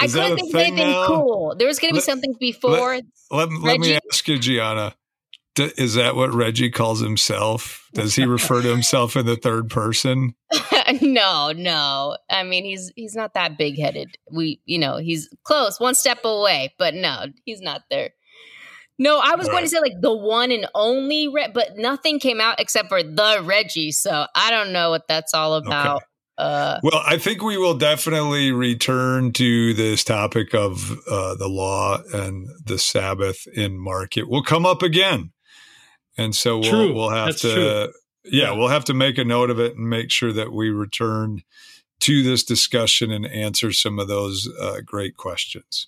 I 0.02 0.08
couldn't 0.08 0.36
think 0.38 0.54
of 0.54 0.60
anything 0.60 0.92
now? 0.92 1.08
cool. 1.08 1.56
There 1.58 1.68
was 1.68 1.80
going 1.80 1.90
to 1.90 1.94
be 1.94 2.00
let, 2.00 2.06
something 2.06 2.36
before. 2.40 2.96
Let, 2.96 3.04
let, 3.32 3.52
let 3.52 3.80
me 3.80 4.00
ask 4.12 4.28
you, 4.28 4.40
Gianna. 4.40 4.96
Is 5.58 5.96
that 5.96 6.16
what 6.16 6.34
Reggie 6.34 6.72
calls 6.72 7.02
himself? 7.02 7.90
Does 7.94 8.16
he 8.16 8.24
refer 8.24 8.62
to 8.62 8.70
himself 8.70 9.18
in 9.18 9.26
the 9.26 9.36
third 9.36 9.70
person? 9.70 10.34
no, 11.02 11.52
no. 11.52 12.18
I 12.30 12.44
mean, 12.44 12.64
he's 12.64 12.92
he's 12.96 13.16
not 13.16 13.34
that 13.34 13.58
big 13.58 13.78
headed. 13.78 14.16
We, 14.32 14.62
you 14.66 14.80
know, 14.80 14.98
he's 14.98 15.30
close, 15.44 15.78
one 15.78 15.94
step 15.94 16.24
away, 16.24 16.74
but 16.78 16.94
no, 16.94 17.26
he's 17.44 17.62
not 17.62 17.82
there. 17.90 18.12
No, 18.98 19.20
I 19.20 19.36
was 19.36 19.48
All 19.48 19.54
going 19.54 19.64
right. 19.64 19.70
to 19.70 19.70
say 19.70 19.80
like 19.82 20.00
the 20.00 20.16
one 20.16 20.52
and 20.52 20.68
only, 20.76 21.28
Re- 21.28 21.52
but 21.54 21.76
nothing 21.76 22.20
came 22.20 22.40
out 22.40 22.60
except 22.60 22.88
for 22.88 23.02
the 23.04 23.42
Reggie. 23.44 23.92
So 23.92 24.28
I 24.36 24.52
don't 24.52 24.72
know 24.72 24.90
what 24.90 25.08
that's 25.08 25.34
all 25.34 25.56
about. 25.56 25.98
Okay. 25.98 26.06
Uh, 26.42 26.80
well, 26.84 27.04
I 27.06 27.18
think 27.18 27.44
we 27.44 27.58
will 27.58 27.76
definitely 27.76 28.52
return 28.52 29.32
to 29.34 29.74
this 29.74 30.04
topic 30.04 30.54
of 30.54 30.92
uh, 31.08 31.36
the 31.36 31.48
law 31.48 32.00
and 32.14 32.48
the 32.66 32.80
Sabbath 32.80 33.48
in 33.54 33.78
Mark. 33.78 34.18
It 34.18 34.28
will 34.28 34.44
come 34.44 34.66
up 34.66 34.82
again 34.82 35.32
and 36.18 36.36
so 36.36 36.60
we'll 36.60 36.70
true. 36.70 36.94
we'll 36.94 37.10
have 37.10 37.28
That's 37.28 37.42
to 37.42 37.94
yeah, 38.24 38.50
yeah, 38.50 38.52
we'll 38.52 38.68
have 38.68 38.86
to 38.86 38.94
make 38.94 39.18
a 39.18 39.24
note 39.24 39.50
of 39.50 39.60
it 39.60 39.76
and 39.76 39.90
make 39.90 40.12
sure 40.12 40.34
that 40.34 40.52
we 40.52 40.70
return 40.70 41.44
to 42.02 42.24
this 42.24 42.44
discussion 42.44 43.12
and 43.12 43.26
answer 43.26 43.72
some 43.72 44.00
of 44.00 44.08
those 44.08 44.48
uh, 44.60 44.82
great 44.86 45.18
questions. 45.18 45.88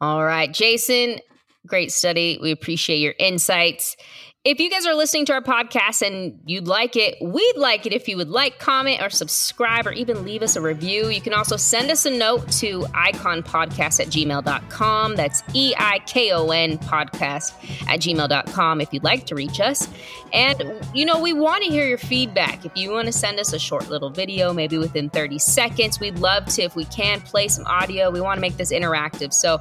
All 0.00 0.24
right, 0.24 0.52
Jason, 0.52 1.18
great 1.66 1.92
study. 1.92 2.38
We 2.40 2.50
appreciate 2.50 2.98
your 2.98 3.14
insights. 3.18 3.96
If 4.44 4.58
you 4.58 4.68
guys 4.68 4.86
are 4.86 4.94
listening 4.94 5.24
to 5.26 5.34
our 5.34 5.40
podcast 5.40 6.04
and 6.04 6.40
you'd 6.46 6.66
like 6.66 6.96
it, 6.96 7.16
we'd 7.20 7.56
like 7.56 7.86
it 7.86 7.92
if 7.92 8.08
you 8.08 8.16
would 8.16 8.28
like, 8.28 8.58
comment, 8.58 9.00
or 9.00 9.08
subscribe, 9.08 9.86
or 9.86 9.92
even 9.92 10.24
leave 10.24 10.42
us 10.42 10.56
a 10.56 10.60
review. 10.60 11.10
You 11.10 11.20
can 11.20 11.32
also 11.32 11.56
send 11.56 11.92
us 11.92 12.06
a 12.06 12.10
note 12.10 12.50
to 12.54 12.80
eikonpodcast 12.80 14.00
at 14.00 14.08
gmail.com. 14.08 15.14
That's 15.14 15.44
E 15.54 15.74
I 15.78 16.00
K 16.06 16.32
O 16.32 16.50
N 16.50 16.76
podcast 16.78 17.52
at 17.86 18.00
gmail.com 18.00 18.80
if 18.80 18.92
you'd 18.92 19.04
like 19.04 19.26
to 19.26 19.36
reach 19.36 19.60
us. 19.60 19.88
And, 20.32 20.60
you 20.92 21.06
know, 21.06 21.20
we 21.20 21.32
want 21.32 21.62
to 21.62 21.70
hear 21.70 21.86
your 21.86 21.98
feedback. 21.98 22.64
If 22.64 22.72
you 22.74 22.90
want 22.90 23.06
to 23.06 23.12
send 23.12 23.38
us 23.38 23.52
a 23.52 23.60
short 23.60 23.90
little 23.90 24.10
video, 24.10 24.52
maybe 24.52 24.76
within 24.76 25.08
30 25.08 25.38
seconds, 25.38 26.00
we'd 26.00 26.18
love 26.18 26.46
to, 26.46 26.62
if 26.62 26.74
we 26.74 26.84
can, 26.86 27.20
play 27.20 27.46
some 27.46 27.64
audio. 27.66 28.10
We 28.10 28.20
want 28.20 28.38
to 28.38 28.40
make 28.40 28.56
this 28.56 28.72
interactive. 28.72 29.32
So, 29.32 29.60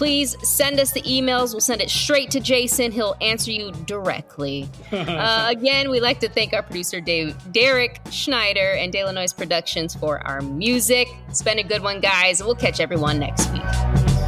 please 0.00 0.34
send 0.42 0.80
us 0.80 0.92
the 0.92 1.02
emails. 1.02 1.52
We'll 1.52 1.60
send 1.60 1.82
it 1.82 1.90
straight 1.90 2.30
to 2.30 2.40
Jason. 2.40 2.90
He'll 2.90 3.18
answer 3.20 3.50
you 3.50 3.70
directly. 3.84 4.66
uh, 4.92 5.48
again, 5.50 5.90
we'd 5.90 6.00
like 6.00 6.20
to 6.20 6.28
thank 6.30 6.54
our 6.54 6.62
producer, 6.62 7.02
Dave, 7.02 7.36
Derek 7.52 8.00
Schneider, 8.10 8.72
and 8.78 8.90
De 8.90 9.04
La 9.04 9.12
Noise 9.12 9.34
Productions 9.34 9.94
for 9.94 10.26
our 10.26 10.40
music. 10.40 11.06
It's 11.28 11.42
been 11.42 11.58
a 11.58 11.62
good 11.62 11.82
one, 11.82 12.00
guys. 12.00 12.42
We'll 12.42 12.54
catch 12.54 12.80
everyone 12.80 13.18
next 13.18 13.52
week. 13.52 14.19